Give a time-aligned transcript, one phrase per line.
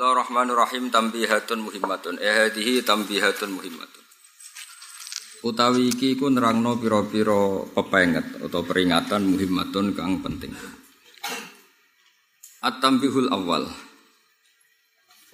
[0.00, 2.16] Bismillahirrahmanirrahim tambihatun muhimmatun.
[2.24, 4.00] Eh hadhihi tambihatun muhimmatun.
[5.44, 10.56] Utawi iki ku nerangno pira-pira pepenget atau peringatan muhimmatun kang penting.
[12.64, 13.68] At-tambihul awal.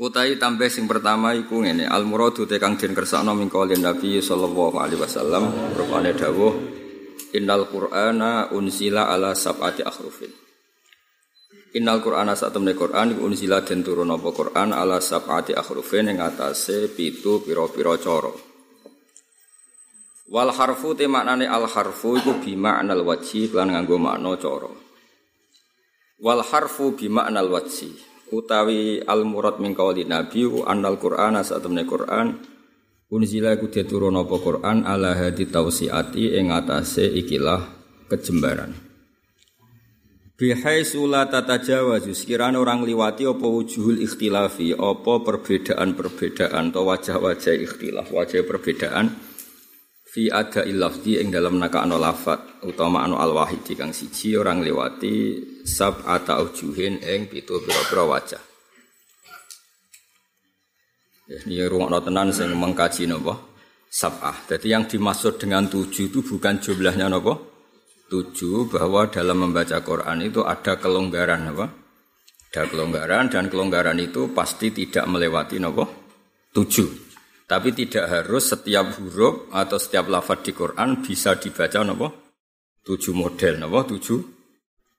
[0.02, 4.82] Utawi tambah sing pertama iku ngene, al muradu te kang den kersakno min Nabi sallallahu
[4.82, 6.58] alaihi wasallam rupane dawuh
[7.38, 10.45] innal qur'ana unsila ala sab'ati akhrufin.
[11.76, 16.24] Innal Qur'ana sak temne Qur'an iku unzila den turun apa Qur'an ala sab'ati akhrufin ing
[16.24, 18.32] atase pitu pira-pira cara.
[20.32, 24.72] Wal harfu te maknane al harfu iku bi ma'nal wajhi lan nganggo makna cara.
[26.16, 27.92] Wal harfu bi ma'nal wajhi
[28.32, 32.40] utawi al murad min qauli nabi annal Qur'ana sak temne Qur'an
[33.12, 37.60] unzila iku diturun apa Qur'an ala hadi tausiati ing atase ikilah
[38.08, 38.85] kejembaran.
[40.36, 44.76] Bihai sula tata Jawa sekiranya orang liwati apa wujuhul ikhtilafi?
[44.76, 48.12] Apa perbedaan-perbedaan atau wajah-wajah ikhtilaf?
[48.12, 49.16] Wajah perbedaan
[50.04, 54.60] fi ada ilafdi ing dalam naka ano lafat utama ano al wahidi kang siji orang
[54.60, 58.42] liwati sab ata ujuhin ing pitu pira-pira wajah.
[61.32, 63.56] Ya, ini rumah tenan sing mengkaji nopo
[63.88, 64.44] sab'ah.
[64.52, 67.55] Jadi yang dimaksud dengan tujuh itu bukan jumlahnya nopo
[68.06, 71.66] tujuh bahwa dalam membaca Quran itu ada kelonggaran apa?
[72.50, 75.84] Ada kelonggaran dan kelonggaran itu pasti tidak melewati nopo
[76.56, 77.04] tujuh.
[77.46, 82.08] Tapi tidak harus setiap huruf atau setiap lafaz di Quran bisa dibaca nopo
[82.86, 84.20] tujuh model nopo tujuh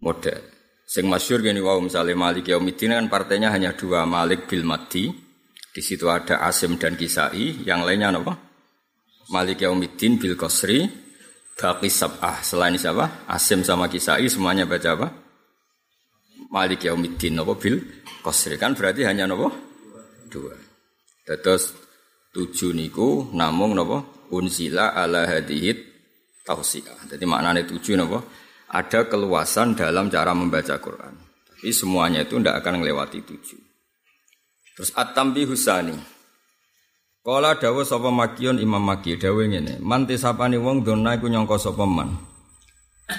[0.06, 0.40] model.
[0.88, 5.12] Sing masyur gini wow misalnya Malik Yaumiddin kan partainya hanya dua Malik bil Mati.
[5.78, 8.34] Di situ ada Asim dan Kisai, yang lainnya nopo
[9.34, 11.07] Malik Yaumiddin bil Kosri,
[11.58, 13.26] Baqi sab'ah selain siapa?
[13.26, 15.08] Asim sama Kisai semuanya baca apa?
[16.54, 17.82] Malik Yaumiddin nopo bil
[18.22, 19.50] Qasri kan berarti hanya nopo
[20.30, 20.54] dua.
[21.26, 21.74] Terus
[22.30, 25.82] tujuh niku namung nopo unsila ala hadihit
[26.46, 26.96] tausiah.
[27.10, 28.22] Jadi maknanya tujuh nopo
[28.70, 31.16] ada keluasan dalam cara membaca Quran.
[31.48, 33.60] Tapi semuanya itu tidak akan melewati tujuh.
[34.78, 35.98] Terus at-tambi husani.
[37.28, 41.84] Kala dawuh sapa Makion Imam Maki dawuh ngene, man tisapane wong dona iku nyangka sapa
[41.84, 42.16] man.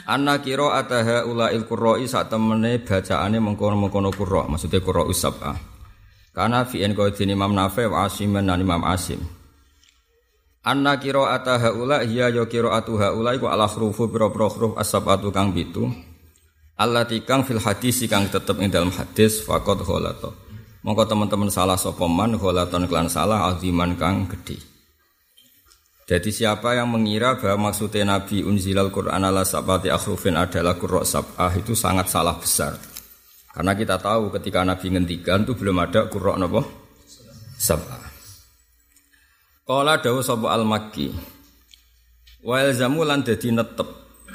[0.08, 5.52] Anna kira ataha ulail qurra'i sak temene bacaane mengkono-mengkono qurra, maksudnya qurra usabah.
[6.32, 9.20] Karena fi en qaidin Imam Nafi wa Asim dan Imam Asim.
[10.64, 15.28] Anna kira ataha ula hiya ya kira atuha ula iku ala hrufu pira-pira huruf asabatu
[15.28, 15.84] kang pitu.
[16.80, 20.47] Allati kang fil hadis kang tetep ing dalam hadis faqad ghalata.
[20.86, 24.62] Mongko teman-teman salah sopoman gholatan klan salah aziman kang gede.
[26.08, 31.52] Jadi siapa yang mengira bahwa maksudnya Nabi unzilal Quran ala sabati akhrufin adalah qurra sab'ah
[31.52, 32.80] itu sangat salah besar.
[33.52, 36.64] Karena kita tahu ketika Nabi ngendikan itu belum ada qurra napa?
[37.60, 38.08] Sab'ah.
[39.68, 41.12] Qala dawu sapa al-Makki.
[42.40, 43.88] Wa ilzamu lan dadi netep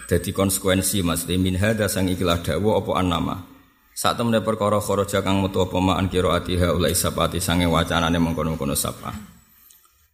[0.06, 3.53] dadi konsekuensi Mas min hada sang ikilah dawu apa annama.
[3.94, 9.14] Saat temen perkara kharaja kang metu apa ma'an qiraatiha ulai sabati sange wacanane mengkono-kono sapa.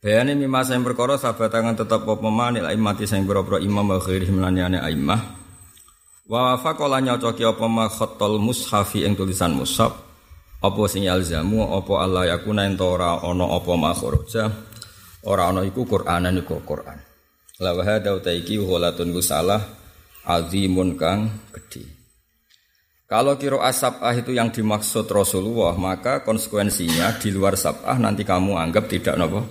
[0.04, 3.96] Bayane mimma sing perkara sabat kang tetep apa ma'an ila imati sing boro imam wa
[4.04, 5.22] ghairihim laniyane aimah.
[6.28, 9.96] Wa faqala nyocoki apa ma khattal mushafi ing tulisan mushaf.
[10.60, 14.44] Apa sing yalzamu apa Allah yakuna ento ora ana apa ma kharaja.
[15.24, 17.00] Ora ana iku Qur'anan iku Qur'an.
[17.64, 19.64] La wa hadza utaiki ghalatun salah
[20.28, 21.99] azimun kang gedhe.
[23.10, 28.86] Kalau kiro asabah itu yang dimaksud Rasulullah, maka konsekuensinya di luar sabah nanti kamu anggap
[28.86, 29.50] tidak nopo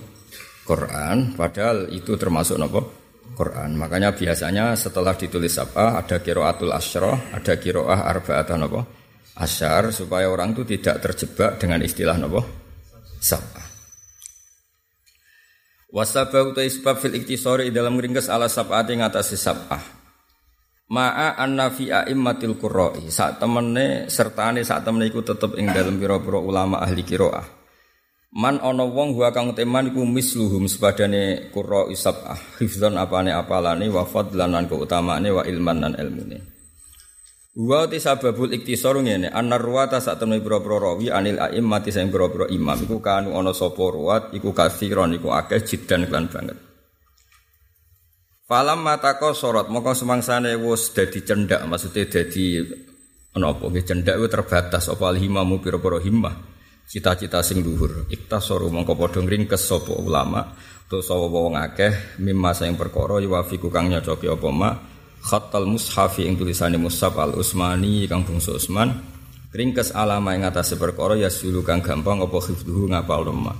[0.62, 2.86] Quran, padahal itu termasuk nopo
[3.34, 3.74] Quran.
[3.74, 8.86] Makanya biasanya setelah ditulis sabah ada kiroatul asyroh, ada kiroah arba'ata nopo
[9.34, 12.46] asyar supaya orang itu tidak terjebak dengan istilah nopo
[13.18, 13.66] sabah.
[15.90, 19.97] Wasabah utai sebab fil iktisori dalam ringkes ala sab'ati ngatasi sabah.
[20.88, 26.80] Ma'a anna fi a'immatil qurra'i saat temene sertane saat temene iku tetep ing dalem ulama
[26.80, 27.44] ahli qiraah.
[28.32, 34.08] Man ana wong wa kang teman iku misluhum sepadane qurra'i sab'ah hifdzan apane apalane wa
[34.08, 36.38] fadlan lan keutamaane wa ilman lan ilmune.
[37.58, 42.48] Wa ti sababul iktisar ngene anna ruwata saat temene pira-pira rawi anil a'immati sing pira-pira
[42.48, 46.67] imam iku kanu ana sapa ruwat iku kasiron iku akeh jiddan lan banget.
[48.48, 52.64] Falam matako sorot, maka semangsane wis dadi cendak, maksudnya dadi
[53.36, 56.32] menapa nggih cendak itu terbatas apa alhimamu pira-pira himmah.
[56.88, 58.08] Cita-cita sing luhur.
[58.08, 60.56] Iktasoru mongko padha ngringkes sapa ulama
[60.88, 64.72] to sapa wong akeh mimma sing perkara yuwafiku kang nyocoki apa ma
[65.20, 68.88] khattal mushafi ing tulisane mushaf al usmani kang bangsa Utsman
[69.52, 70.80] ringkes alama ing atase
[71.20, 73.56] ya sulu kang gampang apa hifdhuhu ngapal lemah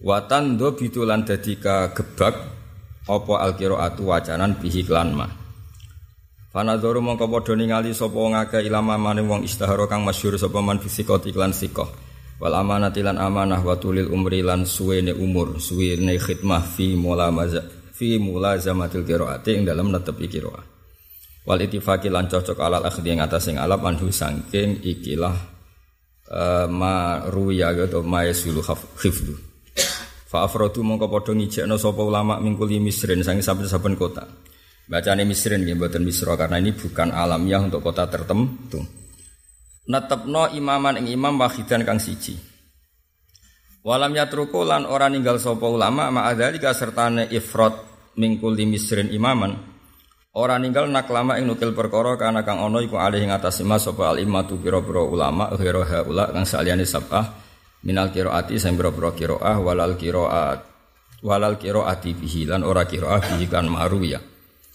[0.00, 2.59] watan do bitulan dadi gebak
[3.10, 5.26] apa alqiraatu wacanan bihi klan ma?
[6.50, 10.82] Fanadharu mongko padha ningali sapa wong akeh ilama maning wong istihara kang masyhur sapa man
[10.82, 11.86] fisikoti iklan sikoh
[12.42, 17.62] wal amanati lan amanah wa tulil umri lan suwene umur suwene khidmah fi mula maza
[17.94, 20.64] fi mula zamatil qiraati ing dalam netepi qiraah.
[21.46, 25.36] Wal ittifaqi lan cocok alal akhdi ing atas sing alap anhu sangking ikilah
[26.34, 28.58] uh, ma ruya atau ma yasulu
[28.98, 29.49] khifdu
[30.30, 34.30] fa afradu mongko padha ngijekno sapa ulama mingkuli misrin sange saben-saben kota.
[34.86, 38.78] Bacane misrin nggih mboten misra karena ini bukan alamiah untuk kota tertentu.
[39.90, 42.38] Natepno imaman ing imam wahidan kang siji.
[43.82, 47.74] Walam yatruku lan ora ninggal sapa ulama ma'adzalika sertane ifrat
[48.14, 49.58] mingkuli misrin imaman.
[50.30, 53.82] Ora ninggal nak lama ing nukil perkara kana kang ana iku alih ing atas mas
[53.82, 57.49] sapa al imatu pira-pira ulama ghairu haula kang saliyane sabah
[57.86, 60.60] minal qiraati sing pira-pira qiraah walal qiraat
[61.24, 63.68] walal qiraati bihi lan ora qiraah bihi kan
[64.04, 64.20] ya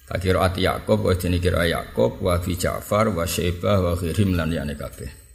[0.06, 4.54] ka qiraati Yakub wa jenenge qiraah Yakub wa fi Ja'far wa Syaibah wa ghirim lan
[4.54, 5.26] yani kabeh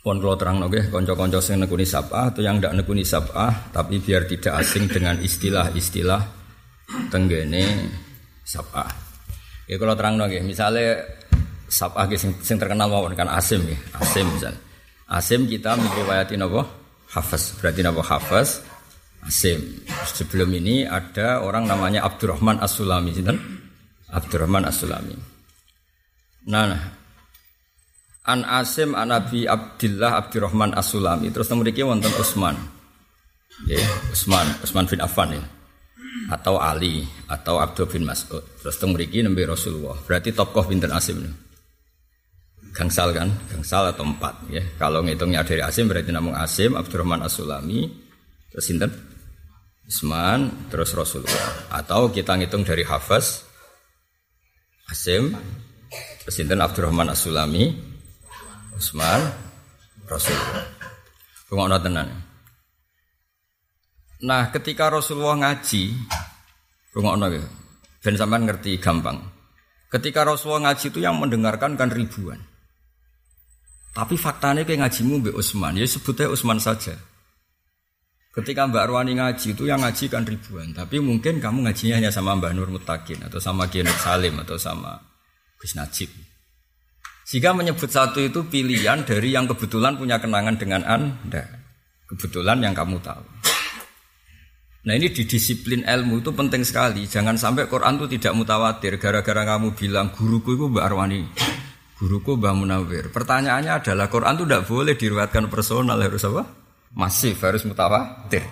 [0.00, 4.24] pon kula terang nggih kanca-kanca sing nekuni sabah atau yang ndak nekuni sabah tapi biar
[4.24, 6.40] tidak asing dengan istilah-istilah
[7.12, 7.92] tenggene
[8.50, 8.88] sabah.
[9.70, 10.98] Ya kalau terang nggih, misalnya
[11.70, 14.54] sabah sing, sing terkenal mawon kan Asim ya, Asim misal.
[15.10, 16.70] Asim kita meriwayati napa?
[17.10, 17.58] Hafaz.
[17.58, 18.62] Berarti napa Hafaz?
[19.26, 19.82] Asim.
[20.06, 23.36] Sebelum ini ada orang namanya Abdurrahman As-Sulami, sinten?
[24.14, 25.18] Abdurrahman As-Sulami.
[26.46, 26.82] Nah, nah.
[28.30, 31.34] An Asim an Abi Abdillah Abdurrahman As-Sulami.
[31.34, 32.54] Terus memiliki wonten Utsman.
[33.66, 35.42] Ya, Utsman, Utsman bin Affan ya
[36.30, 38.42] atau Ali atau Abdul bin Mas'ud.
[38.62, 39.98] Terus mriki nembe Rasulullah.
[40.06, 41.49] Berarti tokoh pinten Asim nih.
[42.70, 43.28] Gangsal kan?
[43.50, 44.62] Gangsal atau empat ya.
[44.78, 47.90] Kalau ngitungnya dari Asim berarti namun Asim, Abdurrahman As-Sulami,
[48.54, 48.90] terus sinten?
[49.90, 51.66] Isman, terus Rasulullah.
[51.74, 53.42] Atau kita ngitung dari Hafaz,
[54.86, 55.34] Asim,
[56.22, 57.74] terus sinten Abdurrahman As-Sulami,
[58.78, 59.20] Usman,
[60.06, 60.62] Rasulullah.
[61.50, 62.08] Pengokno tenan.
[64.22, 65.96] Nah, ketika Rasulullah ngaji,
[66.94, 67.42] rungokno ya.
[68.00, 69.20] Ben sampean ngerti gampang.
[69.90, 72.49] Ketika Rasulullah ngaji itu yang mendengarkan kan ribuan.
[73.90, 76.94] Tapi faktanya kayak ngajimu Mbak Usman, ya sebutnya Usman saja.
[78.30, 82.38] Ketika Mbak Arwani ngaji itu yang ngaji kan ribuan, tapi mungkin kamu ngajinya hanya sama
[82.38, 84.94] Mbak Nur Mutakin atau sama Kiai Salim atau sama
[85.58, 86.06] Gus Najib.
[87.30, 91.46] Jika menyebut satu itu pilihan dari yang kebetulan punya kenangan dengan Anda.
[92.10, 93.22] Kebetulan yang kamu tahu.
[94.80, 97.06] Nah ini di disiplin ilmu itu penting sekali.
[97.06, 98.98] Jangan sampai Quran itu tidak mutawatir.
[98.98, 101.22] Gara-gara kamu bilang guruku itu Mbak Arwani,
[102.00, 103.04] guruku Mbak Munawir.
[103.12, 106.42] Pertanyaannya adalah Quran itu tidak boleh diriwayatkan personal harus apa?
[106.96, 108.42] Masif harus mutawatir.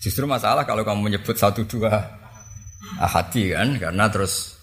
[0.00, 1.92] Justru masalah kalau kamu menyebut satu dua
[2.96, 4.56] ahadi kan, karena terus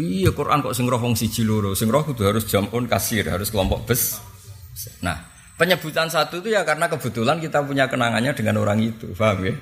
[0.00, 3.54] iya Quran kok sing roh wong siji loro, sing roh kudu harus jamun kasir, harus
[3.54, 4.18] kelompok bes.
[5.04, 5.14] Nah,
[5.54, 9.54] penyebutan satu itu ya karena kebetulan kita punya kenangannya dengan orang itu, paham ya?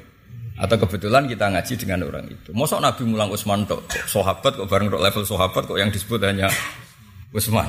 [0.56, 2.48] Atau kebetulan kita ngaji dengan orang itu.
[2.56, 6.48] Mosok Nabi mulang Utsman tok, sahabat kok bareng level sahabat kok yang disebut hanya
[7.36, 7.68] Utsman.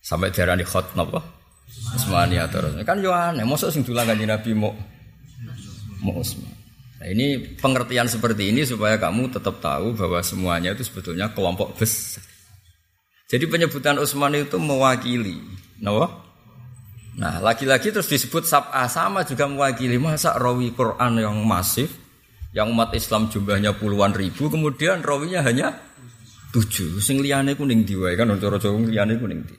[0.00, 1.20] Sampai diarani khot napa?
[2.32, 2.72] ya terus.
[2.88, 4.72] Kan yo aneh, mosok sing dulang kanjeng Nabi mau
[6.00, 6.48] mau Utsman.
[7.04, 12.24] Nah, ini pengertian seperti ini supaya kamu tetap tahu bahwa semuanya itu sebetulnya kelompok besar.
[13.28, 15.36] Jadi penyebutan Utsman itu mewakili,
[15.84, 16.24] napa?
[17.14, 21.92] Nah, lagi-lagi terus disebut sab'ah sama juga mewakili masa rawi Quran yang masif,
[22.50, 25.78] yang umat Islam jumlahnya puluhan ribu, kemudian rawinya hanya
[26.54, 27.02] tujuh.
[27.02, 29.54] Sing liyane kuning diwae kan untuk rojo liyane kuning di.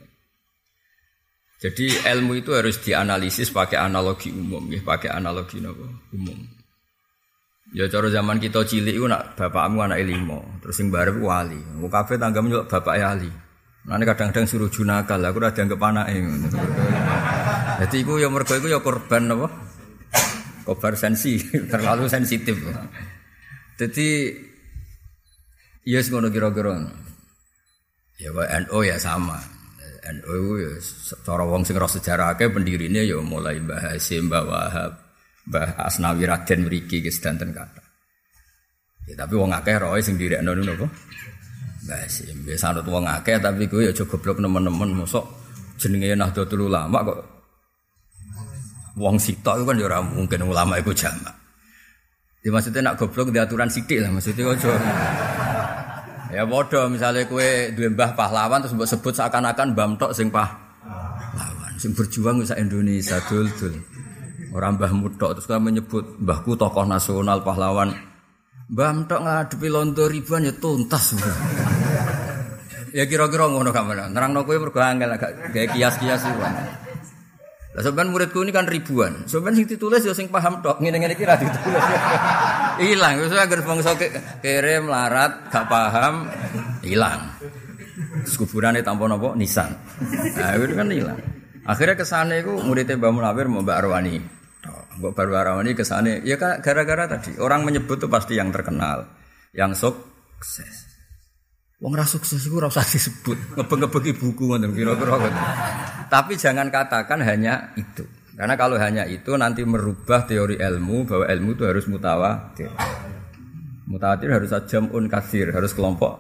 [1.60, 5.84] Jadi ilmu itu harus dianalisis pakai analogi umum, ya, pakai analogi nopo
[6.14, 6.36] umum.
[7.74, 11.58] Ya cara zaman kita cilik itu nak bapakmu anak limo, terus sing bareng wali.
[11.76, 13.32] Mau kafe tanggamu juga bapak ali.
[13.86, 16.06] Nanti kadang-kadang suruh junakal, aku udah dianggap anak.
[17.86, 19.48] Jadi iku ya mergo iku ya korban apa?
[20.66, 21.38] Kobar sensi,
[21.72, 22.58] terlalu sensitif.
[23.78, 24.08] Jadi
[25.86, 26.76] ya yes, ngono kira-kira.
[28.18, 29.38] Ya NO ya sama.
[30.06, 30.72] NO ya
[31.22, 34.92] cara wong sing roh sejarah akeh pendirine ya mulai Mbah Hasim, Mbah Wahab,
[35.50, 37.82] Mbah Asnawi Raden mriki ki sedanten kata.
[39.06, 40.88] Ya tapi wong akeh roe sing direkno ngono apa?
[41.86, 42.38] Mbah Hasim.
[42.50, 45.26] Ya, wong akeh tapi gue ya aja goblok nemen-nemen mosok
[45.78, 47.20] jenenge Nahdlatul Ulama kok
[48.96, 51.36] Wong sitok itu kan ya mungkin ulama itu jamak.
[52.40, 54.72] Ya maksudnya nak goblok di aturan sidik lah maksudnya ojo.
[56.36, 61.72] Ya bodoh misalnya kue dua mbah pahlawan terus mbok sebut seakan-akan mbah tok sing pahlawan
[61.80, 63.80] sing berjuang bisa Indonesia dul dul.
[64.52, 67.96] Orang mbah mutok terus kan menyebut mbahku tokoh nasional pahlawan.
[68.68, 71.16] Mbah tok ngadepi londo ribuan ya tuntas.
[72.92, 74.12] ya kira-kira ngono kamera.
[74.44, 76.44] Kowe mergo angel agak kayak kias-kias iku.
[77.76, 79.28] Lah sampean muridku ini kan ribuan.
[79.28, 80.80] Sampean sing ditulis ya sing paham tok.
[80.80, 81.84] Ngene-ngene iki ra ditulis.
[82.88, 83.20] Hilang.
[83.20, 84.00] Wis agar bangsa
[84.40, 86.32] kirim larat gak paham
[86.80, 87.36] hilang.
[88.40, 89.76] Kuburane tanpa napa nisan.
[90.40, 91.20] Nah, itu kan hilang.
[91.68, 94.16] Akhirnya ke sana itu muridnya Mbak Munawir mau Mbak Arwani.
[94.96, 99.04] Mbak Arwani ke sana, ya gara-gara tadi orang menyebut tuh pasti yang terkenal,
[99.52, 100.95] yang sukses.
[101.84, 105.28] Wong ra sukses iku ora usah disebut, ngebeng-ngebeng buku ngoten kira-kira
[106.08, 108.08] Tapi jangan katakan hanya itu.
[108.36, 112.72] Karena kalau hanya itu nanti merubah teori ilmu bahwa ilmu itu harus mutawatir.
[113.92, 116.20] Mutawatir harus jamun kasir, harus kelompok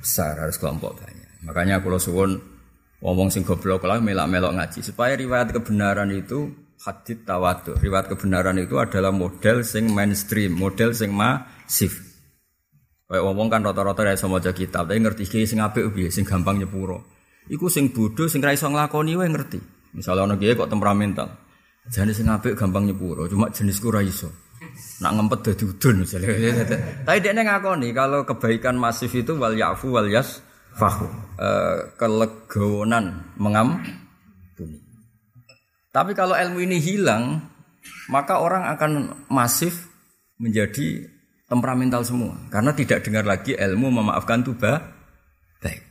[0.00, 1.44] besar, harus kelompok banyak.
[1.44, 2.40] Makanya kalau suwun
[3.04, 6.52] ngomong sing goblok lah melak-melok ngaji supaya riwayat kebenaran itu
[6.84, 7.76] hadith tawadu.
[7.80, 12.13] Riwayat kebenaran itu adalah model sing mainstream, model sing masif.
[13.14, 16.26] Kayak ngomong kan rata-rata ya sama aja kitab, tapi ngerti kiai sing apik piye, sing
[16.26, 17.06] gampang nyepuro.
[17.46, 19.62] Iku sing bodoh sing ra iso wae ngerti.
[19.94, 21.30] Misalnya ono kiai kok temperamental.
[21.94, 24.34] Jenis sing apik gampang nyepuro, cuma jenisku ra iso.
[24.98, 26.34] Nak ngempet dadi udun misalnya.
[27.06, 30.42] Tapi dia ngakoni kalau kebaikan masif itu wal yafu wal yas
[30.74, 31.06] fahu.
[31.38, 31.48] E,
[31.94, 34.82] kelegonan mengampuni.
[35.94, 37.46] Tapi kalau ilmu ini hilang,
[38.10, 39.86] maka orang akan masif
[40.42, 41.13] menjadi
[41.44, 45.82] temperamental semua karena tidak dengar lagi ilmu memaafkan tuh baik.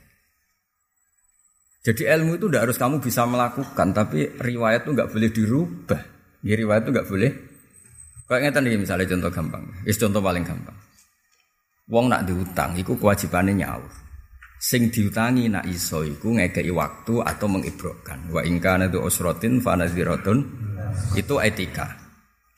[1.84, 6.00] Jadi ilmu itu tidak harus kamu bisa melakukan, tapi riwayat itu nggak boleh dirubah.
[6.40, 7.30] Ya, riwayat itu nggak boleh.
[8.24, 10.72] Kayak nih misalnya contoh gampang, is contoh paling gampang.
[11.92, 13.92] Wong nak diutang, itu kewajibannya nyaur.
[14.56, 18.32] Sing diutangi nak iso iku ngekei waktu atau mengibrokkan.
[18.32, 20.40] Wa ingkana itu osrotin fanaziratun
[21.20, 22.03] itu etika.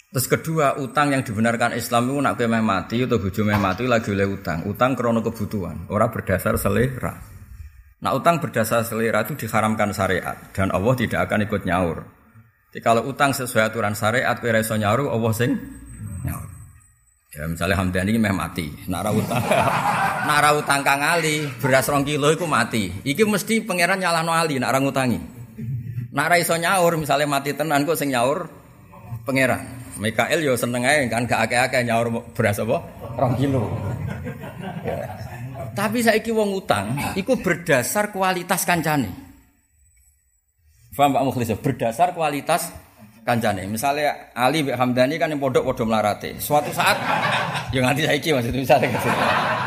[0.07, 4.15] Terus kedua, utang yang dibenarkan Islam itu nak meh mati atau bojo meh mati lagi
[4.15, 4.63] oleh utang.
[4.71, 7.19] Utang krono kebutuhan, orang berdasar selera.
[8.07, 12.07] Nah utang berdasar selera itu diharamkan syariat dan Allah tidak akan ikut nyaur.
[12.71, 15.59] Jadi kalau utang sesuai aturan syariat, kira iso nyaur, Allah sing
[16.23, 16.49] nyaur.
[17.35, 19.43] Ya misalnya Hamdani meh mati, nara utang,
[20.31, 22.89] nara utang kang Ali beras rong kilo itu mati.
[23.05, 25.19] Iki mesti pangeran nyalano Ali, nara ngutangi.
[26.15, 28.56] Nara iso nyaur, misalnya mati tenan kok sing nyaur
[29.27, 29.61] pangeran.
[29.99, 32.79] Mikael yo seneng aja kan gak akeh-akeh nyaur beras apa?
[33.17, 33.67] Rong kilo.
[34.87, 35.09] Ya.
[35.73, 39.11] Tapi saiki wong utang iku berdasar kualitas kancane.
[40.97, 42.73] Paham Pak Mukhlis berdasar kualitas
[43.25, 43.69] kancane.
[43.69, 46.41] Misalnya Ali Mbak Hamdani kan yang pondok podo melarate.
[46.41, 46.97] Suatu saat
[47.75, 49.09] yang nanti saiki maksudnya misalnya gitu.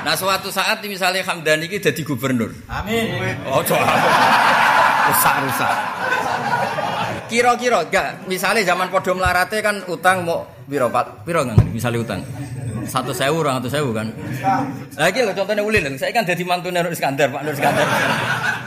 [0.06, 2.50] Nah suatu saat misalnya Hamdani ini jadi gubernur.
[2.72, 3.36] Amin.
[3.50, 3.86] Oh coba.
[5.10, 5.74] Rusak-rusak.
[7.30, 11.22] Kira-kira gak misalnya zaman podo melarate kan utang mau biro pak?
[11.22, 12.22] Biro nggak misalnya utang.
[12.90, 14.10] Satu sewu orang satu sewu kan.
[14.98, 17.86] Lagi lo contohnya ulin saya kan jadi mantu Nur Iskandar Pak Nur Iskandar.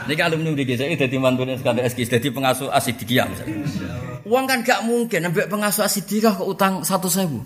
[0.07, 3.67] Ini kan alumni di saya jadi mantu Nur Iskandar SK jadi pengasuh asidikia misalnya.
[4.23, 7.43] Uang kan gak mungkin nambah pengasuh asidikia ke utang satu sewu.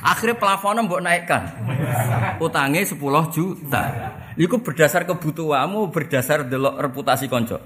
[0.00, 1.44] Akhirnya plafonnya mbok naikkan.
[2.40, 2.96] Utangnya 10
[3.36, 3.84] juta
[4.34, 7.62] Iku berdasar kebutuhanmu, berdasar delok reputasi konco.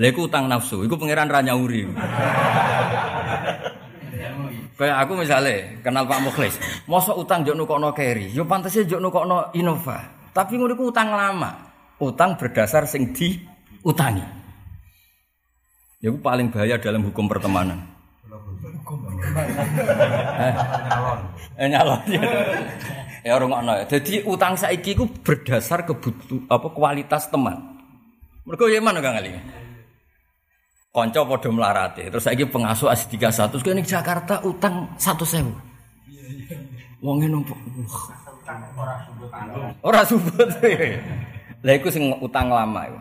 [0.00, 1.92] Lha iku utang nafsu, iku pangeran ra nyauri.
[4.72, 6.56] Kayak aku misalnya kenal Pak Mukhlis,
[6.88, 10.00] mosok utang jok nukokno carry, yo pantese jok nukokno Innova.
[10.32, 11.68] Tapi ngono iku utang lama.
[12.00, 13.36] Utang berdasar sing di
[13.84, 14.24] utangi.
[16.02, 17.78] Ya paling bahaya dalam hukum pertemanan.
[20.40, 20.52] eh,
[21.62, 22.00] eh nyalon.
[22.10, 22.22] Ya
[23.30, 23.72] orang ngono.
[23.86, 27.78] Jadi utang saiki ku berdasar kebutuh apa kualitas teman.
[28.42, 29.30] Mergo ya mana Kang Ali?
[30.90, 32.10] Konco padha melarate.
[32.10, 35.46] Terus saiki pengasuh S31 terus ning Jakarta utang 100.000.
[37.02, 37.38] Wong ngene
[39.86, 40.50] ora subut.
[41.64, 43.00] Lah iku sing utang lama iku.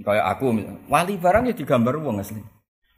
[0.00, 0.44] Kayak aku
[0.88, 2.40] wali barang ya digambar wong asli.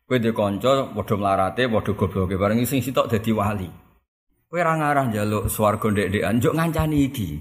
[0.07, 3.67] Kowe dhe kanca padha melarate, padha gobloke bareng sing sitok dadi wali.
[4.53, 7.41] Kowe ora ngarah njaluk swarga ndek-ndekan, ngancani iki.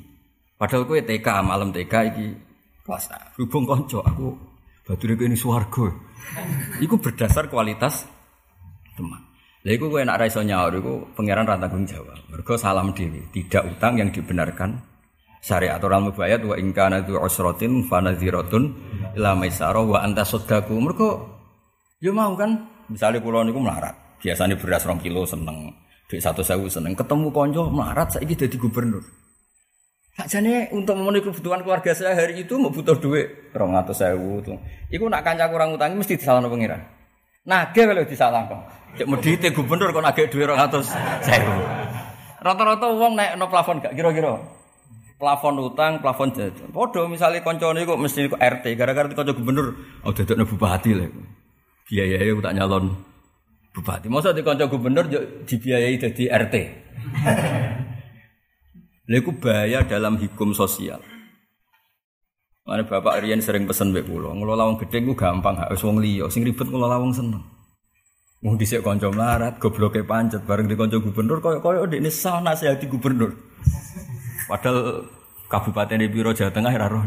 [0.56, 2.28] Padahal kowe TK, malam TK iki
[2.88, 3.36] puasa.
[3.36, 4.32] Hubung kanca aku
[4.88, 5.92] bature ini swarga.
[6.80, 8.08] Iku berdasar kualitas
[8.96, 9.20] teman.
[9.68, 12.16] Lah iku kowe nek ra iso nyaur iku pangeran ra tanggung jawab.
[12.32, 14.80] Mergo salam dhewe, tidak utang yang dibenarkan
[15.44, 20.80] syariat aturan mubayat wa in kana tu usratin fa wa anta sadaqu.
[22.00, 25.76] Yo mau kan, misalnya kula niku melarat, biasanya beras 2 kilo seneng.
[26.12, 29.00] Duit satu sewu seneng ketemu konco melarat saya jadi gubernur.
[30.12, 34.60] Sakjane untuk memenuhi kebutuhan keluarga saya hari itu mau butuh duit rong atau sewu tuh.
[34.92, 36.84] Iku nak kanca kurang utangi mesti disalahno pangeran.
[37.48, 38.60] Nage kalau disalahno.
[39.00, 41.56] Cek medite gubernur kok nage duit rong atau sewu.
[42.44, 44.36] Rata-rata uang naik no plafon gak kira-kira.
[45.16, 46.76] Plafon utang, plafon jajan.
[46.76, 51.08] Podo misalnya koncone kok mesti RT gara-gara kanca gubernur oh dadekno bupati lah.
[51.88, 53.11] Biayanya tak nyalon
[53.72, 54.08] bupati.
[54.12, 55.08] Masa di kanca gubernur
[55.48, 56.56] dibiayai jadi RT.
[59.12, 61.04] Lha bahaya dalam hukum sosial.
[62.62, 65.98] Mana Bapak Rian sering pesen mbek kula, ngelola wong gedhe ku gampang, gak wis wong
[66.30, 67.42] sing ribet ngelola wong seneng.
[68.46, 73.34] Wong dhisik kanca melarat, gobloke pancet bareng di kanca gubernur koyo-koyo ndekne sah nasihati gubernur.
[74.46, 75.10] Padahal
[75.52, 77.04] Kabupaten Biro Jawa Tengah ora roh.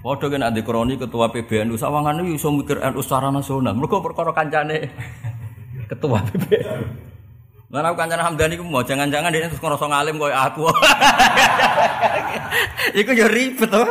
[0.00, 3.76] Padha kan ade kroni ketua PBNU sawangan iso mikir NU secara nasional.
[3.76, 4.88] Mergo perkara kancane
[5.92, 6.84] ketua PBNU.
[7.70, 10.66] Lan aku kancane Hamdani ku mau jangan-jangan dia terus ngerasa ngalim koyo aku.
[12.98, 13.84] Iku ya ribet to.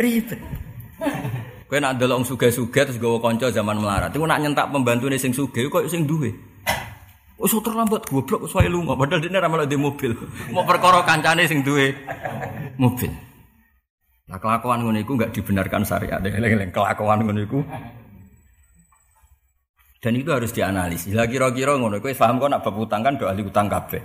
[0.00, 0.40] Ribet.
[1.66, 4.14] Kowe nak ndelok sugih-sugih terus gawa kanca zaman melarat.
[4.14, 6.32] Iku nak nyentak pembantune sing sugih koyo sing duwe.
[7.36, 10.16] Wis terlambat goblok wis wae lunga padahal dene ra malah di mobil.
[10.54, 11.92] Mau perkara kancane sing duwe
[12.80, 13.12] mobil.
[14.26, 16.18] Nah kelakuan ngono iku enggak dibenarkan syariat.
[16.76, 17.60] Kelakuan ngono iku
[20.06, 21.10] dan itu harus dianalisis.
[21.18, 24.02] Lah kira-kira ngono kowe paham kok nak bab utang kan do ahli utang kabeh.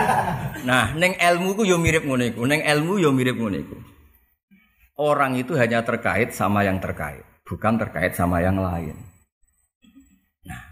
[0.68, 2.48] nah, neng ilmu ku yo mirip ngono iku.
[2.48, 3.76] Ning ilmu yo mirip ngono iku.
[4.96, 8.96] Orang itu hanya terkait sama yang terkait, bukan terkait sama yang lain.
[10.48, 10.62] Nah,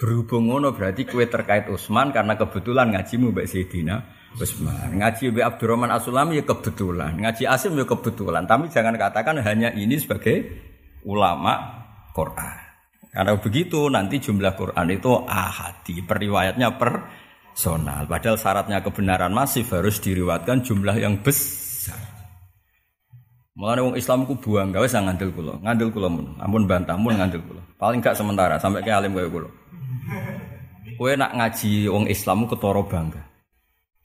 [0.00, 3.96] berhubung ngono berarti kue terkait Utsman karena kebetulan ngajimu Mbak Sayyidina
[4.38, 5.02] Utsman.
[5.02, 8.46] Ngaji Mbak Abdurrahman Asulami ya kebetulan, ngaji Asim ya kebetulan.
[8.46, 10.46] Tapi jangan katakan hanya ini sebagai
[11.02, 11.82] ulama
[12.14, 12.58] Quran.
[13.10, 18.06] Karena begitu nanti jumlah Quran itu ahadi, periwayatnya personal.
[18.06, 21.98] Padahal syaratnya kebenaran masif harus diriwatkan jumlah yang besar.
[23.58, 25.58] Mulane wong Islam ku buang gawe sang ngandel kula.
[25.58, 26.38] Ngandel kula mun.
[26.38, 27.60] Ampun bantah mun ngandel kula.
[27.76, 29.50] Paling gak sementara sampai ke alim kaya kula.
[30.96, 33.29] Kowe nak ngaji wong Islam ketara bangga.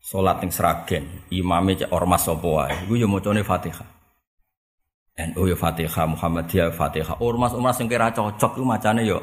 [0.05, 2.77] Salat ning seragen, imame cek ormas sapa wae.
[2.85, 3.89] Iku ya macane Fatihah.
[5.33, 7.17] NU ya Fatihah, Muhammadiyah Fatihah.
[7.17, 9.17] Ormas-ormas sing kira cocok ku macane yo.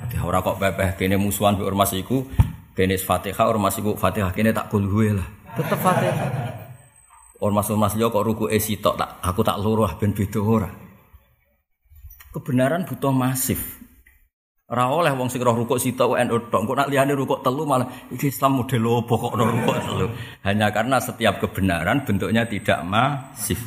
[0.00, 2.24] Fatihah ora kok bebeh kene musuhan be ormas iku
[2.72, 5.28] kene Fatihah ormas iku Fatihah kene tak kulhuwe lah.
[5.60, 6.28] Tetep Fatihah.
[7.44, 10.72] Ormas-ormas yo kok ruku e sitok tak aku tak luruh ben beda ora.
[12.32, 13.83] Kebenaran butuh masif.
[14.64, 16.64] Ora oleh wong sing roh rukuk sitok NU tok.
[16.64, 20.06] Kok nak liyane rukuk telu malah iki Islam model opo kok rukuk telu.
[20.40, 23.60] Hanya karena setiap kebenaran bentuknya tidak masif.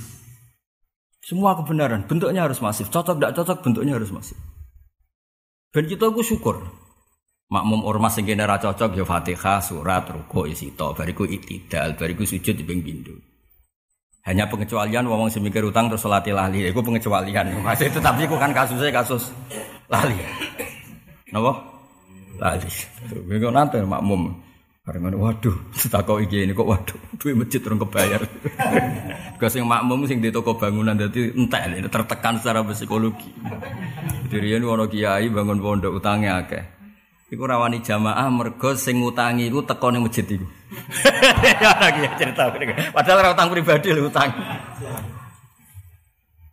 [1.22, 2.90] Semua kebenaran bentuknya harus masif.
[2.90, 4.38] Cocok tidak cocok bentuknya harus masif.
[5.70, 6.66] Dan kita aku syukur.
[7.48, 12.66] Makmum ormas yang kena cocok ya Fatihah, surat, ruko, isito, bariku itidal, bariku sujud di
[12.66, 13.16] bindu.
[14.28, 16.68] Hanya pengecualian wong semikir utang terus salat lali.
[16.68, 17.64] Iku pengecualian.
[17.64, 19.32] Masih itu tapi kan kasusnya kasus
[19.88, 20.20] lali.
[21.32, 21.52] Napa?
[22.40, 22.70] Lali.
[23.28, 24.48] Bego nanti makmum.
[24.88, 28.24] Karena waduh, kok iki ini kok waduh, duit masjid terus kebayar.
[29.40, 33.28] Kau sing makmum sing di toko bangunan entek ini tertekan secara psikologi.
[34.32, 36.63] Jadi ini wono kiai bangun pondok utangnya akeh.
[37.28, 40.48] Iku rawani jamaah mergo sing ngutangi iku teko ning masjid iku.
[41.44, 42.48] Ya lagi cerita.
[42.96, 44.32] Padahal ora utang pribadi lho utang.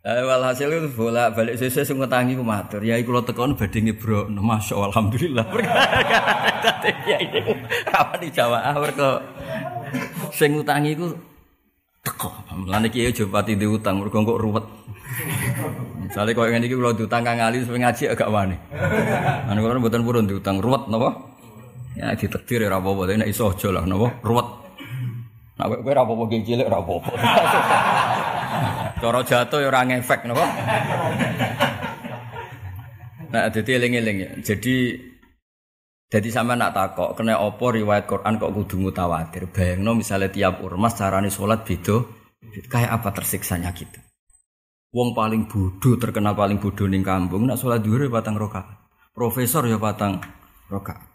[0.05, 2.85] Eh, walhasil itu bola balik sese sing ngutangi ku matur.
[2.85, 4.29] Ya iku lo tekon badhe ngebro.
[4.29, 5.47] Masya Allah, alhamdulillah.
[7.09, 7.41] Ya ini
[7.89, 9.17] kapan di Jawa ah mergo
[10.29, 11.09] sing ngutangi ku
[12.05, 12.29] teko.
[12.53, 14.69] Mulane kiai aja pati diutang mergo kok ruwet.
[16.05, 18.57] Misale koyo ngene iki kula diutang Kang Ali supaya ngaji agak wani.
[19.49, 21.17] Anu kula mboten purun diutang ruwet napa?
[21.97, 24.21] Ya ditakdir ora apa-apa, nek iso aja lah napa?
[24.21, 24.49] Ruwet.
[25.57, 27.11] Nek kowe ora apa-apa cilik ora apa-apa.
[29.05, 30.49] Cara jatuh ya ora ngefek napa?
[33.37, 34.41] Nah, dadi eling-eling.
[34.41, 34.97] Jadi
[36.09, 39.53] jadi sama nak takok kena opo riwayat Quran kok kudu mutawatir.
[39.53, 42.01] Bayangno misalnya tiap ormas carane sholat beda,
[42.73, 44.01] kayak apa tersiksanya gitu.
[44.97, 48.89] Wong paling bodoh terkenal paling bodoh ning kampung nak sholat dhuwur ya patang rakaat.
[49.13, 50.17] Profesor ya patang
[50.73, 51.13] rakaat.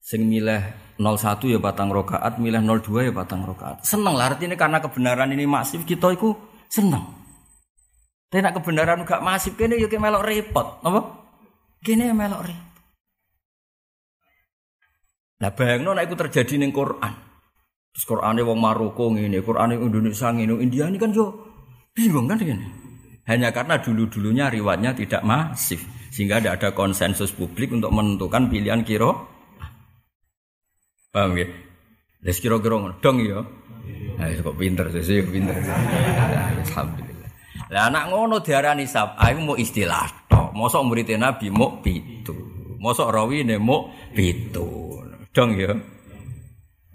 [0.00, 0.64] Sing milih
[0.96, 3.84] 01 ya patang rakaat, milih 02 ya patang rakaat.
[3.84, 7.04] Seneng lah artinya karena kebenaran ini masif kita itu seneng.
[8.28, 11.00] Tapi nak kebenaran gak masif kene yo melok repot, apa?
[11.80, 12.68] Kene melok repot.
[15.38, 17.14] Nah bayangno nek iku terjadi ning Quran.
[17.94, 21.34] Terus Qurane wong Maroko ngene, Qurane Indonesia ngene, India ini kan yo
[21.94, 22.68] bingung kan ini.
[23.28, 29.28] Hanya karena dulu-dulunya riwayatnya tidak masif sehingga tidak ada konsensus publik untuk menentukan pilihan kiro.
[31.12, 31.48] Paham ya?
[32.24, 33.40] Lah kira-kira ngono dong ya.
[34.18, 35.54] Nah, kok pinter sih, pinter.
[35.54, 37.30] Alhamdulillah.
[37.70, 40.50] Lah anak ngono diarani sab, aku mau istilah tok.
[40.58, 42.34] Mosok murid Nabi mau pitu.
[42.82, 44.98] Mosok rawine mau pitu.
[45.30, 45.70] Dong ya.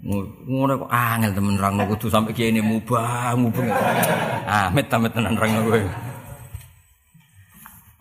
[0.04, 3.64] Ngono kok angel temen rangno kudu sampe kene mubah, mubah.
[4.44, 5.80] Ah, met tamet tenan rangno kowe.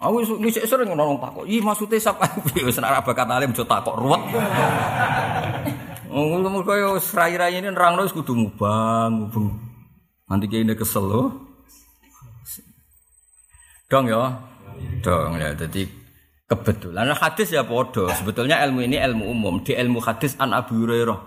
[0.03, 1.47] Aku wis sering ngono takok.
[1.47, 2.27] Ih maksude sapa
[2.67, 4.19] wis ora bakat alim jo takok ruwet.
[6.13, 9.49] Ngono kaya rai-rai ini nerangno wis kudu mubang, mubeng.
[10.29, 11.23] Nanti kene kesel lho.
[13.89, 14.29] Dong ya.
[15.01, 15.89] Dong ya dadi
[16.45, 18.13] kebetulan nah, hadis ya podo.
[18.13, 19.65] Sebetulnya ilmu ini ilmu umum.
[19.65, 21.17] Di ilmu hadis an Abu Hurairah.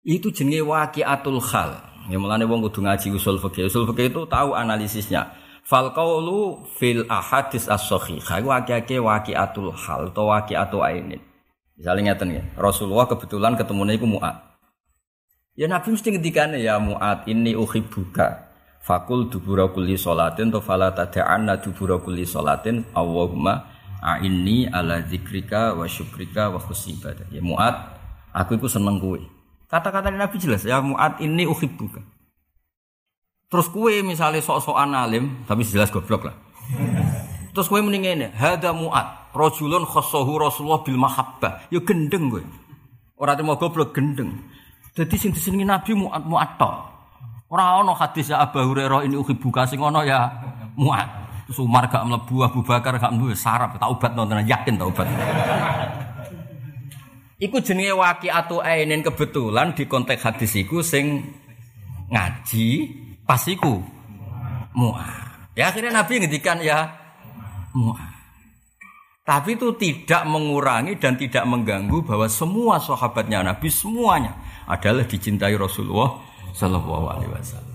[0.00, 1.76] Itu jenenge waqiatul khal.
[2.08, 3.68] Ya mulane wong kudu ngaji usul fikih.
[3.68, 5.28] Usul fikih itu tahu analisisnya.
[5.64, 11.20] Fal qaulu fil ahadis as-sahihah waqi'ake waqiatul hal atau waqi'atu ainin.
[11.74, 14.36] Misalnya ngeten ya, Rasulullah kebetulan ketemu iku Mu'ad.
[15.58, 18.50] Ya Nabi mesti ngendikane ya Mu'ad, ini uhibbuka.
[18.84, 23.64] Fakul dubura kulli salatin to fala tada'anna dubura kulli salatin Allahumma
[24.04, 27.26] a'inni ala zikrika wa syukrika wa husni ibadah.
[27.32, 27.74] Ya Mu'ad,
[28.36, 29.18] aku iku seneng kowe.
[29.66, 32.04] Kata-kata Nabi jelas, ya Mu'ad ini uhibbuka.
[33.48, 36.36] Terus kue misalnya sok-sokan alim, tapi jelas goblok lah.
[37.56, 41.68] Terus kue mending ini, hada Mu'ad, rojulun khossohu Rasulullah bil mahabbah.
[41.68, 42.46] Ya gendeng gue.
[43.18, 44.30] Orang mau goblok gendeng.
[44.94, 46.74] Jadi sing disenengi Nabi Mu'ad Mu'ad tok.
[47.50, 50.30] Ora ono hadis ya Abu Hurairah ini uhibbuka sing ono ya
[50.78, 51.26] Mu'ad.
[51.44, 55.04] Terus Umar gak mlebu, Abu Bakar gak mlebu, sarap taubat nonton yakin taubat.
[57.36, 61.20] Iku jenenge waqi'atu ainin kebetulan di konteks hadis iku sing
[62.08, 62.66] ngaji
[63.26, 63.82] pas iku
[64.78, 65.54] Mu'ad.
[65.58, 66.90] Ya akhirnya Nabi ngendikan ya
[67.74, 68.13] Mu'ad.
[69.24, 74.36] Tapi itu tidak mengurangi dan tidak mengganggu bahwa semua sahabatnya Nabi semuanya
[74.68, 76.20] adalah dicintai Rasulullah
[76.52, 77.72] Shallallahu Alaihi Wasallam.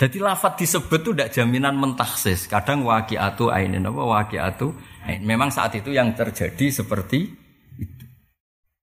[0.00, 2.48] Jadi lafat disebut itu tidak jaminan mentaksis.
[2.48, 4.72] Kadang wakiatu ainin apa wakiatu.
[5.20, 7.28] Memang saat itu yang terjadi seperti
[7.76, 8.04] itu.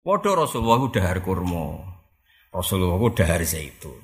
[0.01, 1.93] Waduh Rasulullah dahar kurma.
[2.49, 4.01] Rasulullah dahar zaitun.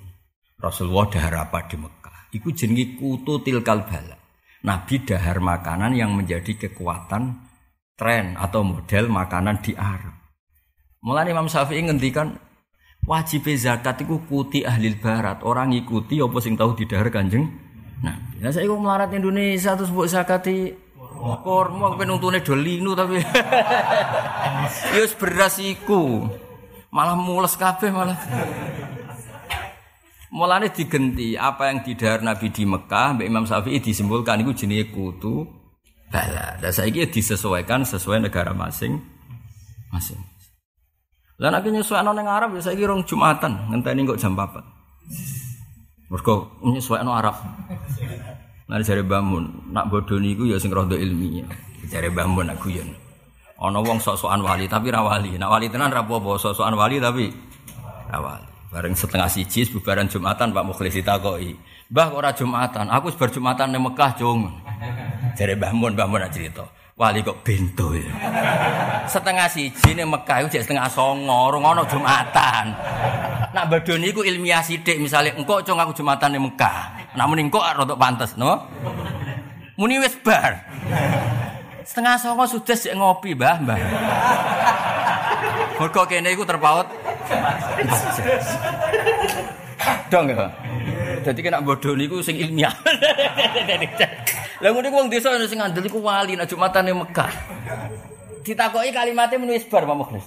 [0.61, 2.29] Rasulullah dahar apa di Mekah.
[2.37, 4.18] Iku jenenge kutu tilkal bala.
[4.59, 7.39] Nabi dahar makanan yang menjadi kekuatan
[7.95, 10.15] tren atau model makanan di Arab.
[10.99, 12.35] Mulai Imam Syafi'i ngendikan
[13.07, 15.39] wajib zakat itu kuti ahli barat.
[15.47, 17.47] Orang ngikuti apa sing tahu di dahar Kanjeng.
[18.03, 20.71] Nah, ya saya kok melarat Indonesia terus buat zakati
[21.43, 23.19] korma penuntune do linu tapi
[24.95, 26.27] ya beras iku.
[26.89, 28.17] Malah mules kabeh malah.
[30.29, 35.41] Mulane digenti apa yang didahar Nabi di Mekah, Mbak Imam Syafi'i disimpulkan itu jenis kutu
[36.13, 36.53] bala.
[36.61, 39.01] Dan saya ini disesuaikan sesuai negara masing
[39.89, 40.21] masing.
[41.41, 46.13] Lah nek nyesuaikan nang Arab ya saiki rong Jumatan, ngenteni kok jam 4.
[46.13, 47.37] Mergo nyesuaikan Arab.
[48.69, 51.49] Nah jare bangun, nak bodoh niku ya sing rada ilmiah.
[51.89, 52.85] Jare bangun nak guyon.
[53.57, 55.41] Ana wong sok-sokan wali tapi ra wali.
[55.41, 57.33] Nak wali tenan ra apa-apa, sok-sokan wali tapi
[58.13, 58.48] ra wali.
[58.69, 61.57] Bareng setengah siji bubaran Jumatan Pak Mukhlis ditakoki.
[61.89, 64.45] Mbah ora Jumatan, aku bar Jumatan ning Mekah, Jung.
[65.33, 66.69] Jare Mbah Mun, Mbah Mun cerita.
[66.93, 68.13] Wali kok bento ya.
[69.09, 72.65] Setengah siji ning Mekah iku setengah songo, ora ono Jumatan.
[73.57, 77.09] Nak badoni iku ilmiah sithik misale engko cung aku Jumatan ning Mekah.
[77.17, 78.69] Nak muni engko rodok pantes, no.
[79.81, 80.61] Muni wis bar.
[81.89, 83.79] Setengah songo sudah sik ngopi, Mbah, Mbah.
[85.81, 86.85] Mergo kene iku terpaut
[90.09, 90.49] Dong ya.
[91.23, 92.73] Jadi kena bodoh niku sing ilmiah.
[94.59, 97.31] Lah ngono wong desa sing ngandel iku wali nek Jumatane Mekah.
[98.43, 100.25] Ditakoki kalimatnya menulis bar Pak Mukhlis.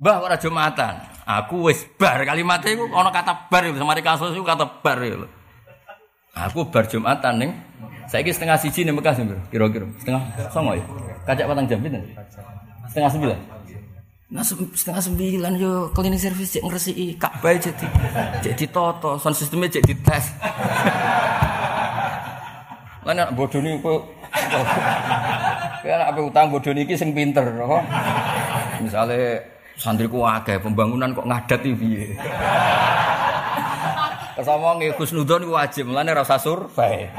[0.00, 0.94] Mbah ora Jumatan.
[1.28, 5.28] Aku wis bar kalimatnya iku ana kata bar iku semari kasus iku kata bar iku.
[6.34, 7.50] Aku bar Jumatan ning
[8.10, 9.14] saiki setengah siji ning Mekah
[9.52, 10.84] kira-kira setengah songo ya.
[11.28, 12.02] Kacak patang jam pinten?
[12.90, 13.38] Setengah sembilan.
[14.30, 17.82] Nah setengah sembilan yo cleaning service cek ngresi Ka'bah jadi
[18.38, 20.30] jadi toto sound sistemnya jadi tes.
[23.10, 24.06] Lah bodoh nih kok
[25.88, 27.82] Ya apa utang bodoh niki sing pinter kok.
[28.78, 29.42] Misale
[29.74, 32.14] santriku akeh pembangunan kok ngadat piye.
[34.38, 37.10] Kesama nggih Gus Nudon wajib, mulane ora usah survei.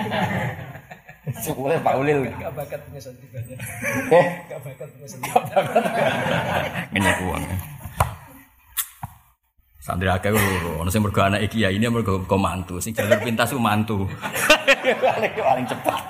[1.22, 2.26] Sepuluh Pak Ulil.
[2.34, 3.58] Gak bakat punya santri banyak.
[4.10, 4.26] Eh?
[4.50, 5.30] Gak bakat punya santri.
[6.90, 7.44] Minyak uang.
[9.82, 13.18] Santri akeh lho, ono sing mergo anak iki ya ini mergo kok mantu, sing jalur
[13.18, 14.06] pintas ku mantu.
[15.02, 16.06] paling paling cepat.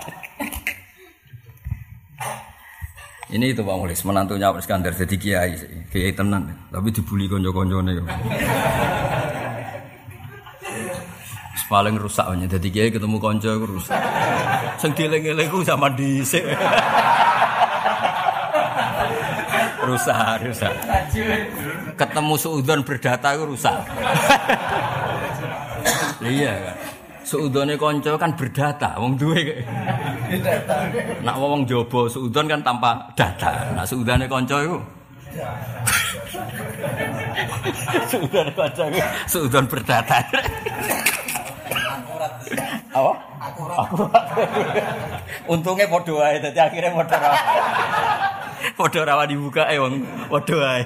[3.31, 5.55] Ini itu Pak Mulis, menantunya Pak Iskandar jadi kiai,
[5.87, 7.95] kiai tenan, tapi dibully konco-konco nih.
[11.71, 12.59] Paling rusak aja.
[12.59, 13.95] Jadi kiai ketemu konco itu rusak.
[14.75, 16.43] Sing dieling-eling sama dhisik.
[19.87, 20.73] rusak, rusak.
[21.95, 23.77] Ketemu suudon berdata itu rusak.
[26.27, 26.77] iya kan.
[27.21, 29.63] Seudone konco kan berdata, wong duwe.
[31.23, 33.71] Nak wong jobo seudon kan tanpa data.
[33.71, 34.77] Nak seudane konco itu
[38.11, 38.83] Seudon konco
[39.31, 40.19] seudon berdata.
[42.91, 43.13] Apa?
[43.39, 43.87] Akurat.
[45.53, 47.31] Untungnya podo ae dadi akhirnya podo ra.
[48.77, 50.85] Podo rawa dibuka eh wong podo ae.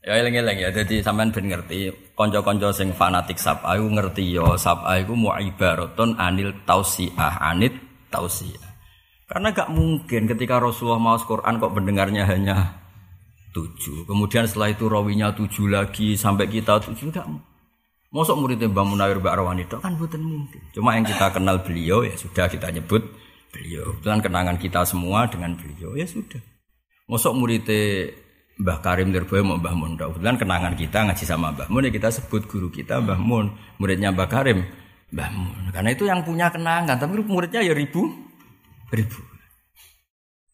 [0.00, 4.80] Ya eling-eling ya, jadi sampean ben ngerti kanca-kanca sing fanatik sab aku ngerti ya sab
[4.88, 7.76] iku mu ibaratun anil tausiah, anit
[8.08, 8.64] tausiah.
[9.28, 12.80] Karena gak mungkin ketika Rasulullah mau Quran kok pendengarnya hanya
[13.54, 14.08] tujuh.
[14.08, 17.28] Kemudian setelah itu rawinya tujuh lagi sampai kita tujuh enggak.
[18.10, 20.58] Mosok muridnya Mbak Munawir Mbak Arwani itu kan bukan mungkin.
[20.74, 23.06] Cuma yang kita kenal beliau ya sudah kita nyebut
[23.54, 23.94] beliau.
[24.02, 26.42] Itu kenangan kita semua dengan beliau ya sudah.
[27.06, 28.10] Mosok muridnya
[28.58, 29.94] Mbah Karim Lirboyo mau Mbah Mun.
[29.94, 33.54] Kebetulan kenangan kita ngaji sama Mbah Mun ya kita sebut guru kita Mbah Mun.
[33.78, 34.66] Muridnya Mbah Karim
[35.14, 35.70] Mbah Mun.
[35.70, 36.98] Karena itu yang punya kenangan.
[36.98, 38.10] Tapi muridnya ya ribu.
[38.90, 39.22] Ribu.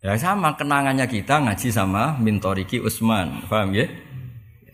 [0.04, 3.48] Ya sama kenangannya kita ngaji sama Mintoriki Usman.
[3.48, 3.88] Paham ya?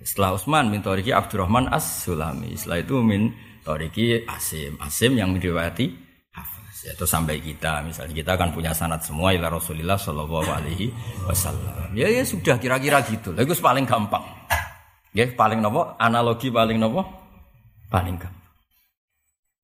[0.02, 2.58] Setelah Usman Mintoriki Abdurrahman As-Sulami.
[2.58, 4.76] Setelah itu Mintoriki Asim.
[4.82, 6.12] Asim yang meriwayati
[6.82, 7.86] ya itu sampai kita.
[7.86, 10.90] Misalnya kita akan punya sanat semua ila Rasulillah Shallallahu Alaihi
[11.30, 11.94] Wasallam.
[11.94, 13.30] Ya ya sudah kira-kira gitu.
[13.32, 14.26] Itu paling gampang.
[15.14, 15.94] Ya paling nopo?
[15.96, 17.06] Analogi paling nopo?
[17.86, 18.42] Paling gampang.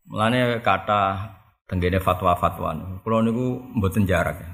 [0.09, 1.35] Mulanya kata
[1.69, 2.73] tenggene fatwa-fatwa
[3.05, 4.51] kalau niku mboten jarak ya.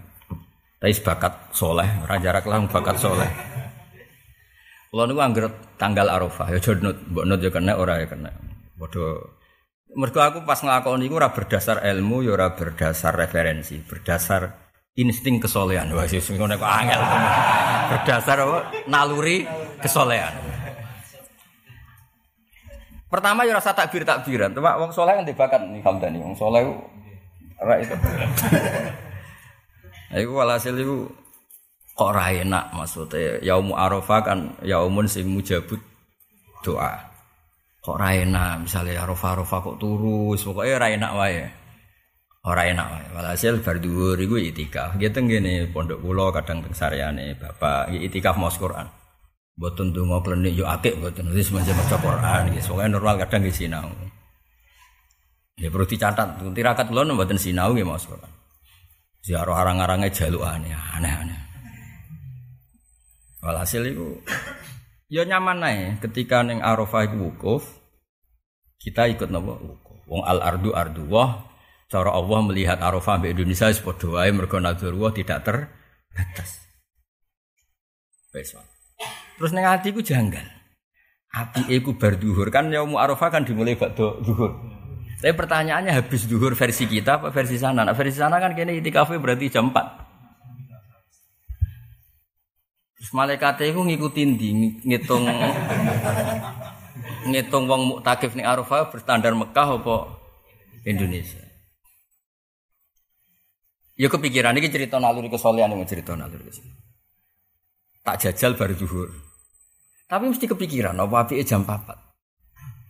[0.83, 3.31] tapi sebakat soleh raja jarak lah bakat soleh
[4.95, 8.31] kalau niku angger tanggal arafah ya jodnut mbok nut ya kena ora ya kena
[8.79, 9.43] bodoh
[9.95, 14.51] Mergo aku pas nglakoni iku ora berdasar ilmu ya ora berdasar referensi, berdasar
[14.99, 15.87] insting kesolehan.
[15.95, 16.99] Wah, sing ngono kok angel.
[17.95, 18.59] Berdasar apa?
[18.91, 19.47] Naluri
[19.79, 20.35] kesolehan.
[23.07, 24.51] Pertama ya rasa takbir takbiran.
[24.51, 26.19] Cuma wong soleh kan dibakat nih Hamdani.
[26.19, 26.67] Wong soleh
[27.63, 27.95] ora itu.
[30.27, 31.07] Iku walhasil iku
[31.95, 33.39] kok ora enak maksudnya?
[33.41, 35.79] Yaumu arafah kan yaumun sing mujabut
[36.67, 36.99] doa.
[37.79, 41.47] Kok raina misalnya rofa rofa kok turu pokoknya raina wae.
[42.45, 43.07] Ora enak wae.
[43.15, 44.99] Walhasil bar dhuwur iku itikaf.
[44.99, 47.95] Gitu ngene pondok kula kadang teng saryane bapak.
[47.95, 48.91] Itikaf mau Quran.
[49.55, 51.31] Mboten donga klenik yo akeh mboten.
[51.31, 52.43] Wis macam maca Quran.
[52.59, 53.87] Gitu pokoknya normal kadang nggih sinau.
[55.55, 56.43] Ya perlu dicatat.
[56.43, 58.33] Tirakat kula mboten sinau nggih mau Quran.
[59.25, 61.54] Ziarah arang-arangnya jaluk aneh aneh
[63.45, 64.25] walhasil itu
[65.13, 67.63] Ya nyaman nae ketika neng Arafah iku wukuf
[68.81, 69.99] kita ikut nopo wukuf.
[70.11, 71.45] Wong al ardu ardu wah
[71.87, 76.67] cara Allah melihat Arafah di Indonesia wis padha wae mergo wah tidak terbatas.
[78.35, 78.59] Wis.
[79.39, 80.51] Terus neng atiku janggal.
[81.31, 84.51] Ati iku bar duhur kan yaum Arafah kan dimulai bakdo duhur.
[85.23, 87.81] Tapi pertanyaannya habis duhur versi kita apa versi sana?
[87.81, 90.04] Nah, versi sana kan kini itikafe berarti jam 4.
[93.15, 94.49] Malaikat itu ngikutin di
[94.83, 95.23] ngitung
[97.31, 99.97] ngitung wong muktakif ning Arafah berstandar Mekah apa
[100.83, 101.41] Indonesia.
[103.95, 106.83] Ya kepikiran ini cerita naluri kesolehan ini cerita naluri kesolehan.
[108.03, 109.09] Tak jajal baru zuhur.
[110.11, 111.97] Tapi mesti kepikiran apa api jam papat.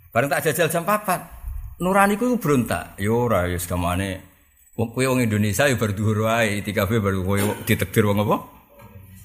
[0.08, 1.20] Bareng tak jajal jam papat.
[1.84, 2.96] Nurani ku berontak.
[2.96, 4.24] Ya ora ya sekamane.
[4.74, 8.53] Wong kowe wong Indonesia ya baru zuhur wae, 3 baru kowe ditekdir wong apa?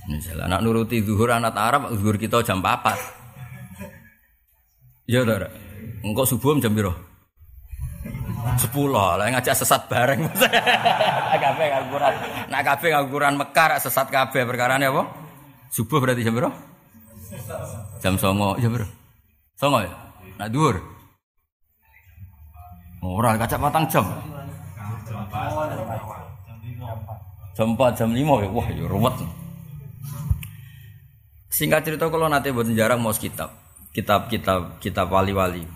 [0.09, 2.97] Misalnya anak nuruti zuhur anak Arab, zuhur kita jam 4.
[5.05, 5.45] Ya ora.
[6.01, 6.97] Engkau subuh jam piro?
[8.57, 10.25] Sepuluh lah ngajak sesat bareng.
[11.37, 12.13] kabeh ngaguran.
[12.49, 15.03] Nak kabeh ngaguran Mekar sesat kabeh perkara apa?
[15.69, 16.49] Subuh berarti jam piro?
[18.01, 18.89] Jam songo, jam piro?
[19.61, 19.93] Songo ya?
[20.41, 20.81] Nak dhuwur.
[23.05, 24.05] Ora kacak patang jam.
[27.53, 28.49] Jam 4, jam 5 ya.
[28.49, 29.15] Wah, ya ruwet.
[31.59, 33.51] Singkat cerita kalau nanti buat jarang mau kitab,
[33.91, 35.67] kitab kitab kitab wali-wali.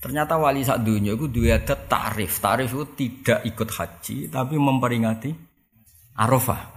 [0.00, 2.40] Ternyata wali saat dunia itu dua ada tarif.
[2.40, 5.28] Tarif itu tidak ikut haji tapi memperingati
[6.16, 6.72] Arafah.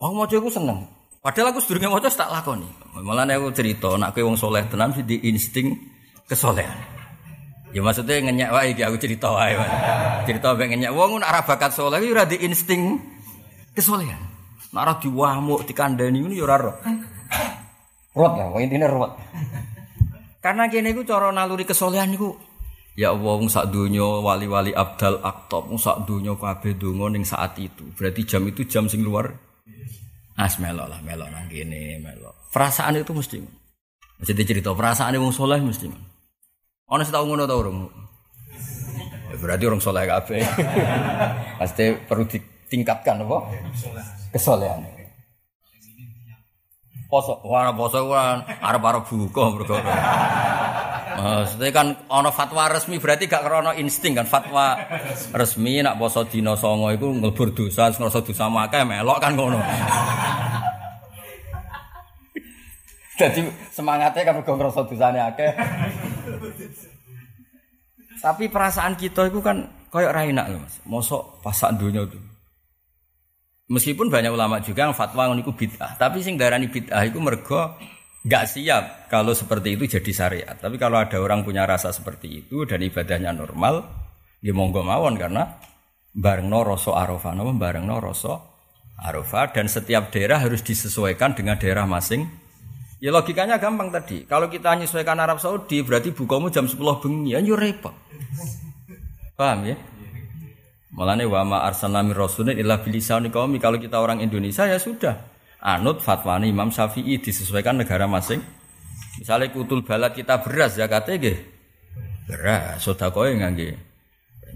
[0.00, 0.88] Oh mau aku seneng.
[1.20, 2.70] Padahal aku sedurunge maca tak lakoni.
[2.96, 5.76] Malah aku cerita nak kowe wong soleh tenan di insting
[6.24, 6.78] kesolehan.
[7.76, 9.60] Ya maksudnya ngenyek wae iki aku cerita wae.
[10.24, 12.96] Cerita mbek ngenyek wong nek ora bakat saleh ya ora di insting
[13.76, 14.37] kesolehan.
[14.72, 16.72] Nek ora diwamuk dikandani ngono ya ora ro.
[18.12, 19.12] Rot ya, intine rot.
[20.44, 22.30] Karena kene iku cara naluri kesolehan niku
[22.98, 27.54] Ya Allah, wong sak donya wali-wali abdal aktab, wong sak donya kabeh donga ning saat
[27.54, 27.86] itu.
[27.94, 29.30] Berarti jam itu jam sing luar.
[30.34, 32.50] As melok lah, melok nang kene, melok.
[32.50, 33.38] Perasaan itu mesti.
[34.18, 35.86] Mesti cerita perasaan wong soleh mesti.
[36.90, 37.86] Ono sing tau ngono ta urung?
[39.30, 40.42] Ya, berarti orang soleh kabeh.
[41.62, 43.38] Pasti perlu ditingkatkan apa?
[44.32, 44.84] Kesolehan.
[47.08, 49.80] Poso, wah poso kan arep-arep buka mergo.
[51.18, 54.76] Maksudnya kan ono fatwa resmi berarti gak krono insting kan fatwa
[55.32, 59.56] resmi nak poso dina songo iku nglebur dosa ngrasa dosa akeh melok kan ngono.
[63.16, 63.40] Jadi
[63.72, 65.50] semangatnya kan mergo ngrasa dosane akeh.
[68.20, 70.76] Tapi perasaan kita itu kan koyok ra enak lho Mas.
[70.84, 72.20] Mosok pasak dunia itu.
[73.68, 77.76] Meskipun banyak ulama juga yang fatwa niku bid'ah, tapi sing darani bid'ah itu mergo
[78.24, 80.56] nggak siap kalau seperti itu jadi syariat.
[80.56, 83.84] Tapi kalau ada orang punya rasa seperti itu dan ibadahnya normal,
[84.40, 85.60] ya monggo mawon karena
[86.16, 88.40] bareng no rosso arafah, no bareng no rosso
[89.04, 92.24] arafah dan setiap daerah harus disesuaikan dengan daerah masing.
[92.98, 94.26] Ya logikanya gampang tadi.
[94.26, 97.94] Kalau kita menyesuaikan Arab Saudi berarti bukamu jam 10 bengi, ya repot.
[99.38, 99.78] Paham ya?
[100.98, 105.14] Malane wa ma arsalna mir rasulin illa bilisani qaumi kalau kita orang Indonesia ya sudah.
[105.62, 108.42] Anut fatwa Imam Syafi'i disesuaikan negara masing.
[109.22, 111.38] Misalnya kutul balat kita beras zakatnya nggih.
[112.26, 113.78] Beras sedekah ngangge.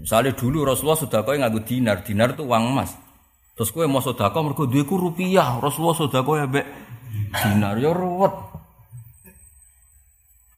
[0.03, 2.91] Misalnya dulu Rasulullah sedekah nganggo dinar, dinar itu uang emas.
[3.55, 6.65] Terus kowe mau sedekah mergo duweku rupiah, Rasulullah sedekah ya mbek
[7.39, 8.35] dinar ya ruwet.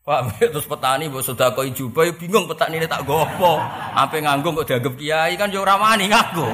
[0.05, 3.57] Pak terus petani mbok sedekah jubah ya bingung petani ini tak gopo.
[3.97, 6.45] Apa nganggo kok dianggap kiai kan ya ora wani nganggo.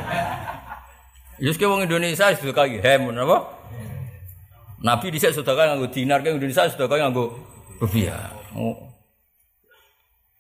[1.44, 3.38] Yus ke wong Indonesia sedekah hem apa?
[4.80, 7.36] Nabi dhisik sedekah nganggo dinar ke Indonesia sedekah nganggo
[7.84, 8.32] rupiah.
[8.56, 8.88] Oh.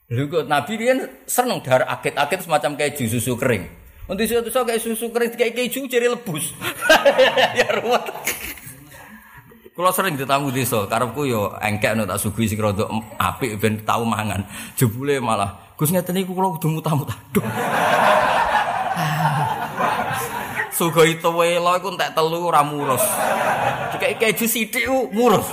[0.08, 0.96] Lho Nabi dia
[1.28, 3.68] seneng dar akit-akit semacam keju susu kering.
[4.08, 6.56] Untuk suatu kayak susu kering kayak keju jadi lebus.
[7.60, 8.31] ya ruwet.
[9.82, 12.86] Kalau sering ditamu desa, karepku yo engkek no tak sugih sing rada
[13.18, 14.46] apik ben tau mangan.
[14.78, 17.18] Jebule malah Gus ngeten niku kula kudu muta-muta.
[17.34, 17.42] Duh.
[20.78, 23.02] Sugih tuwelo iku entek telu ora murus.
[23.98, 24.86] Dikek keju sithik
[25.18, 25.50] murus.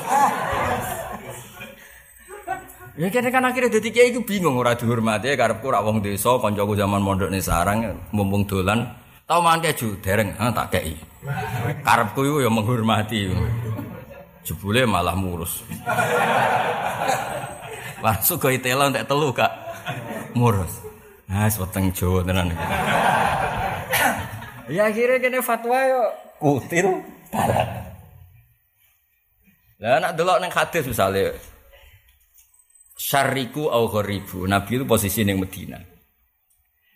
[3.01, 6.77] Ya kene kan akhirnya dadi kiai iku bingung ora dihormati karepku ora wong desa kancaku
[6.77, 8.93] zaman mondok ning sarang mumpung dolan
[9.25, 11.01] tau mangan keju dereng ha tak kei.
[11.81, 13.33] Karepku iku ya menghormati.
[14.49, 15.61] Jebule malah murus.
[18.01, 19.53] Langsung ke itela entek telu kak
[20.33, 20.73] murus.
[21.29, 22.57] Nah, weteng Jawa tenan.
[24.73, 26.03] ya akhirnya kene fatwa yo
[26.41, 27.69] kutil barat.
[29.85, 31.37] Lah nak delok ning hadis misale
[32.97, 34.49] syariku au gharibu.
[34.49, 35.77] Nabi itu posisi ning Medina.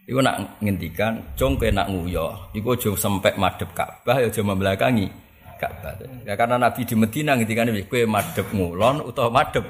[0.09, 5.21] Iku nak ngendikan, "Cung kowe nak nguyo, iku aja sempek madhep Ka'bah ya aja membelakangi
[5.62, 5.94] Ka'bah.
[6.27, 9.62] Ya karena Nabi di Medina ngendikan kowe madhep ngulon utawa madhep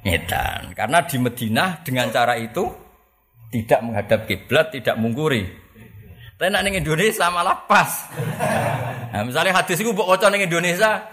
[0.00, 0.72] ngedan.
[0.72, 2.64] Karena di Medina dengan cara itu
[3.52, 5.44] tidak menghadap kiblat, tidak mungkuri.
[6.40, 8.08] Tapi nak ning Indonesia malah pas.
[9.12, 11.04] Nah, misalnya hadis itu mbok waca ning Indonesia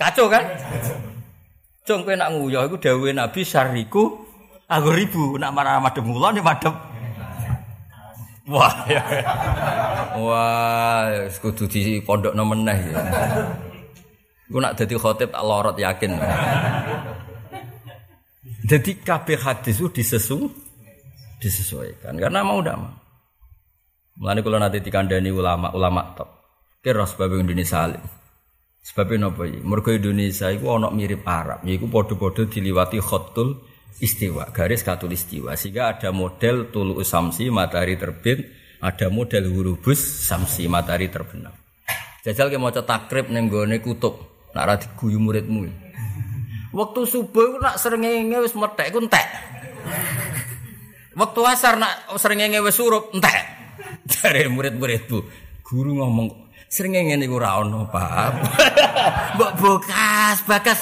[0.00, 0.48] kacau kan?
[1.84, 4.24] Cung kowe nak nguyah iku dawuhe Nabi syariku
[4.70, 6.74] aku ribu nak marah madhep ngulon ya madhep
[8.50, 9.02] Wah, ya.
[10.18, 11.06] Wah,
[11.38, 12.98] kudu di pondok meneh ya.
[14.50, 16.18] Gue nak jadi khotib tak lorot yakin.
[18.66, 20.50] Jadi kabeh hadis itu disesu,
[21.38, 22.18] disesuaikan.
[22.18, 22.90] Karena mau udah mau.
[24.20, 26.28] Mulane kalau nanti dikandani ulama ulama top.
[26.82, 28.02] Kira sebab Indonesia alim.
[28.80, 29.60] Sebabnya apa ya?
[29.62, 31.62] Mergo Indonesia itu ono mirip Arab.
[31.62, 33.60] Yaiku podo-podo diliwati khotul
[33.98, 35.58] istiwa, garis katul istiwa.
[35.58, 38.46] Sehingga ada model tulu samsi matahari terbit,
[38.78, 41.52] ada model hurubus samsi matahari terbenam.
[42.20, 44.20] Jajal ke mau takrib neng gone kutub,
[44.54, 45.66] nak rati guyu muridmu.
[46.70, 49.26] Waktu subuh nak serengenge wis metek ku entek.
[51.16, 53.58] Waktu asar nak serengenge wis surup entek.
[54.06, 55.18] Dari murid-muridku,
[55.64, 58.30] guru ngomong serengenge niku ora ono, Pak.
[59.34, 60.80] Mbok bokas, bakas.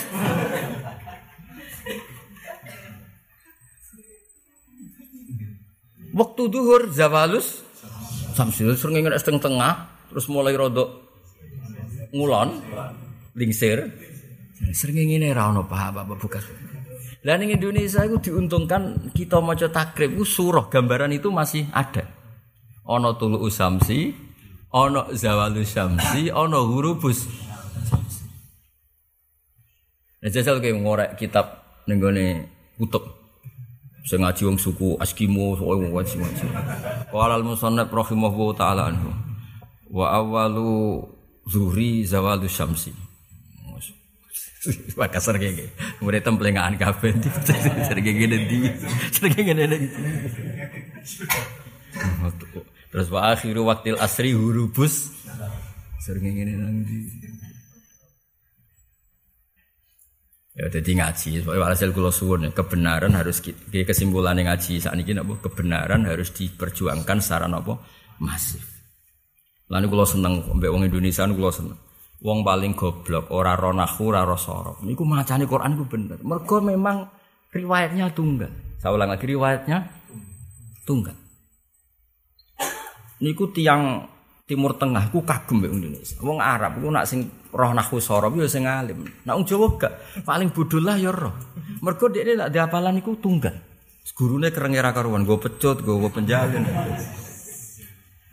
[6.18, 7.62] Waktu duhur zawalus
[8.34, 9.74] samsul sering ingat setengah tengah
[10.10, 10.90] terus mulai rodok
[12.10, 12.58] ngulon
[13.38, 13.86] lingsir
[14.74, 16.40] sering ingin rano pak bapak buka
[17.26, 22.06] Lah ning Indonesia itu diuntungkan kita maca takrib itu surah gambaran itu masih ada.
[22.86, 24.14] Ana tulu usamsi,
[24.70, 27.26] ana zawalu syamsi, ana hurubus.
[30.22, 31.58] Nah, jajal kayak ngorek kitab
[31.90, 32.46] ning gone
[32.78, 33.17] kutub.
[34.08, 36.46] Sing ngaji wong suku Askimo, wong ngaji ngaji.
[37.12, 39.12] Qala al-musannaf rahimahullahu taala anhu.
[39.92, 41.04] Wa awalu
[41.44, 42.96] zuhri zawalu syamsi.
[44.96, 45.72] Kasar kayak gini.
[46.00, 47.12] Murid templengan kafe
[47.84, 48.58] sering gini di
[49.12, 49.78] sering gini di.
[52.88, 55.12] Terus wa akhiru waktil asri hurubus
[56.00, 56.96] sering gini nanti.
[60.58, 63.38] Ya jadi ngaji, soalnya hasil kulo suwun kebenaran harus
[63.70, 67.78] kesimpulan ngaji saat ini apa kebenaran harus diperjuangkan secara apa
[68.18, 68.66] masif.
[69.70, 71.78] Lalu kulo seneng, mbak wong Indonesia kulo seneng.
[72.18, 74.82] Wong paling goblok, ora roh nahu, ora roh sorok.
[74.82, 76.18] Niku macane Quran ku bener.
[76.26, 77.06] Mergo memang
[77.54, 78.50] riwayatnya tunggal.
[78.82, 79.78] Saya ulang lagi riwayatnya
[80.82, 81.14] tunggal.
[83.22, 84.10] Niku tiang
[84.48, 86.16] Timur Tengah ku kagum mbek Indonesia.
[86.24, 89.04] Wong Arab ku nak sing roh nahu sorok yo sing alim.
[89.28, 89.92] Nak wong Jawa gak
[90.24, 91.36] paling bodoh lah ya roh.
[91.84, 93.52] Mergo dekne nak diapalan niku tunggal.
[94.16, 96.64] Gurune kerenge ra karuan, go pecut, go penjalin.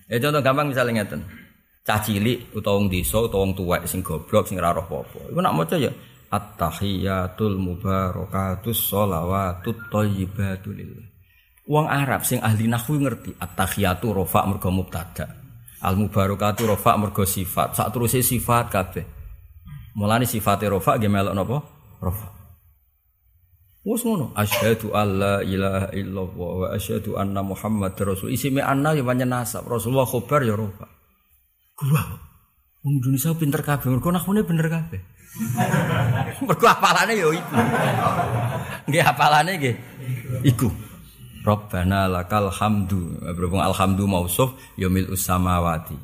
[0.07, 1.22] Ya contoh gampang misalnya ngeten
[1.86, 5.30] cah cilik utawa wong desa utawa wong tuwek sing goblok sing ora roh apa-apa.
[5.30, 5.91] Iku nak maca ya
[6.34, 11.05] at-tahiyatul mubarakatus sholawatut thayyibatu lillah.
[11.70, 15.45] Wong Arab sing ahli nahwu ngerti at-tahiyatu rafa mergo mubtada.
[15.86, 17.77] Al mubarakatu rafa mergo sifat.
[17.77, 19.05] Sak teruse sifat kabeh.
[19.93, 21.57] Mulane sifate rafa nggih melok napa?
[22.01, 22.27] Rafa.
[23.86, 28.33] Wes ngono, asyhadu alla ilaha illallah wa asyhadu anna Muhammad rasul.
[28.33, 30.89] Isime anna ya pancen nasab, Rasulullah khobar ya rafa.
[31.77, 32.01] Gua
[32.81, 35.01] Wong Indonesia pinter kabeh, mergo nakune bener kabeh.
[36.49, 37.53] mergo apalane ya iku.
[38.89, 39.75] Nggih apalane nggih
[40.49, 40.69] iku.
[41.46, 43.22] Rabbana lakal hamdu.
[43.38, 45.96] Berhubung alhamdu mausuf ya mil samawati.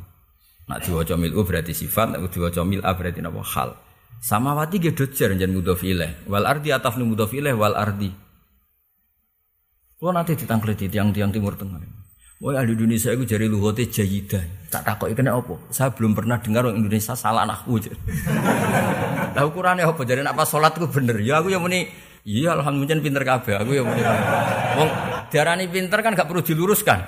[0.69, 3.73] Nak diwaca milu berarti sifat, nak diwaca mil'a berarti napa hal.
[4.21, 6.29] Samawati ge dojer jan mudhof ilaih.
[6.29, 8.13] Wal ardi atafnu mudhof ilaih wal ardi.
[9.97, 11.81] Kulo nanti ditangkleti tiang-tiang timur tengah.
[12.41, 14.41] Wah ahli Indonesia itu jari luhote jayida.
[14.73, 15.61] Tak takut kena apa?
[15.69, 17.77] Saya belum pernah dengar orang Indonesia salah anakku.
[19.37, 20.01] Tahu ukurannya apa?
[20.01, 21.21] Jadi apa sholat bener?
[21.21, 21.85] Ya aku yang muni.
[22.25, 23.61] Iya alhamdulillah pinter kabeh.
[23.61, 24.01] Aku yang muni.
[24.73, 24.89] Wong
[25.31, 26.99] darani pinter kan gak perlu diluruskan.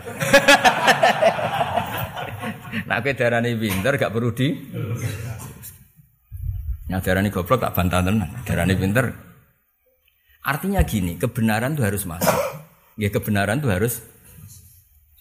[2.88, 4.48] nah aku darani pinter gak perlu di.
[6.88, 8.32] Nah darani goblok tak bantah tenan.
[8.48, 9.12] Darani pinter.
[10.44, 12.36] Artinya gini, kebenaran itu harus masuk.
[12.96, 14.00] Ya kebenaran itu harus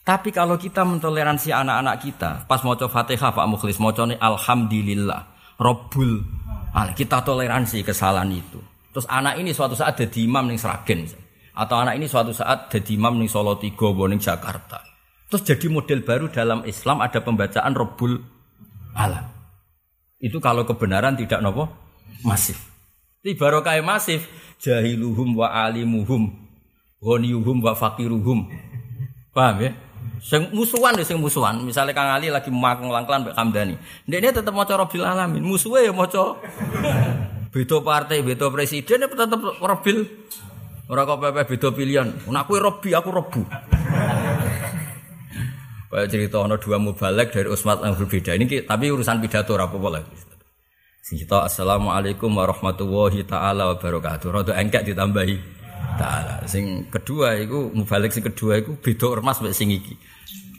[0.03, 5.31] tapi kalau kita mentoleransi anak-anak kita, pas mau coba Fatihah Pak Mukhlis mau coba Alhamdulillah,
[5.63, 6.27] Robbul,
[6.99, 8.59] kita toleransi kesalahan itu.
[8.91, 11.07] Terus anak ini suatu saat jadi imam nih Seragen,
[11.53, 14.81] atau anak ini suatu saat jadi imam nih Solo Tigo, ning Jakarta.
[15.29, 18.21] Terus jadi model baru dalam Islam ada pembacaan Robbul
[18.93, 19.25] Alam.
[20.21, 21.73] Itu kalau kebenaran tidak nopo
[22.25, 22.61] masif.
[23.25, 24.29] Ini barokah masif,
[24.61, 26.29] jahiluhum wa alimuhum,
[27.01, 28.51] ghaniyuhum wa fakiruhum.
[29.33, 29.73] Paham ya?
[30.23, 31.65] Sing musuhan ya sing musuhan.
[31.65, 33.75] Misalnya Kang Ali lagi makang langklan Mbak Kamdani.
[34.07, 35.43] Dia tetap mau Robil Alamin.
[35.43, 36.07] Musuhnya ya mau
[37.53, 40.07] beda partai, beda presiden ya tetap Robil.
[40.93, 42.09] Orang kok pepe beda pilihan.
[42.29, 43.41] Nah, aku Robi, aku Robu.
[45.89, 48.37] Kayak cerita ono dua mubalek dari Usmat yang berbeda.
[48.37, 50.05] Ini tapi urusan pidato apa boleh.
[51.01, 54.29] Sing kita assalamualaikum warahmatullahi taala wabarakatuh.
[54.29, 55.37] Rodo engkek ditambahi
[55.97, 56.45] taala.
[56.45, 59.97] Sing kedua itu mubalik sing kedua itu beda ormas mek sing iki.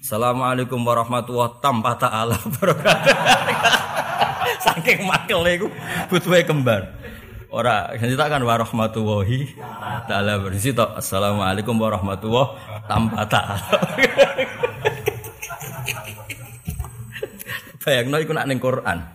[0.02, 3.16] Assalamualaikum warahmatullahi tanpa ta'ala wabarakatuh.
[4.66, 5.68] Saking makel iku
[6.10, 7.03] butuhe kembar.
[7.54, 9.54] Ora cerita kan warahmatullahi
[10.10, 10.90] taala tok.
[10.98, 12.58] Assalamualaikum warahmatullahi
[12.90, 13.62] tanpa ta'ala.
[17.86, 19.06] Bayangno iku nak ning Quran.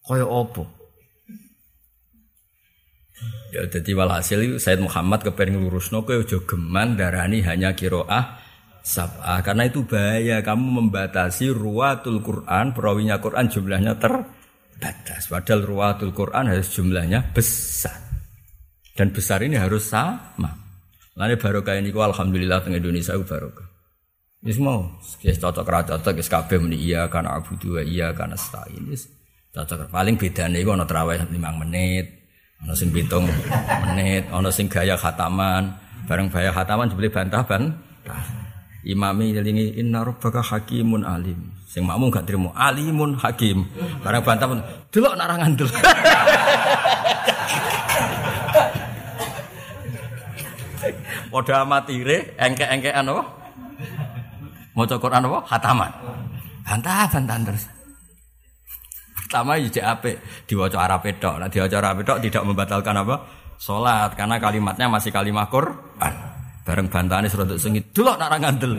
[0.00, 0.64] Kaya apa?
[3.52, 8.40] Ya jadi walhasil Said Muhammad kepengen lurusno kowe aja geman darani hanya kiroah
[8.80, 14.00] sab'ah karena itu bahaya kamu membatasi ruwatul Quran perawinya Quran jumlahnya
[14.82, 17.94] terbatas padahal ruwatul Quran harus jumlahnya besar.
[18.92, 20.50] Dan besar ini harus sama.
[21.14, 23.70] Lalu barokah ini alhamdulillah tengah Indonesia itu barokah.
[24.42, 24.82] Ini semua
[25.22, 28.98] ya cocok raja cocok kabeh muni iya karena abu dua iya karena stain ini
[29.54, 29.86] cocok.
[29.86, 32.26] Paling beda nih ono terawih lima menit
[32.58, 33.22] ono sing pitung
[33.86, 35.78] menit ono sing gaya khataman.
[36.10, 38.41] Bareng gaya khataman dibeli bantah bantah
[38.82, 41.54] Imami ngelingi inna rabbaka hakimun alim.
[41.70, 43.62] Sing makmum gak terima alimun hakim.
[44.02, 44.58] Barang bantah pun
[44.90, 45.72] delok narangan delok.
[51.32, 53.24] Padha amatire, engke-engkean apa?
[54.76, 55.38] Maca Quran apa?
[55.48, 55.90] Hataman.
[56.60, 57.64] Bantah bantahan terus.
[59.16, 61.40] Pertama ya jek apik, diwaca Arab tok.
[61.40, 63.16] Nah diwaca Arab tok tidak membatalkan apa?
[63.56, 66.31] Salat karena kalimatnya masih kalimat Quran.
[66.62, 68.78] Bareng bantahane serodok sengit, delok nak ngandel.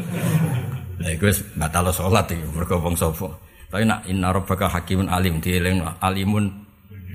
[1.03, 3.27] Lah iku wis batal salat iki mergo wong sapa.
[3.67, 6.47] Tapi nak inna rabbaka hakimun alim dieling alimun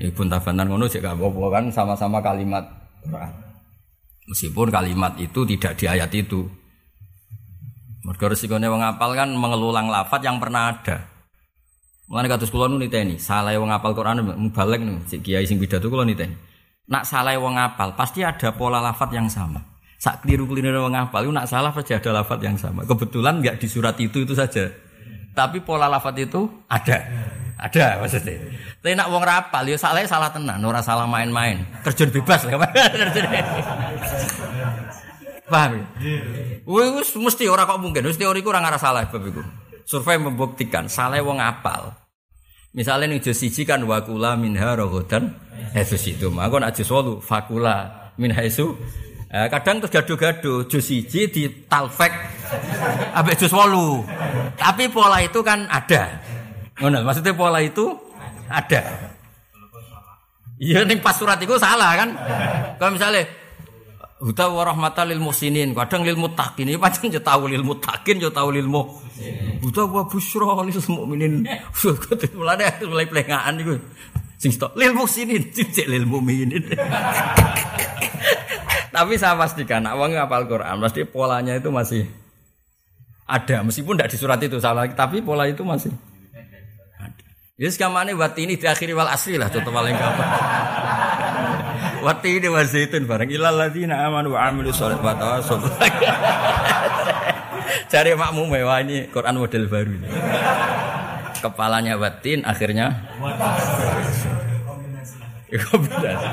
[0.02, 2.66] ibu tabanan ngono jek gak apa kan sama-sama kalimat.
[4.28, 6.44] Meskipun kalimat itu tidak di ayat itu.
[8.04, 11.08] Mergo resikone wong apal kan mengelulang lafat yang pernah ada.
[12.08, 15.92] Mulane kados kula nu niteni, salah wong apal Quran mubalek nih, si kiai sing pidato
[15.92, 16.32] kula niteni.
[16.88, 19.60] Nak salah wong apal pasti ada pola lafat yang sama.
[19.98, 22.86] Sak keliru-keliru wong itu nak salah pasti ada lafat yang sama.
[22.86, 24.70] Kebetulan nggak di surat itu itu saja.
[25.34, 27.02] Tapi pola lafat itu ada.
[27.58, 28.38] Ada maksudnya.
[28.78, 31.66] Tapi nak wong rapal ya salah salah tenan, ora salah main-main.
[31.82, 32.62] Terjun bebas lah.
[35.50, 35.84] Paham ya?
[36.62, 39.42] Wis mesti ora kok mungkin, wis teoriku ora ngarah salah bab iku.
[39.82, 41.90] Survei membuktikan salah wong apal.
[42.76, 45.34] Misalnya nih juz siji kan wakula minha rogodan
[45.74, 46.30] Yesus itu.
[46.30, 48.76] Maka nak walu fakula min haisu.
[49.28, 52.08] Eh, kadang terus gaduh-gaduh juz siji di talfek
[53.12, 54.00] ambek juz walu.
[54.56, 56.16] Tapi pola itu kan ada.
[56.80, 57.92] Ngono, maksudnya pola itu
[58.48, 58.80] ada.
[60.56, 62.08] Iya ning pas surat itu salah kan.
[62.80, 63.28] Kalau misalnya
[64.18, 66.66] Huda wa rahmatan lil muhsinin, kadang lil muttaqin.
[66.66, 68.98] Iki pancen yo tahu lil muttaqin yo tahu lil muh.
[69.62, 71.46] Huda wa busyra lil mukminin.
[72.34, 73.78] Mulane mulai plengaan iku.
[74.34, 76.66] Sing stok lil muhsinin, cicik lil mukminin.
[78.98, 82.02] Tapi saya pastikan, nak wong ngapal Quran, pasti polanya itu masih
[83.30, 85.94] ada, meskipun tidak di surat itu salah, tapi pola itu masih
[86.98, 87.22] ada.
[87.54, 90.30] Yes, kamane wati ini diakhiri wal asli lah, contoh paling gampang.
[91.98, 95.58] Wati ini wa zaitun bareng ilal ladzina amanu wa amilu sholat wa tawassaw.
[97.90, 100.06] Cari makmum mewah ini Quran model baru ini.
[101.42, 103.02] Kepalanya batin akhirnya
[105.56, 106.26] kombinasi.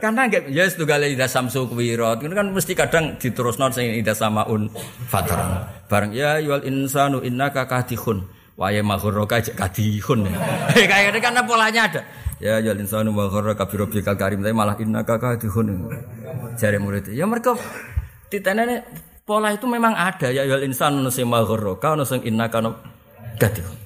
[0.00, 2.24] Karena enggak ya kali ida samsu kuwirot.
[2.24, 4.72] Itu kan mesti kadang diterusno sing ida samaun
[5.06, 5.68] fatran.
[5.86, 8.24] Bareng ya yual insanu innaka kadihun.
[8.56, 10.28] Wae maghurraka cek kadihun.
[10.90, 12.02] Kayak karena polanya ada.
[12.42, 15.92] Ya ya insanu wa gharraka bi rabbikal karim tapi malah innaka kadihun.
[16.56, 17.12] Jare murid.
[17.12, 17.54] Ya mereka
[18.32, 18.88] titenene
[19.22, 22.64] pola itu memang ada ya ya insanu sing magharraka ono sing innaka
[23.36, 23.78] kadihun.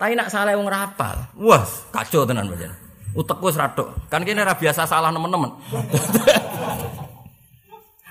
[0.00, 1.28] Tapi nak salah wong rapal.
[1.36, 1.60] Wah,
[1.92, 2.72] kacau tenan pancen.
[3.14, 4.06] Utekku wis radok.
[4.06, 5.50] Kan kene ora biasa salah nemen-nemen.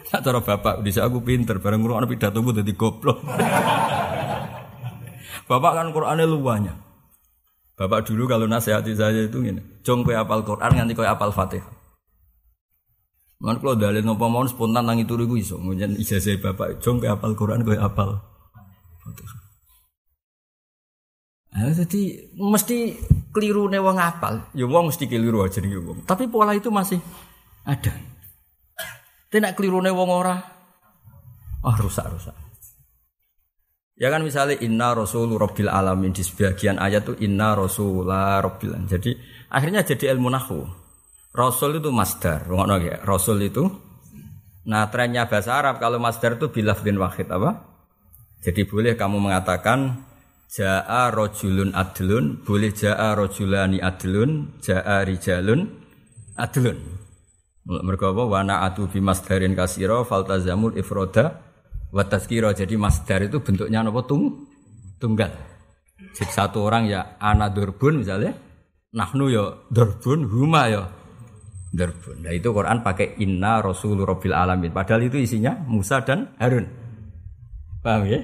[0.10, 3.22] Nak cara bapak, bisa aku pinter, bareng ngrungokno pidatoku dadi goblok.
[5.50, 6.74] bapak kan Qur'ane luwanya.
[7.78, 11.78] Bapak dulu kalau nasihati saya itu gini, jong kowe apal Quran nganti kowe apal Fatihah.
[13.40, 17.10] Man kalau dalil nopo mau spontan nang itu iku iso, ngunjen ijazah bapak, jong kowe
[17.14, 18.20] apal Quran kowe apal
[19.06, 19.49] Fatihah.
[21.50, 22.94] Nah, jadi mesti
[23.34, 26.06] keliru nih wong apal, ya wong mesti keliru aja nih wong.
[26.06, 27.02] Tapi pola itu masih
[27.66, 27.94] ada.
[29.30, 32.38] Tidak keliru nih wong ora, ah oh, rusak rusak.
[34.00, 38.88] Ya kan misalnya inna rasul rabbil alamin di sebagian ayat tuh inna rasulah rabbil alamin.
[38.88, 39.12] Jadi
[39.52, 40.64] akhirnya jadi ilmu nahu.
[41.36, 43.04] Rasul itu masdar, ngono ya.
[43.04, 43.68] Rasul itu
[44.70, 47.68] nah trennya bahasa Arab kalau masdar itu bilafdin wahid apa?
[48.40, 50.09] Jadi boleh kamu mengatakan
[50.50, 55.70] jaa rojulun adlun, boleh jaa rojulani adlun, jaa rijalun
[56.34, 56.78] adlun.
[57.70, 58.24] Mereka apa?
[58.26, 61.50] Wana atu bimasdarin kasiro faltazamul ifroda
[61.90, 64.46] Wa tazkira jadi masdar itu bentuknya apa tung
[65.02, 65.34] tunggal.
[66.14, 68.38] Jadi satu orang ya ana durbun misalnya,
[68.94, 70.86] nahnu ya durbun, huma ya
[71.74, 72.22] durbun.
[72.22, 74.70] Nah itu Quran pakai inna rasulur rabbil alamin.
[74.70, 76.70] Padahal itu isinya Musa dan Harun.
[77.82, 78.22] Paham ya?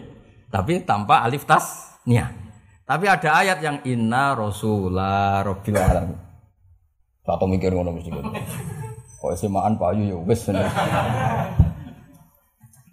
[0.53, 2.31] Tapi tanpa alif tas nia.
[2.85, 6.19] Tapi ada ayat yang inna rasulah rabbil alamin.
[7.25, 8.13] Tak mikir ngono mesti.
[9.17, 10.45] Kok semaan payu ya wis.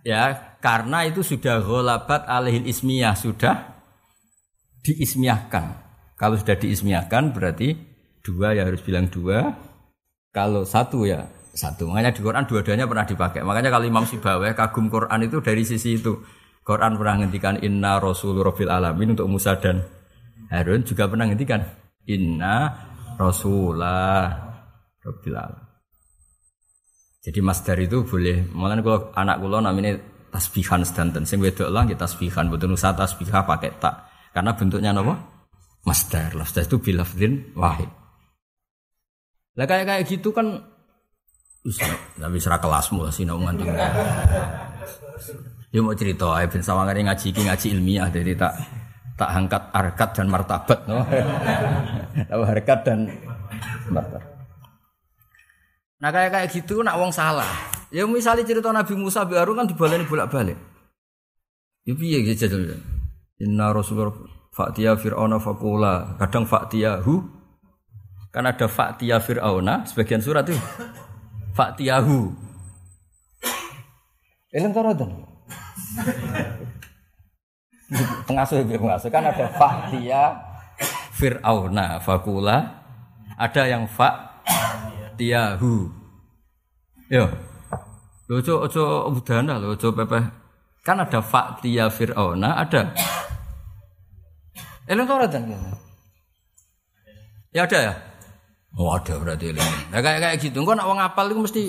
[0.02, 3.84] Ya, karena itu sudah gholabat alihil ismiyah, sudah
[4.82, 5.78] diismiyahkan.
[6.18, 7.76] Kalau sudah diismiyahkan berarti
[8.24, 9.52] dua ya harus bilang dua.
[10.32, 11.86] Kalau satu ya satu.
[11.86, 13.44] Makanya di Quran dua-duanya pernah dipakai.
[13.44, 16.18] Makanya kalau Imam Sibawai kagum Quran itu dari sisi itu.
[16.62, 19.82] Quran pernah menghentikan inna rasul rabbil alamin untuk Musa dan
[20.46, 21.66] Harun juga pernah menghentikan
[22.06, 22.70] inna
[23.18, 24.30] rasulah
[25.02, 25.72] rabbil alamin.
[27.22, 28.50] Jadi masdar itu boleh.
[28.50, 29.94] Malah kalau anak kula namanya
[30.34, 31.22] tasbihan sedanten.
[31.22, 34.10] Sing wedok lah kita tasbihan, betul nusa tasbihah pakai tak.
[34.34, 35.14] Karena bentuknya apa?
[35.86, 36.34] Masdar.
[36.34, 37.86] Masdar itu bilafdin wahid.
[39.54, 40.72] Lah kayak kayak gitu kan
[41.62, 41.86] Bisa,
[42.18, 43.70] tapi serah kelasmu sinau nganti.
[45.72, 48.60] Ya mau cerita, ae ben sawangane ngaji iki ngaji ilmiah jadi tak
[49.16, 51.00] tak angkat harkat dan martabat no.
[52.28, 53.08] Tahu harkat dan
[53.88, 54.20] martabat.
[56.04, 57.48] Nah kayak kayak gitu nak wong salah.
[57.88, 60.60] Ya misalnya cerita Nabi Musa bi Harun kan dibaleni bolak-balik.
[61.88, 62.76] Ya piye gitu jadul.
[63.40, 64.12] Inna Rasulullah
[64.52, 66.20] Fa'tiya Fir'auna faqula.
[66.20, 67.14] Kadang Fa'tiyahu
[68.28, 70.60] kan ada Fa'tiya Fir'auna sebagian surat itu.
[71.56, 72.28] Fa'tiyahu.
[74.52, 74.92] Eling tara
[78.28, 80.32] pengasuh ibu pengasuh kan ada Fa'tiya
[81.12, 82.80] Fir'auna Fakula
[83.36, 85.74] ada yang Fa'tiyahu
[87.12, 87.28] Yo.
[88.32, 90.16] Ojo ojo udana lo ojo pepe.
[90.80, 92.96] Kan ada Fa'tiya Fir'auna, ada
[94.88, 95.52] Eleng ora dan
[97.52, 97.94] Ya ada ya?
[98.80, 99.92] Oh ada berarti eleng.
[99.92, 100.64] Nah kayak kayak gitu.
[100.64, 101.62] Engko nak wong apal itu mesti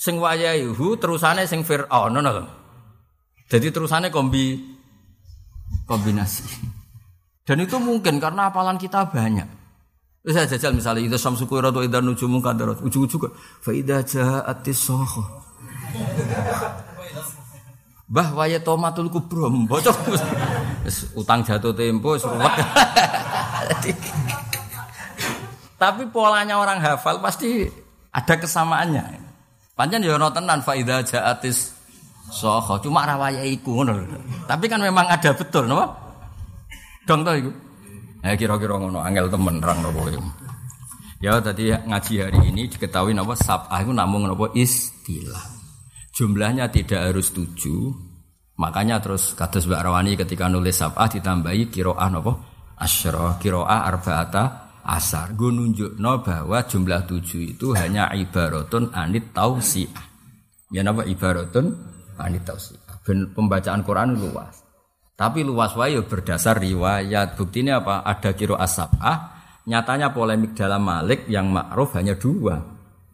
[0.00, 2.44] sing wayahu terusane sing Fir'aun ngono lho.
[3.46, 4.58] Jadi terusannya kombi
[5.86, 6.42] kombinasi.
[7.46, 9.46] Dan itu mungkin karena apalan kita banyak.
[10.26, 13.30] Terus saya jajal misalnya itu samsu atau idar nujumu kadarat ujung-ujung
[13.62, 15.22] fa idza ja'atis soho.
[18.10, 19.94] Bah waya tomatul kubro bocok.
[21.14, 22.58] utang jatuh tempo seruat.
[25.78, 27.70] Tapi polanya orang hafal pasti
[28.10, 29.22] ada kesamaannya.
[29.78, 31.75] Panjang ya ono tenan fa idza ja'atis
[32.30, 32.78] soho.
[32.82, 34.04] Cuma rawaya iku ngono.
[34.46, 35.92] Tapi kan memang ada betul, napa?
[37.06, 37.50] Dong to iku.
[38.26, 40.10] Ya kira-kira ngono angel temen rang nopo
[41.22, 45.42] Ya tadi ngaji hari ini diketahui napa sab'ah itu namun napa istilah.
[46.12, 47.94] Jumlahnya tidak harus tujuh.
[48.56, 52.32] Makanya terus kados Mbak Rawani ketika nulis sab'ah ditambahi kiroah napa
[52.76, 54.44] asyra, kiroah arba'ata
[54.84, 55.32] asar.
[55.32, 60.04] Gue nunjukno bahwa jumlah tujuh itu hanya ibaratun anit tausiah.
[60.68, 62.80] Ya napa ibaratun anit tausiah.
[63.06, 64.66] Pembacaan Quran luas.
[65.16, 67.40] Tapi luas wayo berdasar riwayat.
[67.40, 68.04] Buktinya apa?
[68.04, 69.36] Ada kiro asabah.
[69.66, 72.60] Nyatanya polemik dalam Malik yang ma'ruf hanya dua.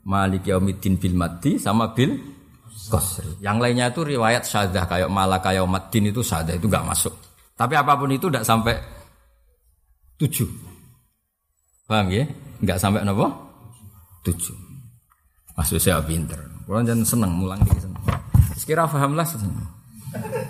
[0.02, 2.18] Malik Yaumiddin bil Madi sama bil
[2.90, 3.38] Qasri.
[3.38, 7.14] Yang lainnya itu riwayat syadah kayak Malaka Yaumiddin itu syadah itu nggak masuk.
[7.54, 8.74] Tapi apa pun itu tidak sampai
[10.18, 10.50] tujuh.
[11.86, 12.24] Paham ya?
[12.58, 13.28] Nggak sampai apa?
[14.26, 14.56] Tujuh.
[15.54, 16.40] Maksud saya pinter.
[16.66, 18.02] Kalau jangan seneng mulang di seneng.
[18.72, 19.28] Sekira paham lah.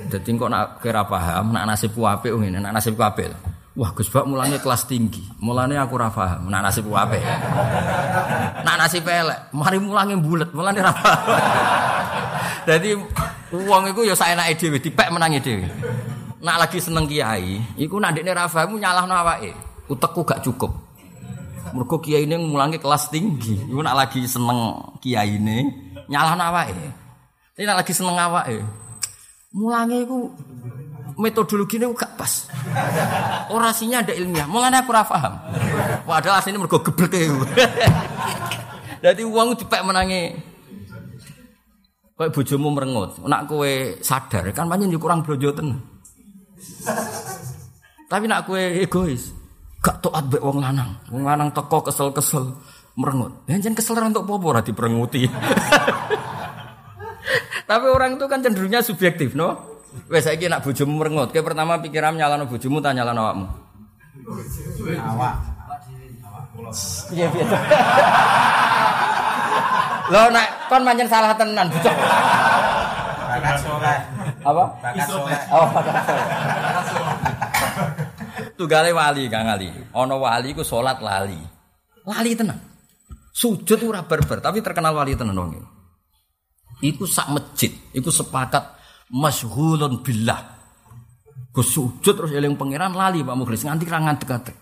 [0.06, 3.34] Jadi kok nak kira paham, nak nasibku apik ngene, nak nasibku apik.
[3.74, 5.26] Wah, Gus Bak mulanya kelas tinggi.
[5.42, 7.18] Mulane aku ora paham, nak apik.
[8.62, 11.18] Nak nasib elek, mari mulange bulet, mulane ora paham.
[12.62, 12.94] Dadi
[13.50, 15.66] wong iku ya saenake dhewe, dipek menangi dhewe.
[16.46, 19.50] Nak lagi seneng kiai, iku nak ndekne ra paham nyalahno awake.
[19.90, 20.70] Utekku gak cukup.
[21.74, 23.66] Mergo kiai ini mulangi kelas tinggi.
[23.66, 25.66] Iku nak lagi seneng kiai ini
[26.06, 27.01] nyalahno awake.
[27.62, 28.58] Ini lagi seneng awake.
[29.54, 30.34] Mulanya itu
[31.14, 32.50] metodologi ini gak pas.
[33.54, 34.50] Orasinya ada ilmiah.
[34.50, 35.38] Mulanya aku ora paham.
[36.02, 37.30] Padahal aslinya mergo geblek e.
[39.06, 40.34] Jadi uang dipek menangi.
[42.18, 43.22] Kayak bojomu merengut.
[43.30, 43.70] Nak kowe
[44.02, 45.54] sadar kan pancen kurang blojo
[48.10, 49.30] Tapi nak kowe egois.
[49.86, 50.98] Gak taat mbek wong lanang.
[51.14, 52.58] Wong lanang teko kesel-kesel
[52.98, 53.46] merengut.
[53.46, 55.30] Ya jan kesel untuk apa ora diperenguti.
[57.72, 59.80] Tapi orang itu kan cenderungnya subjektif, no?
[60.12, 63.48] Wes saiki nak bojomu merengut, kayak pertama pikiran nyalano bojomu tak nyalano awakmu.
[64.92, 65.34] Awak.
[67.16, 67.44] Iya piye
[70.12, 71.96] Lo nak kon manjen salah tenan, bocah.
[73.32, 73.98] Bakat soleh.
[74.44, 74.64] Apa?
[74.84, 75.40] Bakat soleh.
[75.48, 75.96] Oh, bakat
[76.92, 77.16] soleh.
[78.60, 79.72] Tunggale wali Kang Ali.
[79.96, 81.40] Ana wali ku salat lali.
[82.04, 82.60] Lali tenan.
[83.32, 85.71] Sujud ora berber, tapi terkenal wali tenan wong
[86.82, 88.74] Iku sak masjid, iku sepakat
[89.08, 90.58] masyhulun billah.
[91.54, 94.56] Gus sujud terus eling pangeran lali Pak Mukhlis nganti ra ngadeg-adeg.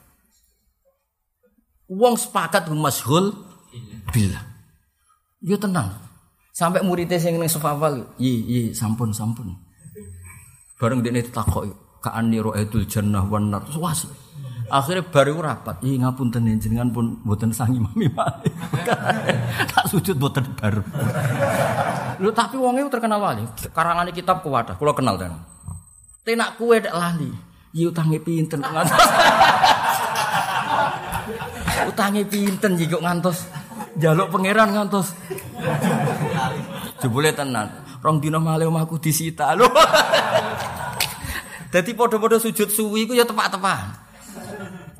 [1.90, 3.32] Wong sepakat masyhul
[4.12, 4.44] billah.
[5.40, 5.96] Yo tenang.
[6.52, 9.56] Sampai muridnya sing ning sefawal, yi yi sampun sampun.
[10.76, 11.64] Bareng dene takok
[12.04, 13.64] ka anni ra'aitul jannah wan nar.
[13.64, 13.80] Terus
[14.70, 15.82] Akhirnya baru rapat.
[15.82, 18.50] Ih ngapunten jenengan pun buatan sangi mami mami.
[19.74, 20.82] tak sujud buatan baru.
[22.22, 23.42] Lu tapi wongnya terkenal wali.
[23.74, 24.78] Karangan kitab kuwadah.
[24.78, 25.34] Kulo kenal dan.
[26.22, 27.34] Tenak kue dak lali.
[27.74, 29.10] Yi utangi pinten ngantos.
[31.90, 33.50] utangi pinten jika ngantos.
[33.98, 35.18] Jaluk pangeran ngantos.
[37.02, 37.74] Jebule tenan.
[38.00, 39.66] Rong dina malih omahku disita lho.
[41.74, 44.09] Dadi padha-padha sujud suwi iku ya tepak-tepak.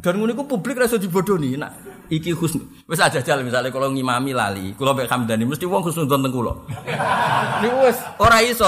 [0.00, 1.60] Dan ngono iku publik ra iso dibodoni.
[1.60, 1.72] Nak
[2.08, 6.26] iki husn Wis aja jal misalnya kalau ngimami lali, kula mek Hamdani mesti wong khusnudon
[6.26, 6.52] teng kula.
[7.62, 8.66] Niku wis ora iso.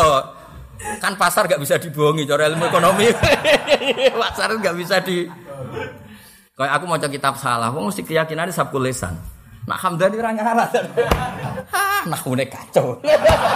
[0.98, 3.06] Kan pasar gak bisa dibohongi cara ilmu ekonomi.
[4.22, 5.26] pasar gak bisa di
[6.52, 9.16] Kayak aku mau kitab salah, wong mesti keyakinan sabkul lesan.
[9.66, 10.68] Nak Hamdani ora ngarah.
[11.72, 13.00] Ah, nahune kacau.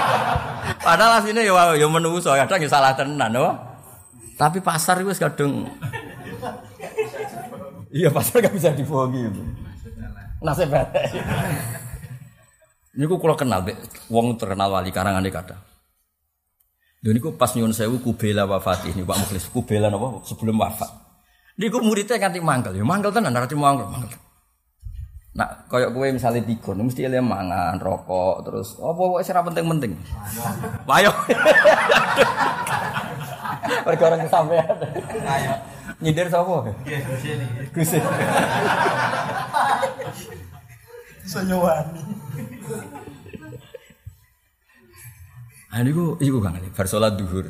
[0.86, 3.52] Padahal asline ya ya menungso kadang ya salah tenan, no?
[4.38, 5.68] Tapi pasar itu kadang
[7.96, 9.24] Iya pasar gak bisa dibohongi.
[10.44, 10.68] Nasib
[12.96, 13.64] Ini ku kalau kenal,
[14.12, 15.56] wong terkenal wali karangan di kata.
[17.00, 20.88] Dan ini pas nyun sewu kubela wafat ini Pak Mukhlis kubela apa sebelum wafat.
[21.60, 24.20] Ini ku muridnya ganti mangkel, ya mangkel tenan nanti mangkel mangkel.
[25.36, 29.92] Nah, koyok gue misalnya pikun, mesti dia mangan, rokok, terus oh pokoknya serap penting-penting.
[30.88, 31.12] Ayo.
[33.84, 34.76] Perkara kesampean.
[35.28, 35.75] Ayo.
[36.00, 36.72] Nyindir sapa?
[37.72, 37.98] Gusti.
[41.26, 42.02] Sonyowani.
[45.72, 47.48] Ah niku iku Kang Ali, bar salat duhur.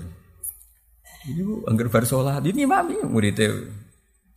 [1.27, 3.51] Iku anggar bar salat ini mami muridé.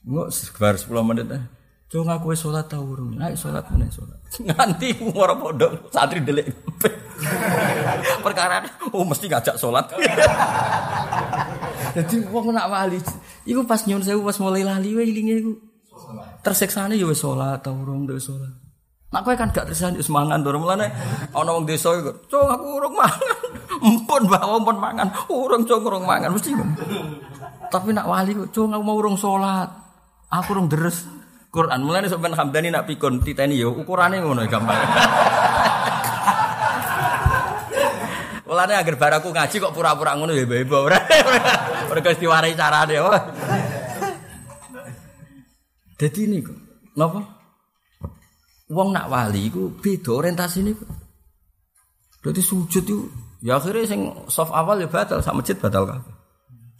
[0.03, 1.43] Engko bar 10 menit ah.
[1.89, 4.21] Coba ngaku sholat tau urung, naik sholat mana sholat.
[4.45, 6.53] Nganti ora pondok santri delik.
[8.25, 8.61] Perkara
[8.93, 9.89] oh mesti ngajak sholat.
[11.95, 12.99] Jadi wong nak wali,
[13.49, 15.53] iku pas nyun sewu pas mulai lali wae ilinge iku.
[16.39, 18.53] Tersiksane ya wis salat ta urung wis salat.
[19.09, 20.87] Nak kowe kan gak tersane wis mangan to mulane
[21.33, 23.37] ana wong desa iku, "Cung aku urung mangan."
[23.89, 26.51] Empun bawa empun mangan, urung cung urung mangan mesti.
[27.69, 29.69] Tapi nak wali kok, "Cung aku mau urung salat."
[30.29, 31.09] Aku urung deres
[31.49, 31.81] Quran.
[31.81, 34.77] Mulane ben Hamdani nak pikun titeni yo ukurane ngono gampang.
[38.49, 40.97] Mulane agar baraku ngaji kok pura-pura ngono ya bebo ora.
[41.89, 43.17] Mergo diwarai carane apa.
[45.99, 46.53] Dadi niku,
[46.95, 47.19] napa?
[48.69, 50.89] Wong nak wali iku beda orientasine kok.
[52.23, 52.97] Dadi sujud itu
[53.41, 56.13] ya akhirnya sing soft awal ya batal sak masjid batal kabeh.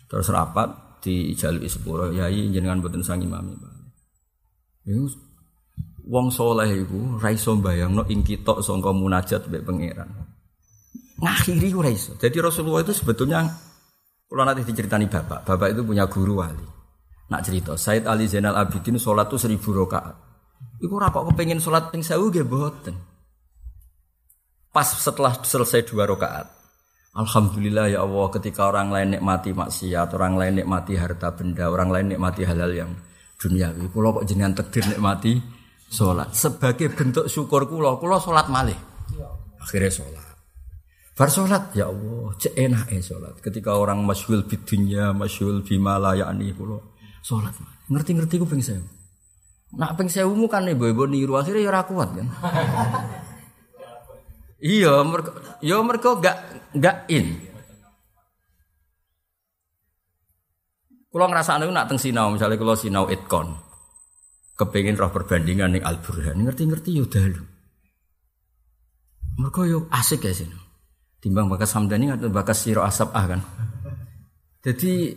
[0.08, 3.58] Terus rapat di jalui sepuro yai jenengan boten sang imami.
[4.88, 5.10] Iku
[6.08, 10.30] wong soleh iku ra iso mbayangno ing kitok sangka munajat pangeran
[11.20, 12.16] ngakhiri ora iso.
[12.16, 13.44] Jadi Rasulullah itu sebetulnya
[14.30, 16.68] kalau nanti diceritani bapak, bapak itu punya guru wali.
[17.34, 20.14] Nak cerita, Said Ali Zainal Abidin sholat tuh seribu rakaat.
[20.78, 22.94] Iku ora kok kepengin sholat ping sewu nggih mboten.
[24.70, 26.46] Pas setelah selesai dua rakaat,
[27.18, 32.14] Alhamdulillah ya Allah ketika orang lain nikmati maksiat, orang lain nikmati harta benda, orang lain
[32.14, 32.94] nikmati halal yang
[33.42, 33.90] duniawi.
[33.90, 35.42] Kulo kok jenengan takdir nikmati
[35.90, 36.30] sholat.
[36.38, 38.78] Sebagai bentuk syukur kulo, kulo sholat malih.
[39.58, 40.29] Akhirnya sholat.
[41.20, 43.44] Bar sholat, ya Allah, cek enak eh sholat.
[43.44, 47.52] Ketika orang masyhul bidunya, masyhul bima layani kulo sholat.
[47.92, 48.88] Ngerti-ngerti ku ping sewu.
[49.76, 52.28] Nak ping mu kan ibu-ibu niru akhirnya ya kuat kan.
[54.80, 56.38] iya, mereka, ya mereka gak
[56.80, 57.36] gak in.
[61.12, 63.60] Kulo ngerasa nih nak teng sinau, misalnya kulo sinau itkon,
[64.56, 67.44] kepingin roh perbandingan nih al burhan, ngerti-ngerti yo dalu.
[69.36, 70.69] Mereka yo asik ya sini.
[71.20, 73.42] Timbang bakas Hamdani atau bakas Siro Asap ah kan.
[74.64, 75.12] Jadi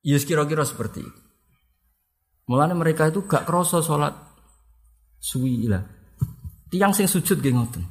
[0.00, 1.20] Yus ya kira-kira seperti itu.
[2.48, 4.16] Mulanya mereka itu gak kroso sholat
[5.20, 5.84] suwi lah.
[6.72, 7.84] Tiang sing sujud gak ngoten.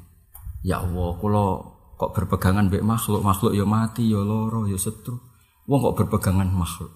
[0.65, 1.47] Ya Allah, kalau
[1.95, 5.15] kok berpegangan baik makhluk, makhluk ya mati, ya loro, ya setru.
[5.69, 6.91] Wong kok berpegangan makhluk.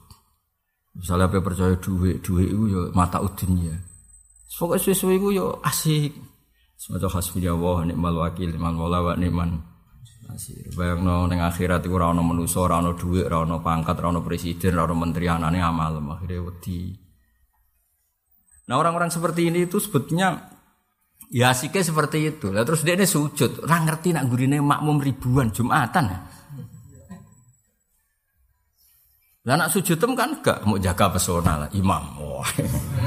[0.97, 3.75] Misalnya apa percaya duit, duit itu ya mata ya.
[4.53, 6.11] Pokoknya sesuai itu ya asik.
[6.77, 9.72] Semacam hasbi Allah, nikmal wakil, nikmal wala wa nikman
[10.33, 10.73] Asir.
[10.73, 14.95] Bayangno ning akhirat manusa, ora ana dhuwit, ora ana pangkat, ora ana presiden, ora ana
[14.97, 16.97] menteri anane amal akhirnya wedi.
[18.67, 20.49] Nah orang-orang seperti ini itu sebetulnya
[21.29, 22.49] ya asiknya seperti itu.
[22.49, 26.05] Lah terus dia ini sujud, orang ngerti nak gurine makmum ribuan Jumatan.
[29.43, 32.03] Lah nak sujud tem kan gak mau jaga pesona lah imam.
[32.23, 32.47] Wah.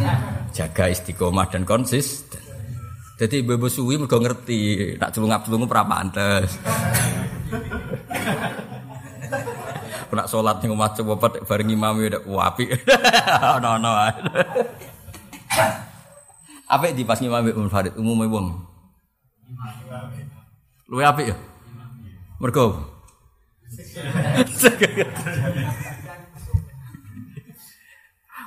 [0.56, 2.45] jaga istiqomah dan konsisten.
[3.16, 6.60] Jadi ibu suwi mergo ngerti, tak celungap-celungup ora pantes.
[10.16, 12.72] Nak sholat ning omah coba bareng imam ya wapi.
[13.60, 14.12] Ono-ono ae.
[16.72, 18.48] Apik di pas imam Ibnu Farid umume wong.
[20.88, 21.36] Luwe apik ya?
[22.40, 22.80] Mergo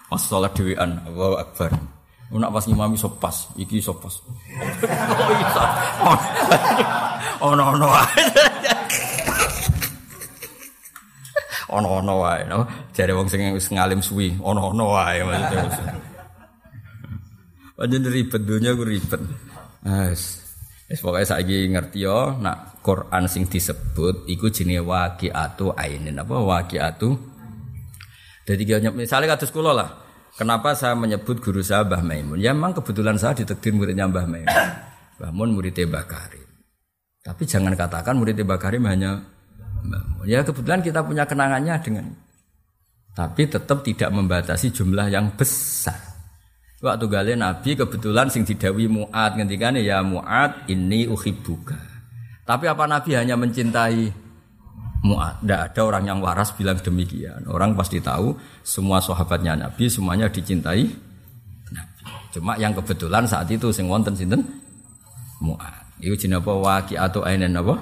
[0.09, 1.98] Pas sholat dhewean, Allahu Akbar.
[2.29, 4.21] Nak pas ngimami sopas, iki sopas.
[4.21, 5.49] Oh iya.
[7.49, 8.23] Ono ono wae.
[11.69, 12.67] Ono ono wae, no.
[12.91, 15.95] Jare wong sing wis ngalim suwi, ono ono wae maksudnya.
[17.79, 19.21] Panjen ribet dunia ku ribet.
[19.87, 20.21] Wes.
[20.91, 27.09] Wes pokoke saiki ngerti yo nak Quran sing disebut iku jenenge waqiatu ainin apa waqiatu.
[28.43, 30.08] Jadi misalnya kados kula lah.
[30.39, 32.39] Kenapa saya menyebut guru saya Mbah Maimun?
[32.39, 34.67] Ya memang kebetulan saya ditekdir muridnya Mbah Maimun.
[35.19, 36.47] Mbah Mun muridnya Mbah Karim.
[37.19, 39.19] Tapi jangan katakan muridnya Mbah Karim hanya
[39.83, 40.23] Mbah Mun.
[40.23, 42.15] Ya kebetulan kita punya kenangannya dengan
[43.11, 45.99] tapi tetap tidak membatasi jumlah yang besar.
[46.79, 51.75] Waktu gale Nabi kebetulan sing didawi Mu'ad ngendikane ya Mu'ad ini uhibbuka.
[52.47, 54.28] Tapi apa Nabi hanya mencintai?
[54.99, 57.47] Tidak ada orang yang waras bilang demikian.
[57.47, 60.83] Orang pasti tahu semua sahabatnya Nabi semuanya dicintai
[61.71, 62.03] Nabi.
[62.35, 64.43] Cuma yang kebetulan saat itu sing wonten sinten
[65.39, 66.03] Mu'ad.
[66.03, 67.79] Iku jenenge apa atau ainen apa?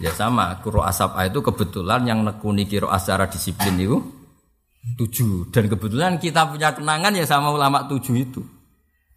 [0.00, 3.98] Ya sama, kuro asap itu kebetulan yang nekuni kiro secara disiplin itu
[4.96, 8.40] tujuh dan kebetulan kita punya kenangan ya sama ulama tujuh itu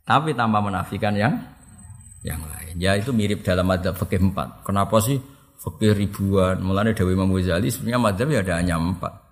[0.03, 1.39] tapi tanpa menafikan yang
[2.23, 5.19] yang lain ya itu mirip dalam madhab fikih empat kenapa sih
[5.63, 9.23] fikih ribuan mulanya Dewi Imam Ghazali sebenarnya madhab ya ada hanya empat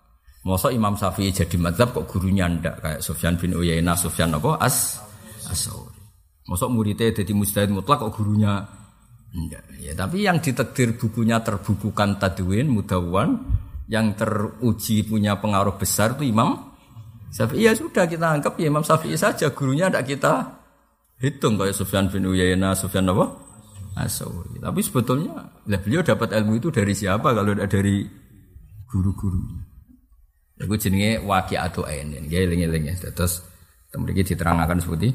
[0.41, 4.57] Masa Imam Syafi'i jadi madhab kok gurunya ndak kayak Sufyan bin Uyainah, Sufyan apa?
[4.57, 4.97] As
[5.45, 6.01] Asauri.
[6.49, 8.65] Masa muridnya jadi mujtahid mutlak kok gurunya
[9.37, 9.61] ndak.
[9.77, 13.37] Ya, tapi yang ditekdir bukunya terbukukan tadwin, mudawan,
[13.85, 16.73] yang teruji punya pengaruh besar itu Imam
[17.29, 17.69] Syafi'i.
[17.69, 20.33] Ya sudah kita anggap ya Imam Syafi'i saja, gurunya tidak kita
[21.21, 23.29] hitung kayak Sufyan bin Uyainah, Sufyan apa?
[23.95, 24.59] Asauri.
[24.59, 28.07] Tapi sebetulnya lah beliau dapat ilmu itu dari siapa kalau tidak dari
[28.87, 29.59] guru-gurunya.
[30.61, 31.25] Aku jenenge
[31.57, 32.95] atau ainin, ya eling-eling ya.
[33.11, 33.41] Terus
[33.89, 35.09] kemudian diterangkan seperti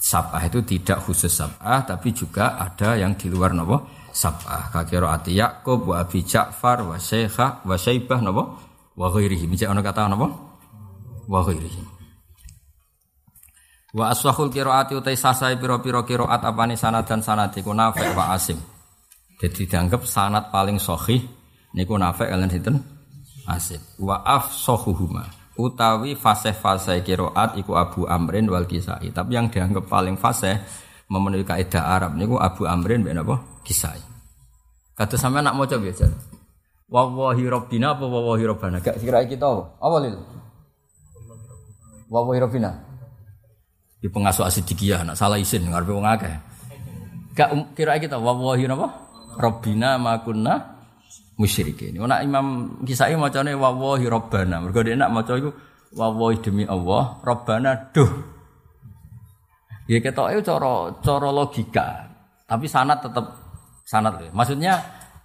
[0.00, 5.38] sabah itu tidak khusus sabah, tapi juga ada yang di luar nopo sab'ah kakiro ati
[5.38, 8.42] Yakub wa Abi Ja'far wa Syekha wa Syaibah napa
[8.98, 10.26] wa ghairihi micak ana kata napa
[11.30, 11.99] wa ghairihi
[13.96, 18.58] wa aswahul qiraati utai sasai pira-pira qiraat apane sanad dan sanad iku Nafi' wa Asim
[19.40, 21.22] jadi dianggap sanad paling sahih
[21.74, 22.76] niku Nafi' kalian sinten
[23.50, 25.26] Asim wa afsahuhuma
[25.58, 30.58] utawi fasih-fasih qiraat iku Abu Amrin wal Kisai tapi yang dianggap paling fasih
[31.10, 33.98] memenuhi kaidah Arab niku Abu Amrin ben apa kisah.
[34.94, 36.06] Kata sampai nak maca biasa.
[36.90, 38.82] Wawahi robbina apa wawahi robbana?
[38.82, 39.62] Gak kira kita apa?
[39.78, 40.14] Apa lil?
[42.10, 42.89] Wawahi robbina.
[44.00, 46.34] Di pengasuh asidikiyah, nak salah isin ngarepe wong akeh.
[47.36, 48.88] Gak um, kira kita wawahi napa?
[49.36, 50.80] Robbina makunna
[51.36, 52.00] musyrikin.
[52.00, 54.64] Wana Imam Kisai macane wawahi robbana.
[54.64, 55.52] Mergo dia nak maca iku
[55.92, 58.12] wawahi demi Allah, robbana duh.
[59.84, 62.08] Ya ketoke cara cara logika.
[62.48, 63.36] Tapi sanat tetap
[63.84, 64.32] sanat.
[64.32, 64.80] Maksudnya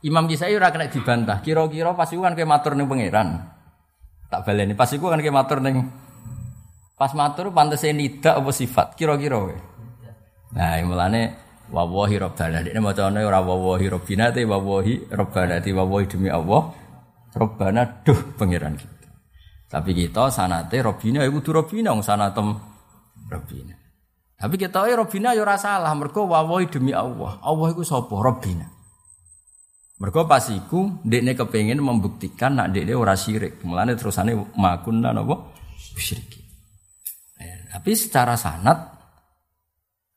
[0.05, 1.41] Imam Kisai ora kena dibantah.
[1.41, 3.39] Kira-kira pas iku kan kayak matur ning pangeran.
[4.29, 5.89] Tak baleni pas iku kan kayak matur ning
[6.95, 9.55] pas matur pantese nida apa sifat kira-kira kowe.
[10.55, 11.21] Nah, mulane
[11.71, 12.63] wawahi rabbana.
[12.63, 16.71] Dene macane ora wawahi rabbina te wawahi rabbana te wawahi demi Allah.
[17.35, 19.11] Rabbana duh pangeran kita.
[19.67, 22.55] Tapi kita sanate rabbina iku kudu rabbina wong sanatem
[23.27, 23.75] rabbina.
[24.35, 27.39] Tapi kita tahu Robina ya ora salah, mergo wawahi demi Allah.
[27.39, 28.19] Allah iku sapa?
[28.19, 28.67] Robina.
[29.95, 31.39] Mergo pas iku ndekne
[31.79, 33.63] membuktikan nak ndekne ora syirik.
[33.63, 35.55] Mulane terusane makunna napa?
[35.95, 36.44] Syiriki.
[37.75, 38.79] Tapi secara sanat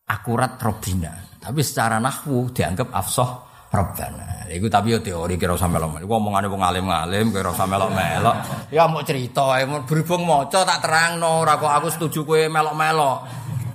[0.06, 1.11] akurat Robina.
[1.42, 3.30] Tapi secara nahwu dianggap afsah
[3.66, 4.46] Rabbana.
[4.46, 5.98] Iku tapi yo teori kira usah melok.
[5.98, 8.70] Iku omongane wong alim-alim kira usah melok-melok.
[8.70, 13.26] Ya mau cerita, berhubung maca tak terangno ora kok aku setuju kowe melok-melok.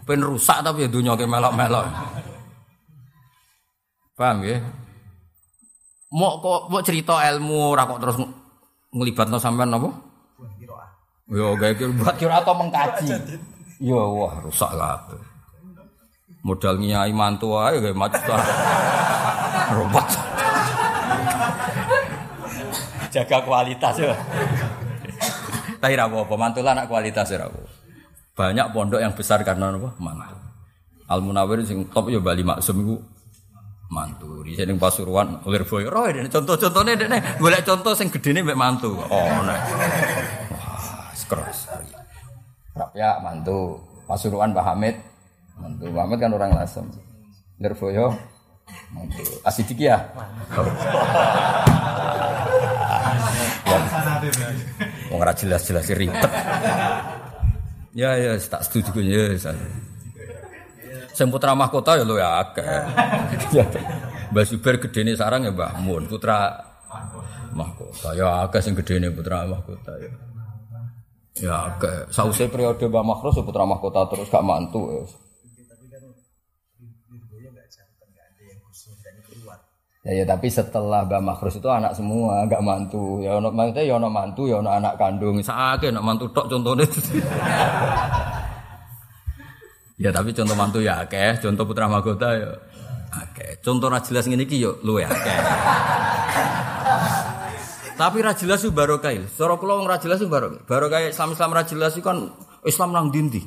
[0.08, 1.84] Ben rusak tapi ya dunia ke melok-melok.
[4.16, 4.64] Paham ya?
[6.16, 8.16] Mau kok mau cerita ilmu ora kok terus
[8.96, 9.92] ngelibatno sampean napa?
[11.28, 13.12] Yo gawe buat kira atau mengkaji.
[13.84, 15.20] Yo wah rusak kabeh.
[16.48, 18.24] Modal nyai mantu ae gawe macet.
[19.76, 20.08] Robot.
[23.12, 24.16] Jaga kualitas ya.
[25.84, 27.44] Tapi ra apa-apa, mantulah anak kualitas ya
[28.34, 29.94] banyak pondok yang besar karena apa?
[30.02, 30.38] Mantu.
[31.06, 32.96] Al Munawir sing top ya Bali Maksum iku
[33.94, 34.42] mantu.
[34.42, 38.98] Di sini Pasuruan Lirboyo ini contoh-contohnya dene golek contoh sing gedene mbek mantu.
[38.98, 39.60] Oh nah.
[40.50, 41.70] Wah, skros.
[42.94, 43.80] Ya mantu.
[44.04, 44.96] Pasuruan Pak Hamid
[45.58, 45.88] mantu.
[45.90, 46.86] Pak Hamid kan orang Lasem.
[47.62, 48.12] Lirboyo
[48.92, 49.24] mantu.
[49.48, 50.02] Asidik ya.
[55.14, 56.32] Wong ora jelas-jelas ribet.
[57.94, 59.54] Ya ya tak setuju gue ya.
[61.14, 62.66] Sing putra mahkota ya lo ya akeh.
[64.34, 66.58] Mbah Zubair gedene sarang ya Mbah Mun putra
[67.54, 68.18] mahkota.
[68.18, 70.10] Ya akeh sing gedene putra mahkota ya.
[71.42, 72.14] Ya akeh.
[72.14, 75.04] Sause periode Mbah Makhrus ya putra mahkota terus gak mantu ya.
[80.04, 83.24] Ya, ya tapi setelah Mbak Makhrus itu anak semua, enggak mantu.
[83.24, 85.40] Ya ono maksudnya ya ono mantu, ya ono anak kandung.
[85.40, 86.84] Sakake anak mantu tok contohnya.
[90.04, 92.52] ya tapi contoh mantu ya akeh, contoh putra mahkota ya
[93.16, 93.64] akeh.
[93.64, 95.08] Contoh ra jelas ngene iki yo luwe.
[97.96, 99.14] Tapi ra jelas itu barokah.
[99.34, 100.66] Cara kula wong ra jelas itu barokah.
[100.66, 102.34] Barokah Islam-Islam ra jelas kan
[102.66, 103.44] Islam nang dindi.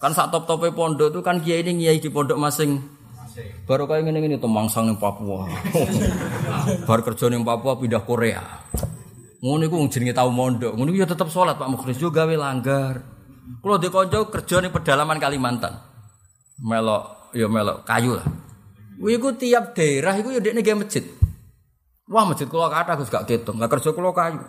[0.00, 2.80] Kan sak top-tope pondok itu kan kiai ini kiai di pondok masing
[3.64, 5.46] Baru kayak gini gini temangsang nih Papua.
[6.88, 8.42] Baru kerja nih Papua pindah Korea.
[9.40, 10.74] Ngono iku jenenge tau mondok.
[10.74, 12.98] Ngono ya tetep sholat Pak Mukhlis juga gawe langgar.
[13.62, 15.78] Kalau di konco kerja nih pedalaman Kalimantan.
[16.60, 18.26] Melok ya melok kayu lah.
[19.00, 21.06] Iku tiap daerah iku ya dekne masjid.
[22.10, 23.62] Wah masjid kula kathah Gus gak ketung.
[23.62, 24.42] Gak kerja kula kayu.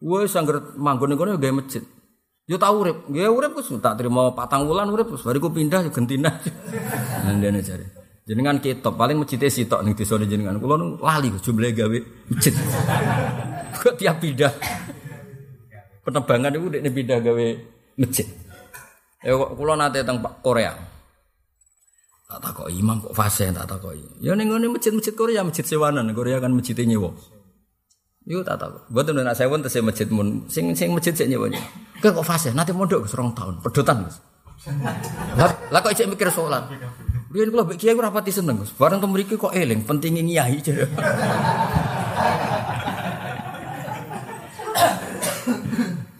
[0.00, 1.84] Wis sangger manggon kono ya gawe masjid.
[2.46, 5.90] Yo tau urip, nggih urip wis tak terima patang wulan urip wis bariku pindah yo
[5.92, 6.40] gentina.
[7.36, 7.86] Ndene jare.
[8.24, 10.56] Jenengan kitab paling masjid sitok ning desa jenengan.
[10.56, 11.98] Kula nu lali jumlah gawe
[12.32, 12.54] masjid.
[13.84, 14.52] Kok tiap pindah.
[16.00, 17.46] Penerbangan itu dekne pindah gawe
[18.00, 18.26] masjid.
[19.20, 20.95] Ya kula nate teng Korea.
[22.26, 24.02] Tak takoki imam kok fase tak takoki.
[24.18, 26.10] Ya ning ngene masjid-masjid Korea, masjid sewanan.
[26.10, 27.14] Korea kan masjid nyewa.
[28.26, 28.82] Yo tak tahu.
[28.90, 31.54] Mboten nek pun tesih masjid mun sing sing masjid sik nyewa.
[32.02, 34.18] Kok fase nate mondok serong tahun, pedotan Mas.
[35.70, 36.66] Lah kok isih mikir salat.
[37.30, 40.58] Biar kalau bagi aku rapati seneng, barang tuh mereka kok eling, pentingnya nyai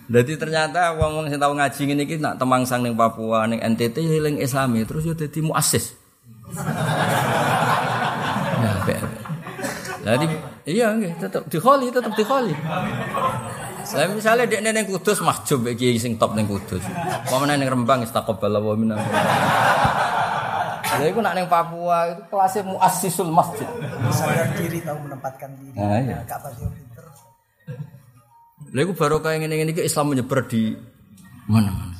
[0.06, 0.22] jadi.
[0.22, 3.96] Jadi ternyata wong wong sing tau ngaji ngene iki nak temangsang ning Papua ning NTT
[4.02, 5.94] ya eling Islami terus yo dadi muassis.
[10.06, 10.26] Ya, Jadi
[10.70, 12.54] iya nggih tetep dikholi tetep dikholi.
[13.82, 16.82] Saya misalnya dia neng kudus mahjub bagi sing top neng kudus.
[17.26, 18.98] Pemenang neng Rembang istaqobal wa minna.
[20.96, 23.68] Lha iku nak ning Papua itu kelasnya muassisul masjid.
[24.10, 25.76] Sadar diri tahu menempatkan diri.
[25.76, 26.18] Nah, iya.
[26.24, 27.04] Gak pasti pinter.
[28.74, 30.74] Lha iku baru kayak ngene-ngene iki Islam menyebar di
[31.46, 31.94] mana-mana.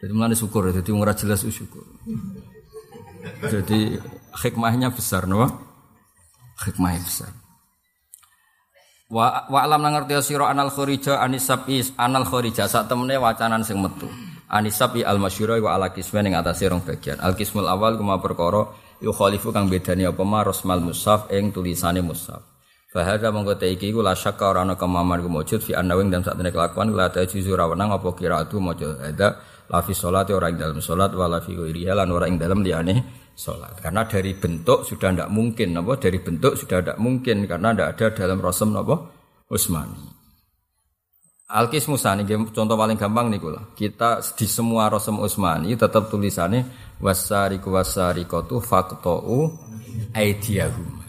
[0.00, 1.84] Jadi mulane syukur, jadi wong jelas syukur.
[3.48, 3.96] Jadi
[4.44, 5.48] hikmahnya besar, no?
[6.60, 7.32] Hikmahnya besar.
[9.12, 13.60] Wa wa alam nang ngerti sira anal khurija anisab is anal khurija sak temene wacanan
[13.60, 14.08] sing metu.
[14.48, 17.20] Anisabi al masyura wa ala kisme ning atase rong bagian.
[17.20, 18.64] Al kismul awal kuma perkara
[19.04, 22.53] yu khalifu kang bedani apa ma rasmal mushaf ing tulisane mushaf.
[22.94, 26.22] Fahada mongko te iki iku la syakka ora ana kemaman ku mujud fi annawing dalam
[26.22, 30.46] sak kelakuan la ta juzu ra wenang apa qiraatu maca ada la fi salati ora
[30.46, 33.82] ing dalam salat wala fi ghairiha lan ora ing dalam liyane salat.
[33.82, 38.06] Karena dari bentuk sudah ndak mungkin apa dari bentuk sudah ndak mungkin karena ndak ada
[38.14, 38.94] dalam rasul apa
[39.50, 40.14] Utsmani.
[41.50, 43.74] Alkis Musani contoh paling gampang nih lah.
[43.76, 46.62] Kita di semua Rasul Utsmani tetap tulisannya
[47.02, 49.52] wasariku wasarikotu faktou
[50.16, 51.03] aidiyahum.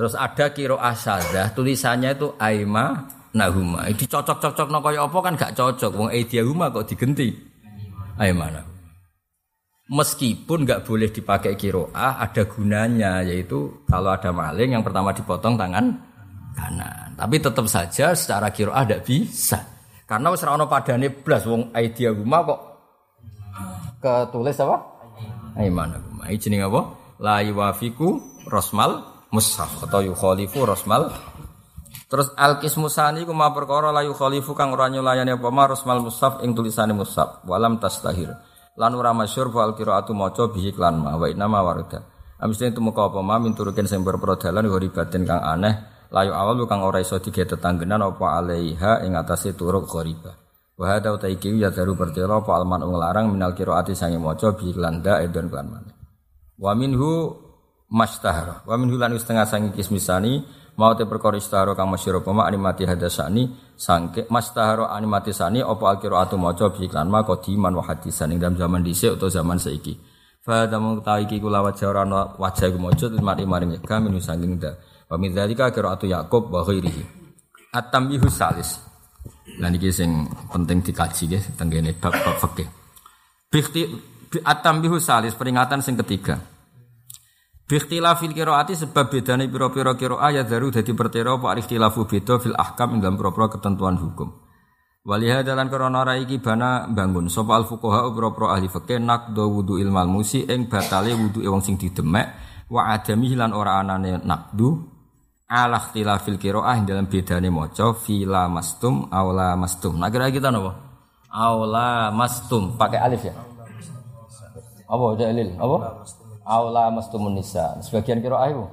[0.00, 3.04] Terus ada kiro asadah tulisannya itu aima
[3.36, 3.84] nahuma.
[3.84, 5.92] Itu cocok-cocok no kaya apa kan gak cocok.
[5.92, 7.28] Wong aidiyahuma kok digenti
[8.16, 8.80] aima nahuma.
[9.92, 15.60] Meskipun nggak boleh dipakai kiro A, ada gunanya yaitu kalau ada maling yang pertama dipotong
[15.60, 15.92] tangan
[16.56, 17.12] kanan.
[17.20, 19.60] Tapi tetap saja secara kiro ada bisa.
[20.08, 22.60] Karena wis ana padane blas wong idea guma kok
[24.00, 24.80] ketulis apa?
[25.60, 26.24] Aiman guma.
[26.32, 26.80] Iki jenenge apa?
[27.20, 28.16] La yuwafiku
[28.48, 31.10] rosmal mushaf atau yukhalifu rosmal.
[32.10, 36.54] Terus al kismusani kuma perkara la yukhalifu kang ora nyulayani apa ma rosmal mushaf ing
[36.54, 37.46] tulisane mushaf.
[37.46, 38.34] Walam tastahir.
[38.78, 42.02] Lan ora masyhur fal qiraatu maca bihi klan ma wa inna ma warada.
[42.42, 45.74] Amisne tumeka apa ma min turukin sing berprodalan batin kang aneh.
[46.10, 50.50] Layu awal kang ora iso dige tetanggenan apa alaiha ing atase turuk ghariba
[50.80, 54.72] wa hada uta iki ya daru pertela apa alman nglarang minal qiraati sange maca bi
[54.72, 55.68] landa edon kan
[56.56, 57.36] wa minhu
[57.90, 60.40] mastahara wa minhu lan setengah sange kismisani
[60.78, 66.38] mau te perkara istahara kang masyhur apa animati hadasani sangke mastahara animati sani apa alqiraatu
[66.38, 69.98] maca bi lan ma qadiman wa hadisan ing dalam zaman dhisik utawa zaman saiki
[70.40, 72.06] fa damu ta iki kula wajah ora
[72.38, 74.72] wajah iku maca mari mari nyegah minu saking dah
[75.10, 77.02] Wa min dzalika qiraatu Yaqub wa ghairihi.
[77.74, 78.78] At-tambihu salis.
[79.58, 82.68] Lah niki sing penting dikaji nggih teng kene bab bab fikih.
[83.50, 83.82] Bikti
[84.46, 86.38] at-tambihu salis peringatan sing ketiga.
[87.70, 92.98] Bikhtilafil qiraati sebab bedane pira-pira qiraah ya daru dadi pertera apa ikhtilafu beda fil ahkam
[92.98, 94.26] ing dalam pira ketentuan hukum.
[95.06, 99.78] Waliha dalan krana ra iki bana bangun sapa al fuqaha pira-pira ahli fikih nakdo wudu
[99.78, 102.26] ilmal musi ing batale wudu wong sing didemek
[102.74, 104.68] wa adami lan ora anane nakdu
[105.46, 109.94] ala ikhtilafil qiraah dalam bedane maca fila mastum aula mastum.
[109.94, 110.74] Nah kira kita napa?
[111.30, 113.34] Aula mastum pakai alif ya.
[114.90, 115.54] Apa dalil?
[115.54, 115.76] Apa?
[115.78, 116.19] Aula mastum
[117.30, 117.78] nisa.
[117.80, 118.64] Sebagian qiraah itu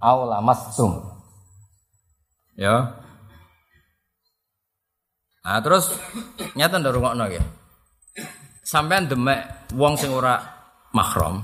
[0.00, 1.04] aula mastum.
[2.56, 2.96] Ya.
[5.40, 5.92] Nah, terus
[6.56, 7.42] nyata ndak rungokno ya.
[8.64, 10.38] Sampean demek wong sing ora
[10.92, 11.42] mahram.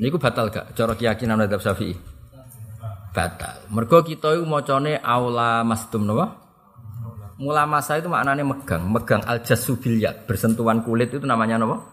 [0.00, 1.92] Niku batal gak cara keyakinan madzhab Syafi'i?
[3.12, 3.68] Batal.
[3.68, 6.40] Mergo kita iku macane aula mastum napa?
[7.40, 11.84] Mula masa itu maknanya megang, megang al jasubiliyat, bersentuhan kulit itu namanya napa?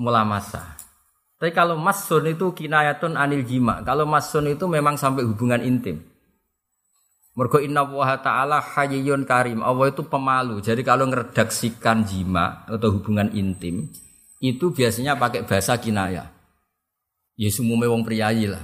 [0.00, 0.79] Mula masa.
[1.40, 3.80] Tapi kalau masun itu kinayatun anil jima.
[3.80, 6.04] Kalau masun itu memang sampai hubungan intim.
[7.32, 9.64] Mergo inna wa ta'ala hayyun karim.
[9.64, 10.60] Allah itu pemalu.
[10.60, 13.88] Jadi kalau ngeredaksikan jima atau hubungan intim,
[14.36, 16.28] itu biasanya pakai bahasa kinaya.
[17.40, 18.60] Ya sumume wong priyayi lah.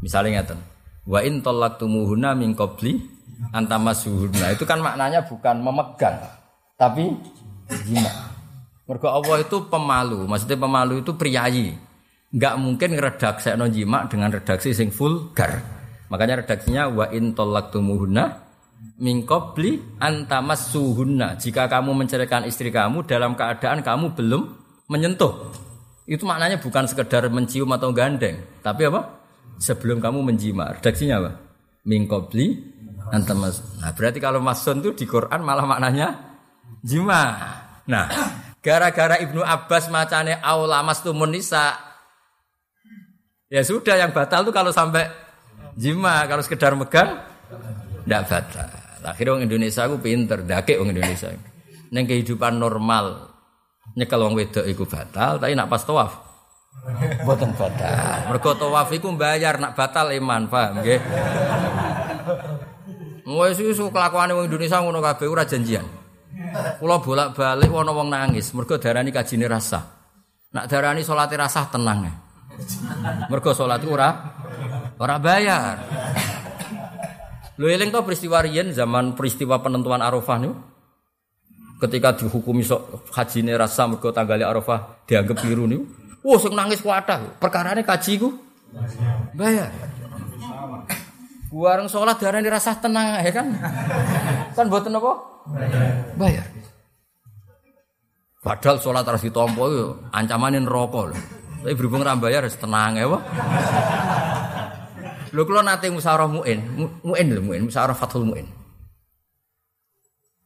[0.00, 0.64] Misalnya ngeten.
[1.04, 3.04] Wa in tumuhuna min qabli
[3.52, 4.56] antamasuhuna.
[4.56, 6.16] Itu kan maknanya bukan memegang,
[6.80, 7.20] tapi
[7.84, 8.32] jima.
[8.88, 10.24] Mergo Allah itu pemalu.
[10.24, 11.87] Maksudnya pemalu itu priyayi
[12.28, 15.64] nggak mungkin ngeredaksi jima dengan redaksi sing vulgar.
[16.08, 18.24] Makanya redaksinya wa in tolaktumuhunna
[19.00, 21.36] min qabli antamassuhunna.
[21.40, 24.42] Jika kamu menceraikan istri kamu dalam keadaan kamu belum
[24.88, 25.52] menyentuh.
[26.08, 29.20] Itu maknanya bukan sekedar mencium atau gandeng, tapi apa?
[29.60, 30.72] Sebelum kamu menjima.
[30.80, 31.30] Redaksinya apa?
[31.84, 32.56] Min qabli
[33.12, 33.60] antamas.
[33.80, 36.16] Nah, berarti kalau masun itu di Quran malah maknanya
[36.80, 37.36] jima.
[37.84, 38.08] Nah,
[38.64, 41.87] gara-gara Ibnu Abbas macane aula mastumun nisa
[43.48, 45.08] Ya sudah yang batal tuh kalau sampai
[45.72, 47.16] jima, kalau sekedar megang
[48.04, 48.68] tidak batal.
[49.08, 51.32] Akhirnya orang Indonesia aku pinter, dake orang Indonesia.
[51.88, 53.32] Neng kehidupan normal
[53.96, 56.12] nyekel wong wedok iku batal, tapi nak pas tawaf
[57.24, 58.28] boten batal.
[58.28, 61.00] Mergo tawaf iku bayar nak batal iman, paham nggih?
[63.24, 65.88] Wes iku kelakuane wong Indonesia ngono kabeh ora janjian.
[66.80, 69.80] Kula bolak-balik ana wong nangis mergo darani kajine rasa.
[70.52, 72.04] Nak darani salate rasa tenang.
[72.04, 72.27] Ya.
[73.30, 74.10] Mergo salat ora
[74.98, 75.78] ora bayar.
[77.58, 80.54] Lho eling to peristiwa riyen zaman peristiwa penentuan Arafah niku.
[81.78, 85.86] Ketika dihukumi sok hajine rasa mergo tanggal Arafah dianggap biru niku.
[86.26, 87.38] Wah sing nangis kuatah.
[87.38, 88.34] Perkarane kaji ku
[89.38, 89.70] bayar.
[91.48, 93.46] Warung sholat darah dirasa tenang ya kan?
[94.52, 95.12] Kan buat apa?
[96.20, 96.44] Bayar.
[98.44, 99.66] Padahal sholat harus ditompo
[100.12, 101.16] ancamanin rokok
[101.58, 103.22] tapi berhubung ra bayar harus tenang ya, Pak.
[105.34, 106.58] Lho kula nate musyawarah muin,
[107.04, 108.46] muin muin, musyawarah fathul muin.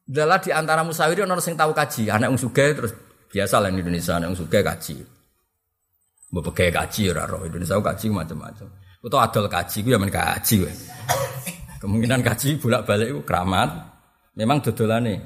[0.09, 2.93] Adalah di antara musyawarah orang sing tahu kaji, anak yang sugih terus
[3.31, 4.97] biasa lah di Indonesia anak yang sugih kaji.
[6.33, 8.67] Mbok kaji ora roh Indonesia kaji macam-macam.
[9.03, 10.73] Atau adol kaji gue yang kaji gue.
[11.83, 13.69] Kemungkinan kaji bolak-balik itu keramat.
[14.39, 15.21] Memang dodolane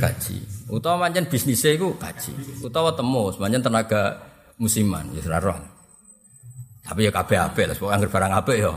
[0.00, 0.36] kaji.
[0.72, 2.32] Utawa pancen bisnisnya itu kaji.
[2.64, 4.16] Utawa temu, semuanya tenaga
[4.58, 5.56] musiman ya ora
[6.84, 8.72] Tapi ya kabeh apik lah, pokoke barang apik ya.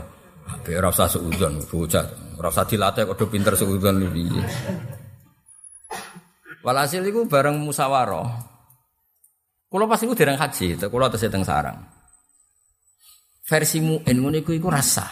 [0.48, 2.04] Apik ora usah suudzon bocah.
[2.40, 4.40] Ora usah dilatih kok pinter suudzon piye.
[6.64, 8.28] Walhasil iku bareng musyawarah.
[9.68, 11.76] Kula pas iku dereng haji, kula tesih teng sarang.
[13.44, 15.04] Versi mu'in ngono iku iku rasa.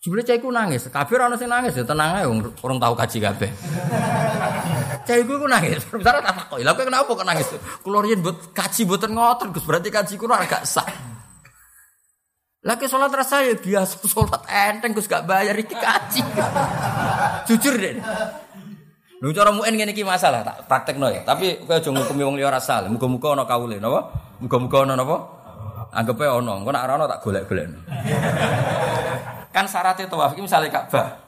[0.00, 3.18] Jebule cah iku nangis, kabeh ora ono sing nangis ya tenang ae urung tau kaji
[3.22, 3.50] kabeh.
[5.02, 5.82] Cah iku nangis.
[5.92, 7.48] Misale tak takoki, lha kowe kenapa kok nangis?
[7.82, 10.86] Kula riyen mbot kaji mboten ngoten Gus, berarti kaji kulo agak sah.
[12.62, 16.22] Lagi sholat rasa ya biasa sholat enteng Gus gak bayar iki kaji.
[17.50, 17.98] Jujur deh.
[19.22, 21.22] Lu cara muen ngene iki masalah tak praktekno ya.
[21.26, 22.82] Tapi kowe aja ngukumi wong liya rasa.
[22.86, 24.10] Muga-muga ana kawule napa?
[24.42, 25.16] Muga-muga ana napa?
[25.94, 26.58] Anggepe ana.
[26.58, 27.66] Engko nek ora ana tak golek-golek.
[29.52, 31.21] Kan syaratnya tawaf ini misalnya Ka'bah.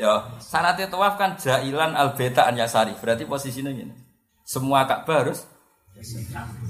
[0.00, 2.96] Ya, syaratnya tawaf kan jailan al beta an yasari.
[2.96, 3.92] Berarti posisinya gini.
[4.42, 5.44] Semua Ka'bah harus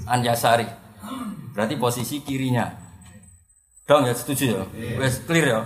[0.07, 0.67] an yasari.
[1.55, 2.67] Berarti posisi kirinya.
[3.87, 4.63] Dong ya setuju ya.
[4.99, 5.59] Wes clear ya.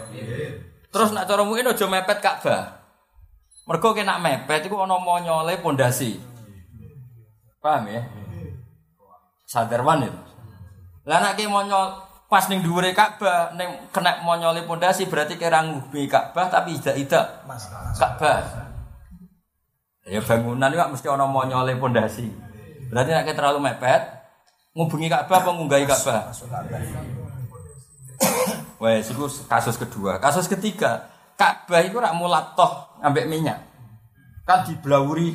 [0.93, 2.77] Terus nak cara mungkin aja mepet Ka'bah.
[3.67, 6.17] Mergo kena mepet iku ana monyole pondasi.
[7.59, 8.01] Paham ya?
[9.49, 10.21] Sadarwan itu.
[11.03, 16.51] Lah nek monyol pas ning dhuwure Ka'bah ning kena monyole pondasi berarti kira ngubi Ka'bah
[16.51, 17.47] tapi ida-ida
[17.95, 18.67] Ka'bah.
[20.07, 22.27] Ya bangunan itu mesti ana monyole pondasi.
[22.91, 24.03] Berarti nek terlalu mepet
[24.75, 26.35] ngubungi Ka'bah apa ngunggahi Ka'bah?
[28.77, 30.19] Wes itu kasus kedua.
[30.19, 31.07] Kasus ketiga,
[31.39, 33.63] Ka'bah itu rak mulatoh ambek minyak.
[34.43, 35.33] Kan diblauri.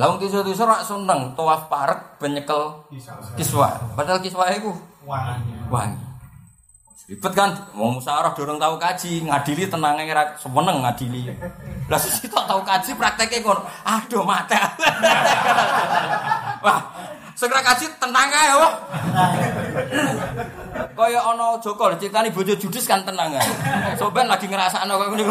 [0.00, 2.88] Lah wong tisu-tisu rak seneng tawaf parek benyekel
[3.36, 3.76] kiswa.
[3.94, 4.74] Padahal kiswa iku
[5.06, 5.54] wangi.
[5.70, 6.04] Wangi.
[7.06, 11.30] Ribet kan, mau musyawarah dorong tahu kaji, ngadili tenangnya ngira semeneng ngadili.
[11.86, 14.74] Lah sisi tak tahu kaji prakteknya kon, aduh mata.
[16.66, 16.82] Wah,
[17.38, 18.74] segera kaji tenang aja, wah.
[20.98, 23.46] Kaya ana Joko ceritani bojo judes kan tenang ae.
[23.94, 25.24] Soben lagi ngrasakno kaya ngene.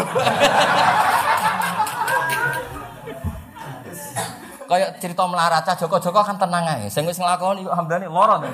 [4.65, 6.89] Kaya cerita melarat Joko-Joko kan tenang ae.
[6.89, 8.47] Sing wis nglakoni kok lara to.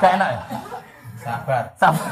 [0.00, 0.40] Gak enak ya?
[1.20, 1.64] Sabar.
[1.76, 2.06] Sabar.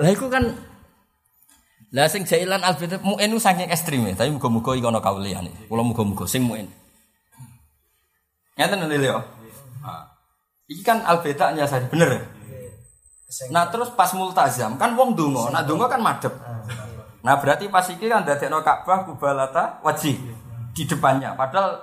[0.00, 0.44] Lah iku kan
[1.92, 5.68] Lah sing jailan albet muin saking ekstrem ya, tapi muga-muga iki ana kauliyane.
[5.68, 6.64] Kula muga-muga sing muin.
[8.56, 9.20] Ngeten lho yo.
[10.72, 12.16] Iki kan albedanya saya bener.
[12.16, 12.22] ya?
[13.52, 16.32] Nah terus pas multazam kan wong donga, nak donga kan madhep.
[17.22, 20.18] Nah berarti pas iki kan dadekno Ka'bah kubalata wajih
[20.74, 21.38] di depannya.
[21.38, 21.78] Padahal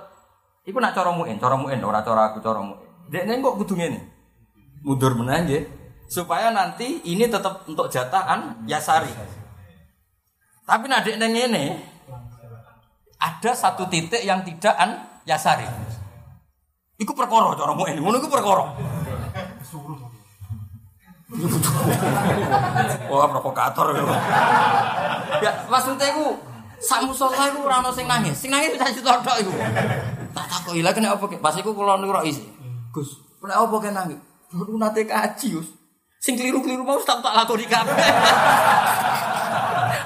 [0.68, 3.40] iku nak cara muin, cara muin ora cara aku cara muin.
[3.40, 4.00] Kok kudu ngene.
[4.84, 5.62] Mundur meneh nggih.
[6.10, 9.12] Supaya nanti ini tetap untuk jatahan Yasari.
[10.68, 11.64] Tapi nak dekne ngene
[13.20, 15.64] ada satu titik yang tidak an Yasari.
[17.00, 18.76] Iku perkara cara muin, ngono iku perkara.
[23.06, 24.02] Wah, provokator ya.
[25.38, 26.34] Ya, maksudnya iku
[26.82, 28.34] sak musala iku ora ono sing nangis.
[28.34, 29.54] Sing nangis bisa tok iku.
[30.34, 31.38] Tak takoki lha kena apa ki?
[31.38, 32.46] Pas iku kula nuroki sih.
[32.90, 34.18] Gus, kena apa ki nangis?
[34.50, 35.70] Dulu nate kaji, Gus.
[36.18, 37.94] Sing keliru-keliru mau tak tak lakoni kabeh.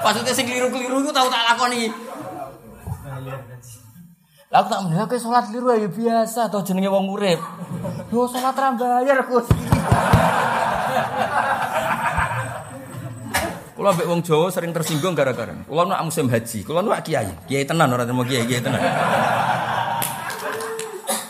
[0.05, 1.89] Maksudnya sing keliru-keliru iku tau tak lakoni.
[4.53, 7.41] Lah aku tak meneh kowe salat keliru ya biasa to jenenge wong urip.
[8.13, 9.49] Yo salat ra bayar, Gus.
[13.75, 15.51] Kula mbek wong Jawa sering tersinggung gara-gara.
[15.67, 17.27] Kula nak musim haji, kula nak kiai.
[17.43, 18.79] Kiai tenan ora terima kiai, kiai tenan.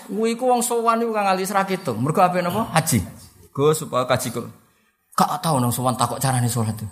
[0.05, 1.97] Kuwi ku wong sowan iku kang alis ra ketung.
[1.99, 2.69] Mergo ape napa?
[2.69, 3.01] Haji.
[3.49, 4.49] Gus supaya kaji kula.
[5.17, 6.87] Gak tau nang sowan takok carane salat itu.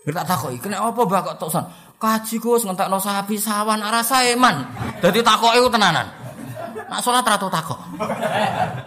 [0.00, 1.64] Kita takoki, kena apa mbak kok tok son?
[2.00, 4.64] Kaji Gus ngentekno sapi sawan arah saeman.
[5.04, 6.08] Dadi takoke iku tenanan.
[6.88, 7.76] Nak salat ra tau takok.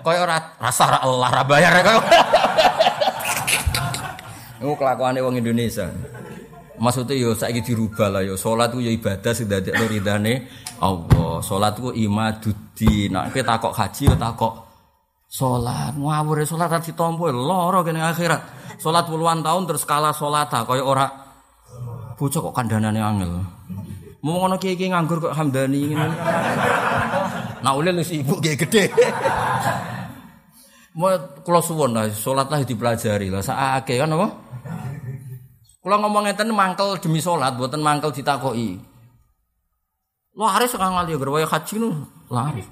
[0.01, 2.01] Kaya ora rasa ra Allah ra bayar kaya.
[4.63, 5.91] Iku kelakuane wong Indonesia.
[6.79, 10.47] Maksudnya yo saiki dirubah lah yo salat ku yo ibadah sing dadekno ridane
[10.79, 11.43] Allah.
[11.43, 13.11] Salat ku imaduddin.
[13.11, 14.53] Nek kowe takok haji yo takok
[15.27, 15.99] salat.
[15.99, 18.41] Ngawur salat ra ditampa lara kene akhirat.
[18.79, 21.11] Salat puluhan tahun terus kalah salat kaya ora
[22.15, 23.43] bocah kok kandhanane angel.
[24.23, 26.15] Mau ngono kiai nganggur kok hamdani ngene.
[27.59, 28.87] Nak ulil wis ibu kiai gede.
[30.93, 31.09] Mau
[31.41, 34.27] kula suwun lah salat lah dipelajari lah sakake kan apa?
[35.81, 38.77] Kula ngomong ngeten mangkel demi salat mboten mangkel ditakoki.
[40.37, 41.89] Laris kang ngali gerwaya haji nu
[42.29, 42.65] laris.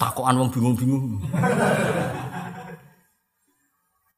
[0.00, 1.20] Takokan wong bingung-bingung.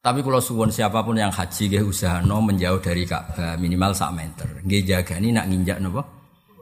[0.03, 4.47] Tapi kalau suwon siapa pun yang haji nggih usahano menjauh dari Ka'bah minimal sak meter.
[4.63, 6.07] Nggih jagani nak nginjak napa?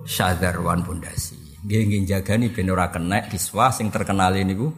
[0.08, 1.36] Syadarwan pondasi.
[1.68, 4.72] Nggih nggih jagani ben ora kena kiswah sing terkenal niku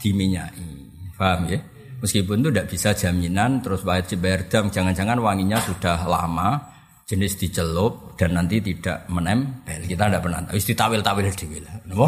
[0.00, 0.66] diminyai.
[1.14, 1.60] Paham ya?
[2.00, 6.56] Meskipun itu tidak bisa jaminan terus wajib bayar dam jangan-jangan wanginya sudah lama
[7.04, 9.84] jenis dicelup dan nanti tidak menempel.
[9.84, 10.56] Kita tidak pernah tahu.
[10.56, 11.74] Istitawil-tawil dhewe lah.
[11.84, 12.06] Napa?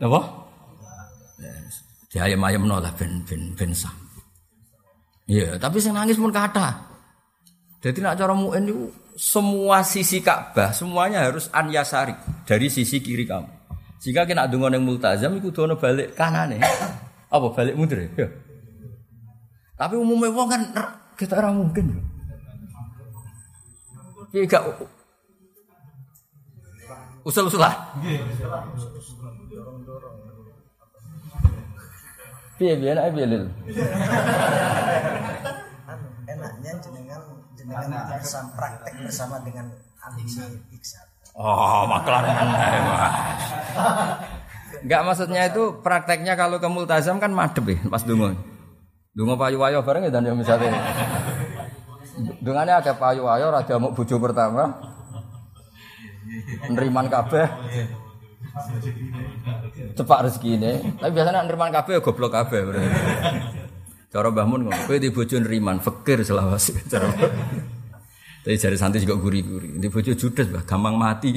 [0.00, 0.20] Napa?
[2.12, 3.92] Dia ayam-ayam nolak ben ben ben sah.
[5.28, 6.72] Iya, tapi sing nangis pun kata.
[7.82, 8.86] Jadi nak cara muin itu
[9.18, 12.14] semua sisi Ka'bah semuanya harus an yasari
[12.46, 13.48] dari sisi kiri kamu.
[14.02, 16.58] Jika kena dungo yang multazam itu dono balik kanan
[17.32, 18.28] Apa balik mundur ya?
[19.80, 20.62] Tapi umumnya wong kan
[21.16, 22.04] kita orang mungkin.
[24.36, 24.64] Iya gak
[27.24, 27.72] usul-usulah.
[32.60, 33.44] Piye piye enak piye lil.
[35.88, 37.20] Anu, enaknya jenengan
[37.56, 39.72] jenengan bersama praktek bersama dengan
[40.04, 40.22] ahli
[40.76, 41.06] iksan.
[41.32, 42.28] Oh, maklar
[44.80, 48.32] Enggak maksudnya itu prakteknya kalau ke multazam kan madep ya pas dungo.
[49.12, 50.72] Dungo payu wayo bareng ya dan yang misalnya.
[52.40, 54.72] Dungannya ada payu wayo raja mau bojo pertama.
[56.72, 57.44] Neriman kabeh.
[59.92, 60.72] Cepak rezeki ini.
[60.96, 62.60] Tapi biasanya neriman kabeh ya goblok kabeh.
[64.12, 66.84] Cara Mbah Mun ngono, kowe di bojo neriman, fakir selawase.
[66.84, 67.08] Cara
[68.44, 69.80] Tapi jari santri juga guri-guri.
[69.80, 71.32] Di bojo judes, bah, gampang mati.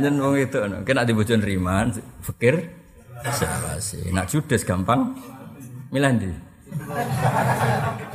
[0.00, 0.56] Anjen wong itu,
[0.88, 1.92] kena di bojo neriman,
[2.24, 2.72] fakir
[3.20, 4.08] selawase.
[4.08, 5.12] Nak judes gampang,
[5.92, 6.32] milih ndi?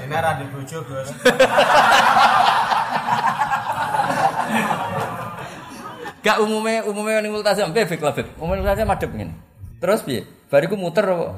[0.02, 1.14] Ini ada di bojo, Gus.
[6.26, 8.34] Gak umumnya umumnya ning multazam bebek lah beb.
[8.42, 9.38] Umumnya multazam madep ngene.
[9.78, 10.26] Terus piye?
[10.50, 11.38] Bariku muter apa?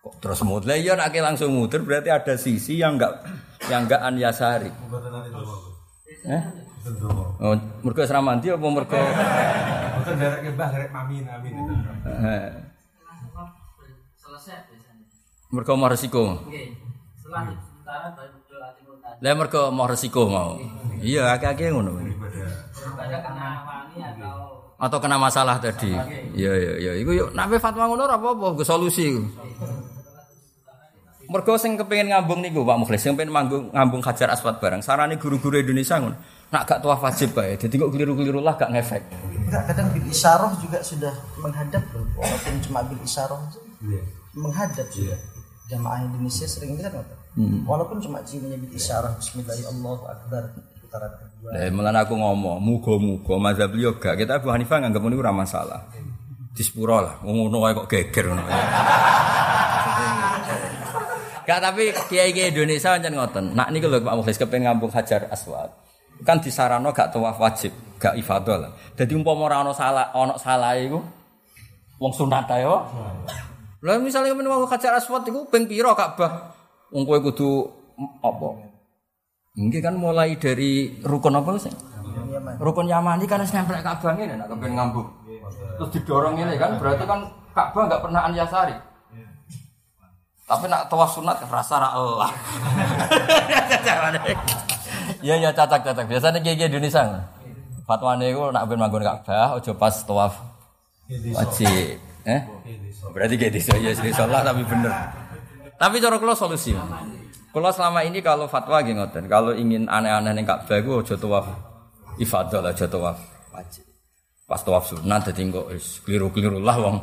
[0.00, 0.80] Kok terus muter?
[0.80, 3.20] Iya nek langsung muter berarti ada sisi yang enggak
[3.68, 4.72] yang enggak an yasari.
[6.24, 6.71] Eh?
[7.42, 7.54] Oh,
[7.86, 8.98] mergo asrama mandi apa mergo
[10.02, 11.74] Betul derek mbah derek mami amin itu.
[12.10, 12.50] Eh.
[15.52, 16.42] Mergo mau resiko.
[17.22, 18.42] Setelah sementara baru.
[19.22, 20.58] Lah mergo mau resiko mau.
[20.98, 22.02] Iya, akeh-akeh ngono.
[22.02, 22.18] Atau
[24.82, 25.94] Atau kena masalah tadi.
[26.34, 26.92] Iya iya iya.
[26.98, 29.14] Iku yo nabe fatwa ngono ora apa-apa, gue solusi.
[31.30, 34.82] Mergo sing kepengin ngambung niku Pak Mukhlis, sing pengen manggung ngambung Hajar Aswad bareng.
[34.82, 36.41] Sarane guru-guru Indonesia ngono.
[36.52, 37.56] Nak gak tuah wajib bae.
[37.56, 39.00] Dadi kok keliru-keliru lah gak ngefek.
[39.48, 42.04] Enggak, kadang bil isyarah juga sudah menghadap loh.
[42.12, 43.60] Walaupun cuma bil isyarah itu
[44.36, 45.16] menghadap juga.
[45.72, 47.16] Jamaah Indonesia sering kan apa?
[47.64, 50.42] Walaupun cuma ciumnya bil isyarah Bismillahirrahmanirrahim Allahu Akbar
[50.76, 51.48] putaran kedua.
[51.56, 54.20] Lah mulane aku ngomong, muga-muga mazhab liya gak.
[54.20, 55.80] Kita Abu Hanifah nganggep niku ora masalah.
[56.52, 58.44] Di sepuro lah, wong ngono wae kok geger ngono.
[61.48, 63.44] Gak tapi kiai-kiai Indonesia pancen ngoten.
[63.56, 65.81] Nak niku lho Pak Mukhlis kepen ngambung Hajar Aswad.
[66.22, 68.70] Kan disarano gak tawaf wajib, gak ifadah lah.
[68.94, 71.02] Dadi umpama ora salah, ana salah iku
[72.02, 72.82] wong sunat ae yo.
[73.82, 76.54] Lah misalnya kepen ngambung Hajar Aswad iku ping pira Ka'bah?
[76.94, 77.66] Wong kowe kudu
[78.22, 78.48] apa?
[79.58, 81.74] Nggih kan mulai dari rukun apa sih?
[82.32, 82.56] Yaman.
[82.58, 85.08] Rukun Yamani kan wis nempel Ka'bah ngene nek kepen ngambung.
[85.78, 87.20] Terus didorong ini kan berarti kan
[87.54, 88.74] Ka'bah enggak pernah an yasari.
[90.42, 92.30] Tapi nak tawaf sunat rasa ra Allah.
[95.22, 96.10] Iya ya catak-catak.
[96.10, 97.30] Biasanya kiai Indonesia.
[97.86, 100.34] Fatwane iku nak ben manggon Ka'bah aja pas tawaf
[101.10, 101.98] wajib.
[102.22, 102.40] Eh?
[103.10, 104.90] Berarti kayak desa ya sih salah tapi bener.
[105.78, 106.74] Tapi cara kula solusi.
[107.52, 111.46] Kula selama ini kalau fatwa nggih ngoten, kalau ingin aneh-aneh ning Ka'bah iku aja tawaf
[112.16, 113.18] ifadah lah, aja tawaf
[113.52, 113.84] wajib.
[114.48, 115.68] Pas tawaf sunat dadi kok
[116.06, 116.96] keliru-keliru lah wong.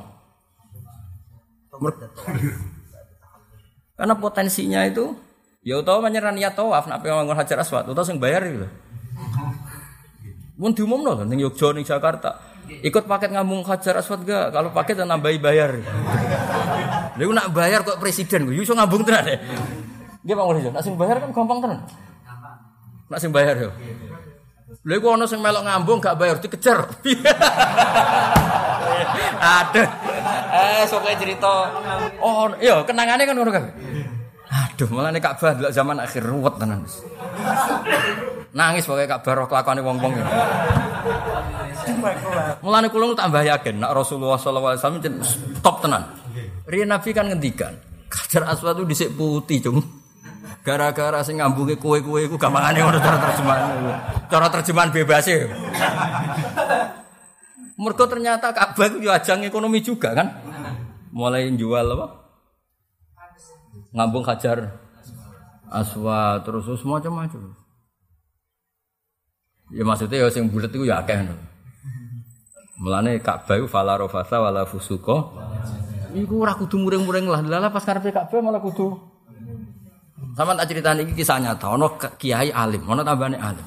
[4.00, 5.12] Karena potensinya itu
[5.60, 8.68] ya utawa menyerah niat tawaf nak pengen Hajar Aswad utawa sing bayar itu.
[10.60, 12.30] Mun diumumno lho ning Yogyakarta ning Jakarta.
[12.84, 14.54] Ikut paket ngambung Hajar Aswad gak?
[14.54, 15.80] Kalau paket dan nambahi bayar.
[17.18, 19.40] Lha nak bayar kok presiden ku iso ngambung tenan deh.
[20.20, 21.80] Nggih Pak Mulyo, nak sing bayar kan gampang tenan.
[23.10, 23.72] Nak sing bayar yo.
[24.86, 26.88] Lha iku ana melok ngambung gak bayar dikejar.
[29.40, 29.88] Aduh.
[30.50, 31.52] Eh sok cerita.
[32.20, 33.64] Oh, iya kenangannya kan ngono kan.
[34.50, 36.82] Aduh, malah nek Ka'bah delok zaman akhir ruwet tenan.
[38.50, 40.14] Nangis pokoknya Ka'bah roh kelakuane wong-wong.
[42.66, 44.42] Mulane kula tambah yakin nek Rasulullah
[44.74, 45.22] jen
[45.62, 46.02] top tenan.
[46.66, 47.74] Riyen Nabi kan ngendikan,
[48.10, 49.82] Hajar Aswad itu dhisik putih, Cung.
[50.62, 53.62] Gara-gara sing ngambunge kowe-kowe iku gampangane ngono cara terjemahan.
[54.30, 55.50] Cara terjemahan bebas e.
[57.80, 60.30] Mergo ternyata Ka'bah itu ya ajang ekonomi juga kan.
[61.10, 62.29] Mulai jual apa?
[63.90, 64.78] Ngambung Hajar
[65.70, 67.54] Aswad terus terus macam-macam.
[69.70, 71.22] Ya maksudnya ya sing bulet itu ya akeh.
[71.22, 71.38] no.
[72.82, 75.18] Mulane Ka'bah fala rafasa wala fusuqa.
[76.16, 77.46] Iku ora kudu muring-muring lah.
[77.46, 78.98] Lala pas karepe Ka'bah malah kudu.
[80.34, 81.70] Sama tak ceritani iki kisah nyata.
[81.70, 83.66] Ono kiai alim, ono tambane alim.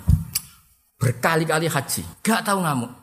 [0.98, 3.01] Berkali-kali haji, gak tahu ngamuk.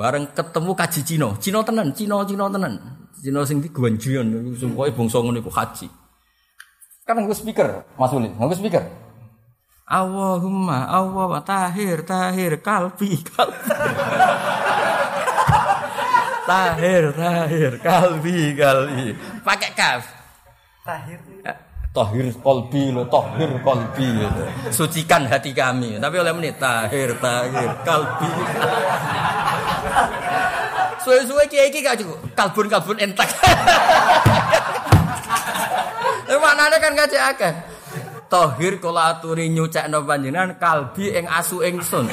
[0.00, 2.72] Bareng ketemu kaji Cino, Cino tenan, Cino Cino tenan.
[3.20, 5.92] Cino sing di Guanjuan, sumpah bangsa ngono iku haji.
[7.04, 8.80] Kan nggo speaker, Mas Ulin, nggo speaker.
[9.84, 13.76] Allahumma Allah tahir tahir kalbi kalbi.
[16.48, 19.12] tahir tahir kalbi kalbi.
[19.44, 20.08] Pakai kaf.
[20.80, 21.52] Tahir Ya,
[21.92, 24.42] Tahir kolbi lo, tahir kolbi gitu.
[24.72, 26.00] Sucikan hati kami.
[26.00, 28.32] Tapi oleh menit tahir, tahir, kalbi.
[31.00, 32.18] Suwe-suwe kiai iki gak cukup.
[32.36, 33.28] Kalbun-kalbun entak.
[36.30, 37.54] Eh maknane kan cek akeh.
[38.30, 42.06] Tahir kula aturi nyucekno panjenengan kalbi ing asu ingsun.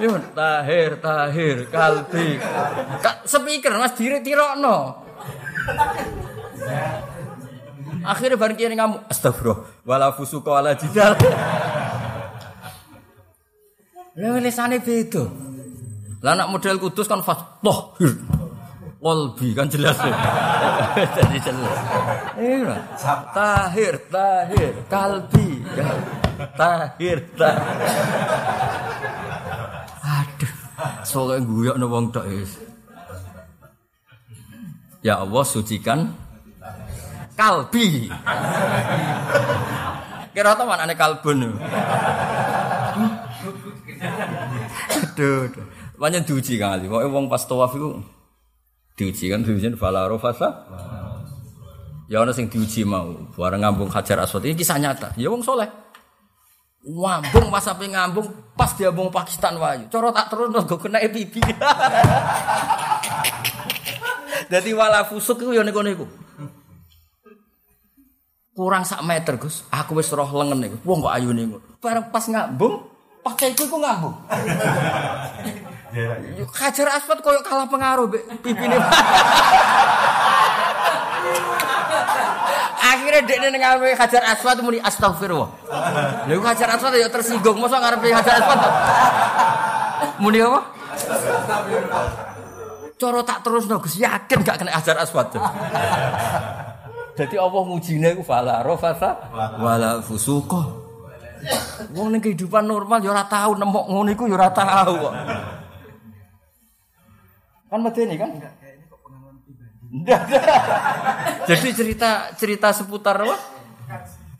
[0.00, 2.40] Yo, tahir, tahir, kalbi.
[3.04, 5.04] Kak speaker Mas ditirokno.
[8.04, 11.16] Akhirnya bareng kiai kamu astagfirullah wala fusuka wala jidal.
[14.14, 15.26] Lah lisane beda.
[16.22, 18.14] Lah anak model kudus kan fatahir.
[19.04, 20.00] Qalbi kan jelas.
[21.18, 21.78] Jadi jelas.
[22.40, 22.74] Iya.
[23.36, 25.60] Tahir, tahir, kalbi.
[26.56, 27.78] Tahir, tahir.
[30.00, 30.52] Aduh.
[31.04, 32.56] Soalnya guyokno wong tok wis.
[35.04, 36.16] Ya Allah sucikan
[37.36, 38.08] kalbi.
[40.32, 41.60] Kira tau mana kalbun.
[45.14, 45.46] Aduh.
[45.94, 46.90] Banyak diuji kan Ali.
[46.90, 48.02] Pokoknya wong pas tawaf itu
[48.98, 50.66] diuji kan diuji fala rafasa.
[52.10, 55.16] Ya ana sing diuji mau, bareng ngambung Hajar Aswad ini kisah nyata.
[55.16, 55.70] Ya wong soleh.
[56.84, 59.88] Ngambung pas ape ngambung pas diambung Pakistan wayu.
[59.88, 61.40] Cara tak terus gue kena pipi.
[64.52, 66.04] Dadi wala fusuk iku ya niku niku.
[68.54, 69.66] Kurang sak meter, Gus.
[69.72, 70.76] Aku wis roh lengen niku.
[70.86, 71.64] Wong kok ayune ngono.
[71.82, 72.86] Bareng pas ngambung,
[73.24, 74.14] pakai iku iku ngambung.
[76.60, 78.76] Hajar Aswad koyo kalah pengaruh mbek pipine.
[82.94, 85.48] Akhirnya dia ning ngarepe Hajar Aswad muni astagfirullah.
[86.28, 88.60] Lha Hajar Aswad ya tersinggung, mosok ngarepe Hajar Aswad.
[90.20, 90.60] Muni apa?
[92.98, 95.30] Coro tak terus no, Gus yakin gak kena Hajar Aswad.
[97.14, 99.30] Jadi Allah ngujine ku fala rafasa
[99.62, 100.83] wala fusuqa.
[101.94, 105.14] Wong ning kehidupan normal ya ora tau nemok ngono iku ya ora tau kok.
[107.70, 108.30] Kan medeni kan?
[109.94, 110.20] Enggak.
[111.48, 113.36] Jadi cerita cerita seputar apa?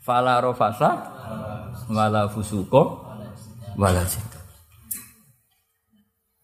[0.03, 0.89] Fala rafasa
[1.87, 2.83] wala fusuqa
[3.79, 4.43] wala jidal.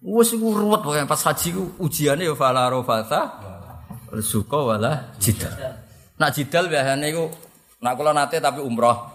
[0.02, 3.20] Wes iku ruwet pokoke pas haji ku ujiane ya fala rafasa
[4.24, 5.52] suqa wala jidal.
[6.16, 7.28] Nak jidal biasanya iku
[7.84, 9.11] nak kula nate tapi umroh.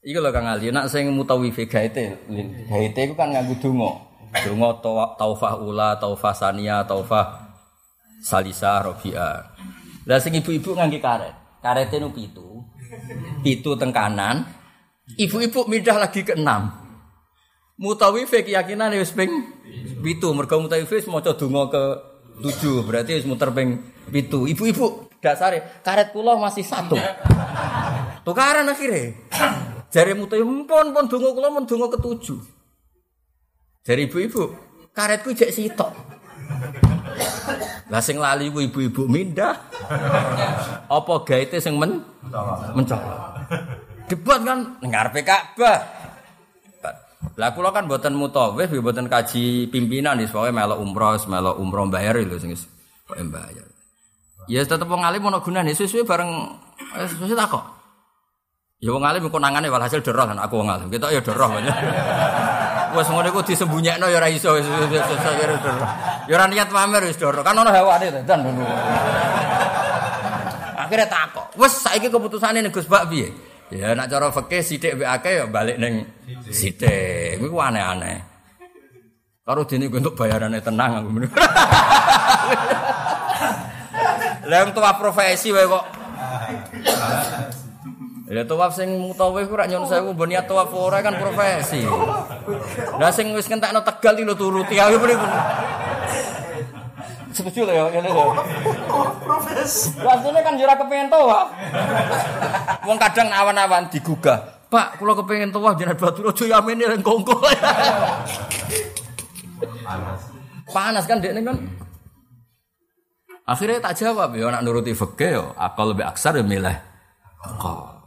[0.00, 2.24] Iku lho Kang Ali, nak sing mutawife gaite,
[2.72, 3.90] gaite iku kan nganggo donga.
[4.30, 4.70] Donga
[5.18, 7.52] taufah ula, taufah sania, taufah
[8.24, 9.52] salisa, robi'a.
[10.08, 11.34] Lah sing ibu-ibu ngangge karet.
[11.60, 12.64] Karete nu pitu.
[13.44, 14.48] Pitu teng kanan.
[15.20, 16.72] Ibu-ibu mindah lagi ke enam.
[17.76, 19.28] Mutawife keyakinan wis ping
[20.00, 20.32] pitu.
[20.32, 21.82] Mergo mutawife wis maca donga ke
[22.40, 22.88] tujuh.
[22.88, 24.48] Berarti wis muter ping pitu.
[24.48, 26.96] Ibu-ibu dasare karet kula masih satu.
[28.24, 29.12] Tukaran akhirnya.
[29.90, 32.38] Jari mutawife pun pun donga kula mun donga ke tujuh.
[33.82, 34.54] Jari ibu-ibu,
[34.94, 35.90] karetku jek sitok.
[37.90, 39.58] Lah sing lali ku ibu-ibu mindah.
[40.86, 42.06] Apa gaite sing men
[42.78, 43.18] mencolok.
[44.06, 45.78] Debat kan ngarepe Ka'bah.
[47.34, 52.14] Lah kula kan mboten mutawif, mboten kaji pimpinan nih, pokoke melok umroh, melok umroh bayar
[52.16, 52.54] lho sing
[53.10, 53.66] bayar.
[54.46, 56.30] Ya tetep wong alim ono gunane, suwe-suwe bareng
[56.94, 57.79] eh, suwe takok.
[58.80, 60.88] Ya wong alim konangane walhasil doroh kan aku wong alim.
[60.88, 61.76] Kita ya doroh banyak.
[62.96, 65.88] Wes ngono iku disembunyiekno ya ora iso wis doroh.
[66.24, 67.44] Ya ora niat pamer wis doroh.
[67.44, 68.64] Kan ono hawane to, dan ngono.
[70.80, 71.60] Akhirnya takok.
[71.60, 73.28] Wes saiki keputusane ning Gus Bak piye?
[73.68, 76.08] Ya nak cara fikih sithik mbek akeh ya balik ning
[76.48, 77.36] sithik.
[77.36, 78.16] Kuwi ku aneh-aneh.
[79.44, 81.08] Karo dene gue untuk bayarannya tenang aku.
[84.48, 85.84] Lah yang tua profesi wae kok.
[88.30, 91.82] Ya tawaf sing mutawif ora nyon sewu mbon niat tawaf ora kan profesi.
[92.94, 95.26] Lah sing wis kentekno Tegal iki lho turuti aku mrene.
[97.34, 98.24] Setuju lho ya ngene lho.
[99.26, 99.98] Profesi.
[99.98, 101.50] Rasane kan jura kepengen tawaf.
[102.86, 104.62] Wong kadang awan-awan digugah.
[104.70, 107.34] Pak, kula kepengen tawaf jenengan batu aja yamene ning kongko.
[110.70, 111.58] Panas kan dekne kan.
[113.42, 116.78] Akhirnya tak jawab ya nak nuruti fikih ya akal lebih aksar ya milih.
[117.58, 117.99] Kok.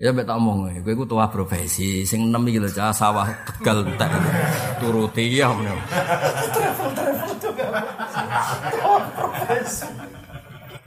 [0.00, 3.84] Ya mbek tak omong kowe iku tuwa profesi sing enem iki lho cah sawah Tegal
[3.84, 4.08] entek.
[4.80, 5.76] Turuti ya ngono.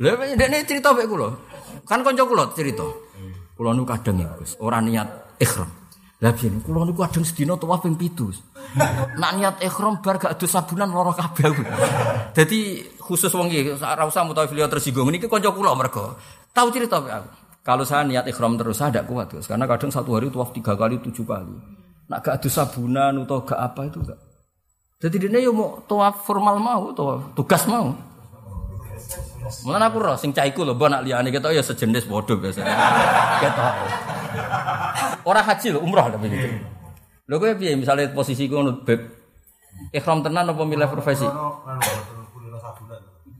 [0.02, 1.30] Lha dekne cerita mek kula.
[1.86, 2.90] Kan kanca kula cerita.
[3.54, 5.70] Kula niku kadang ya Gus, ora niat ihram.
[6.18, 8.18] Lah biyen kula niku kadang sedina tawaf ping 7.
[9.22, 11.54] Nak niat ihram bar gak ado sabunan lara kabeh.
[12.34, 16.18] Dadi khusus wong iki ora usah mutawif liya tersinggung niki kanca kula mergo
[16.50, 17.43] tahu cerita mek aku.
[17.64, 19.48] Kalau saya niat ikhram terus saya tidak kuat Gus.
[19.48, 21.56] Karena kadang satu hari tawaf tiga kali tujuh kali.
[22.12, 24.20] Nak gak ado sabunan atau gak apa itu gak.
[25.00, 27.96] Jadi dia yo mau tawaf formal mau, tawaf tugas mau.
[29.64, 32.64] Mulane aku roh sing caiku lho, mbok nak ketok ya sejenis bodoh biasa.
[33.44, 33.74] Ketok.
[35.24, 36.48] Ora haji lho, umroh tapi gitu.
[37.28, 39.00] Lho kowe piye misale posisiku ngono beb
[39.96, 41.28] ikhram tenan apa milih profesi?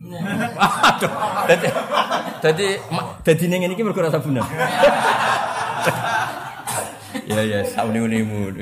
[0.04, 1.12] Aduh.
[1.48, 1.68] Dadi
[2.44, 2.68] dadi
[3.24, 4.44] dadi ning ngene iki mergo rasa sabunan.
[7.32, 8.60] ya ya sauni-unimu.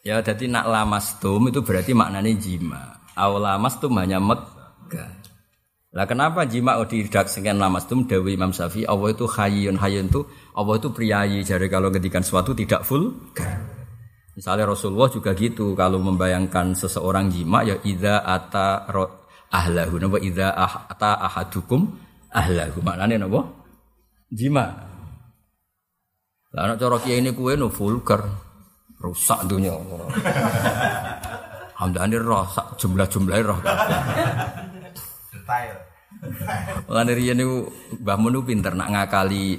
[0.00, 3.04] Ya jadi nak lamastum itu berarti maknanya jima.
[3.20, 5.20] Aw lamastum hanya megah.
[5.90, 10.22] Lah kenapa jima oh diredaksikan lamastum Dewi Imam Syafi'i Allah itu hayyun hayyun itu
[10.54, 13.10] Allah itu priayi jadi kalau ngedikan sesuatu tidak full
[14.38, 18.86] Misalnya Rasulullah juga gitu kalau membayangkan seseorang jima ya idza ata
[19.50, 21.90] ahlahu napa idza ah- ata ahadukum
[22.30, 23.42] ahlahu maknanya napa
[24.30, 24.70] jima
[26.54, 28.22] lah nek cara kiai ini kue no vulgar
[29.02, 29.74] rusak dunia
[31.80, 33.56] Hamdani roh sak jumlah-jumlah roh.
[35.32, 35.74] Detail.
[36.84, 37.72] Mulane riyen niku
[38.04, 39.56] Mbah Mun pinter nak ngakali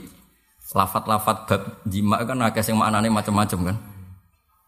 [0.77, 3.77] lafat-lafat bab jima kan akeh sing maknane macam-macam kan.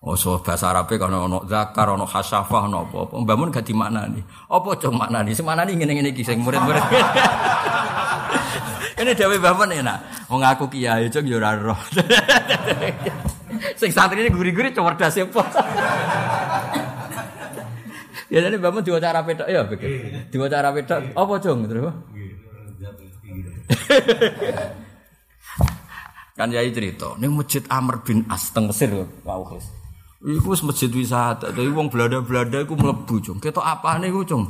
[0.04, 3.24] Oh, so bahasa Arabe kan ono zakar, ono hasafah, ono apa-apa.
[3.24, 4.20] Mbah Mun gak dimaknani.
[4.52, 5.32] Apa cung maknani?
[5.32, 6.84] Sing maknani ngene-ngene iki sing murid-murid.
[9.00, 10.28] Ini dawuh Mbah Mun enak.
[10.28, 11.76] Wong aku kiai cung yo ora roh.
[13.80, 15.24] Sing santri ini guri-guri cerdas ya,
[18.28, 20.20] Ya jadi Mbah Mun diwaca Arabe tok ya begitu.
[20.36, 21.88] Diwaca Arabe tok apa cung terus?
[26.34, 28.92] kan yai cerita, ning masjid Amr bin As teng Mesir
[29.24, 29.48] wau
[30.24, 33.38] Iku wis masjid wisata, tapi wong Belanda-Belanda iku mlebu, Cung.
[33.44, 34.48] Ketok apane iku, Cung?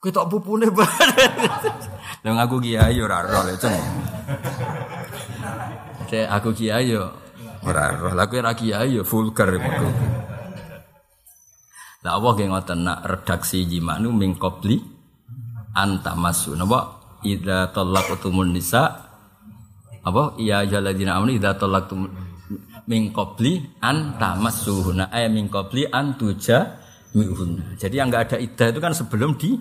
[0.00, 1.36] Ketok pupune bareng.
[2.24, 3.76] Lah aku kiai ora roh Cung.
[6.08, 7.12] Cek aku kiai yo
[7.66, 8.16] ora roh.
[8.16, 9.86] Lah kowe ora kiai yo vulgar iku.
[12.06, 14.78] Lah apa ge ngoten nak redaksi jimanu min qabli
[15.76, 16.54] antamasu.
[16.54, 18.82] Napa idza talaqtumun nisa
[20.06, 22.06] apa iya jaladina amni idza talaqtum
[22.88, 26.80] min qabli an tamassuhuna ay min qabli an tuja
[27.12, 27.76] mihun.
[27.76, 29.56] Jadi yang enggak ada iddah itu kan sebelum di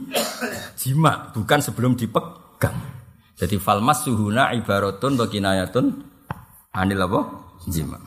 [0.79, 2.75] jima, bukan sebelum dipegang.
[3.37, 5.85] Jadi fal masuhuna ibaratun wa kinayatun
[6.73, 7.21] anil apa?
[7.69, 7.99] Jima.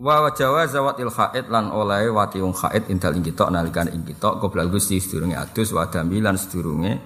[0.00, 4.00] Wa wajawa zawat il khaid lan oleh wati wong khaid indal ing kita nalikan ing
[4.06, 6.96] kita qoblal gusti sedurunge adus wa damilan sedurunge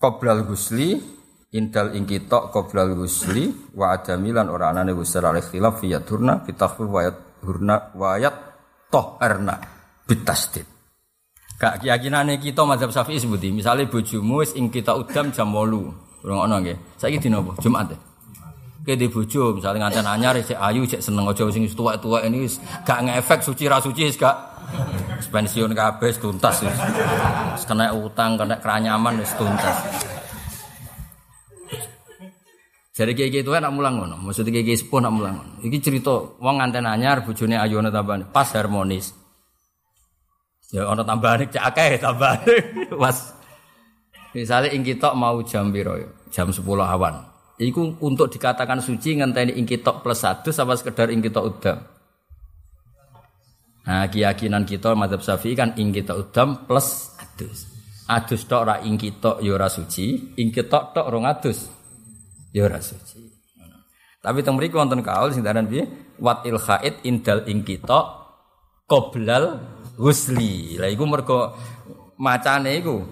[0.00, 0.96] qoblal gusli
[1.52, 6.40] Intal ing kita qoblal gusli wa adami lan ora anane gusl al ikhtilaf fi yadurna
[6.40, 8.36] fi takhfif wa yadurna wa yat
[8.88, 9.60] toharna
[10.08, 10.64] bitasdid.
[11.60, 16.24] Gak keyakinane kita mazhab Syafi'i sebuti, misalnya bojomu wis ing kita udam jam 8.
[16.24, 16.96] Urung ono nggih.
[16.96, 17.52] Saiki dina apa?
[17.60, 17.92] Jumat.
[18.82, 22.50] Oke di bojo misalnya nganten anyar cek ayu cek seneng aja sing tuwa-tuwa ini
[22.82, 24.34] gak ngefek suci ra suci gak
[25.30, 26.66] pensiun kabeh tuntas.
[27.62, 29.76] Kena utang, kena keranyaman tuntas.
[32.92, 34.20] Jadi kayak gitu kan nak mulang ngono.
[34.20, 35.52] Maksudnya kayak sepuh nak mulang ngono.
[35.64, 39.16] Iki cerita wong nganten anyar bojone ayu ana tambahan pas harmonis.
[40.76, 42.44] Ya ana tambahan cek akeh tambahan.
[43.00, 43.32] Was.
[44.36, 46.08] Misalnya ing kita mau jam piro ya?
[46.28, 47.32] Jam 10 awan.
[47.56, 51.80] Iku untuk dikatakan suci ngenteni ing kita plus satu sama sekedar ing kita udam.
[53.82, 57.68] Nah, keyakinan kita madzhab Syafi'i kan ing kita udam plus adus.
[58.08, 61.81] Adus tok ora ing kita ya suci, ing kita tok rong adus
[62.52, 63.32] ya ora suci.
[64.22, 65.88] Tapi teng mriku wonten kaul sing daran piye?
[66.22, 68.22] Wat il khaid indal ing kita
[68.86, 69.58] qoblal
[69.98, 70.78] husli.
[70.78, 71.58] Lah iku mergo
[72.22, 73.02] macane iku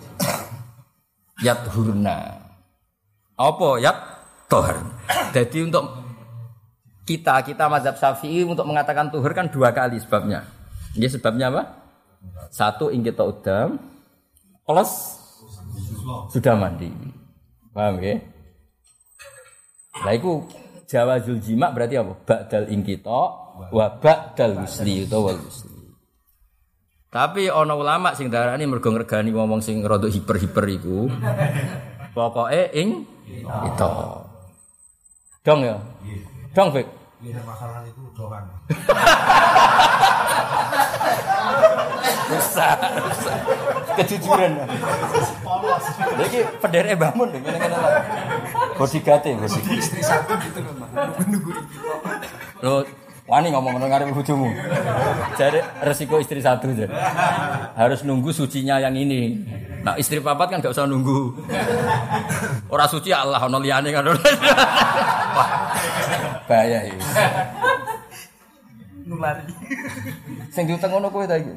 [1.43, 2.39] yat hurna.
[3.35, 3.99] Apa yat
[4.47, 4.79] tohar.
[5.35, 5.83] Jadi untuk
[7.11, 10.47] kita kita mazhab Syafi'i untuk mengatakan tuhur kan dua kali sebabnya.
[10.95, 11.62] Ini sebabnya apa?
[12.55, 13.83] Satu ing kita udam
[14.62, 15.19] plus
[16.31, 16.87] sudah mandi.
[17.75, 18.15] Paham ya?
[20.01, 20.45] Lah iku
[20.89, 22.13] jawazul jima berarti apa?
[22.27, 23.23] Ba'dal ingkita
[23.71, 25.77] wa ba'dal wusli utawa wal wusli.
[27.11, 31.11] Tapi ana ulama sing darani mergo ngregani ngomong sing rada hiper-hiper iku.
[32.15, 33.03] Pokoke ing
[33.41, 33.91] itu.
[35.41, 35.77] Dong ya.
[36.53, 37.00] Dong, Fik.
[37.21, 38.49] Ini masalah itu doang.
[42.33, 42.81] Besar.
[44.01, 44.53] Kejujuran.
[45.45, 45.85] Polos.
[46.17, 48.01] Lagi penderek bangun ngene-ngene lah.
[48.81, 49.77] Bodigate, bodigate.
[49.77, 50.65] Istri satu gitu
[52.65, 52.89] Lo
[53.31, 54.51] wani ngomong ngono ngarep bojomu.
[55.39, 56.90] Jadi resiko istri satu jadi.
[57.78, 59.39] Harus nunggu sucinya yang ini.
[59.86, 61.39] Nah, istri papat kan gak usah nunggu.
[62.74, 64.11] Ora suci Allah ono liyane kan.
[65.39, 65.51] Wah.
[66.51, 66.98] Bahaya iki.
[69.11, 69.43] nulari.
[70.55, 71.51] Sing diutang ngono kowe ta iki.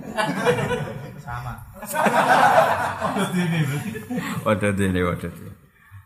[1.22, 1.54] Sama.
[4.42, 5.30] Waduh dene waduh.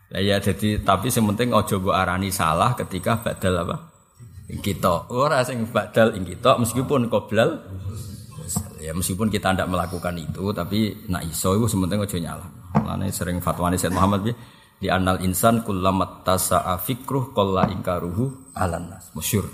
[0.08, 3.87] Lah ya jadi tapi sing penting aja mbok arani salah ketika badal apa?
[4.48, 5.12] Kita.
[5.12, 7.68] Ora sing badal ing kita meskipun qoblal
[8.80, 12.48] ya meskipun kita tidak melakukan itu tapi nak iso itu sementing aja nyalah.
[12.80, 14.32] Mulane sering fatwane Said Muhammad bi
[14.80, 19.12] di anal insan kullamat tasa'a fikruh qalla ingkaruhu alan nas.
[19.12, 19.52] Masyhur.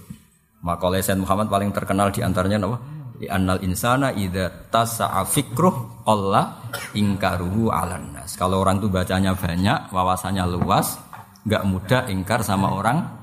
[0.62, 2.78] Maka oleh Said Muhammad paling terkenal di antaranya apa?
[3.18, 8.38] Di anal insana idza tasa'a fikruh qalla ingkaruhu alan nas.
[8.38, 11.02] Kalau orang itu bacanya banyak, wawasannya luas,
[11.50, 13.23] nggak mudah ingkar sama orang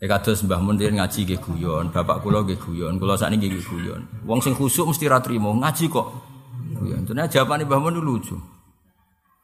[0.00, 4.00] Ya kados Mbah Mun ngaji nggih guyon, bapak kula nggih guyon, kula sakniki nggih guyon.
[4.24, 6.08] Wong sing khusuk mesti ra trimo, ngaji kok.
[6.72, 7.04] Guyon.
[7.04, 8.40] Ternyata jawabane Mbah Mun lucu.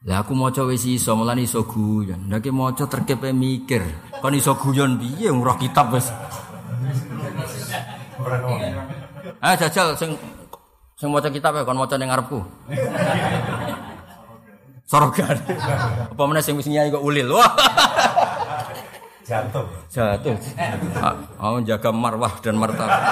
[0.09, 2.33] Lah aku maca wis iso, mulane iso guyon.
[2.33, 3.85] Lah ki maca terkepe mikir,
[4.25, 6.09] kon iso guyon piye ora kitab wis.
[9.45, 10.17] Ah jajal sing
[10.97, 12.41] sing maca kitab ya kon maca ning ngarepku.
[14.89, 15.37] Sorogan.
[16.17, 17.37] Apa meneh sing wis nyai kok ulil.
[17.37, 17.53] Wah.
[19.27, 19.67] Jatuh.
[19.91, 20.39] Jatuh.
[21.03, 23.03] Ah, Mau jaga marwah dan martabat.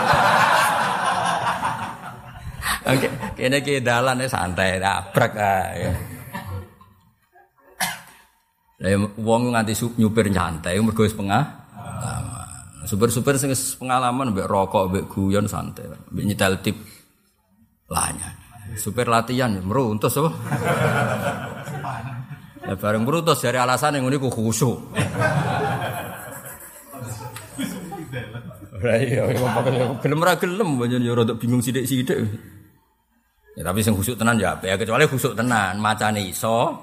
[2.85, 5.91] Oke, kene ki ya santai, nabrak ae.
[8.79, 11.67] Lah ya, wong nganti nyupir nyantai mergo wis pengah.
[12.85, 13.51] Supir-supir sing
[13.81, 16.77] pengalaman mbek rokok, mbek guyon santai, mbek nyetel tip
[17.91, 18.31] lanya.
[18.77, 20.31] Supir latihan meruntus apa?
[22.65, 24.81] Ya bareng meruntus dari alasan yang ini ku khusyuk.
[28.85, 29.25] Lah iya,
[30.05, 32.21] gelem ra gelem banyak yo rada bingung sithik-sithik.
[33.55, 36.75] Ya tapi sing khusuk tenan ya apik ya kecuali khusuk tenan, macane iso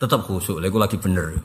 [0.00, 0.58] tetep khusuk.
[0.58, 1.38] Lha lagi bener.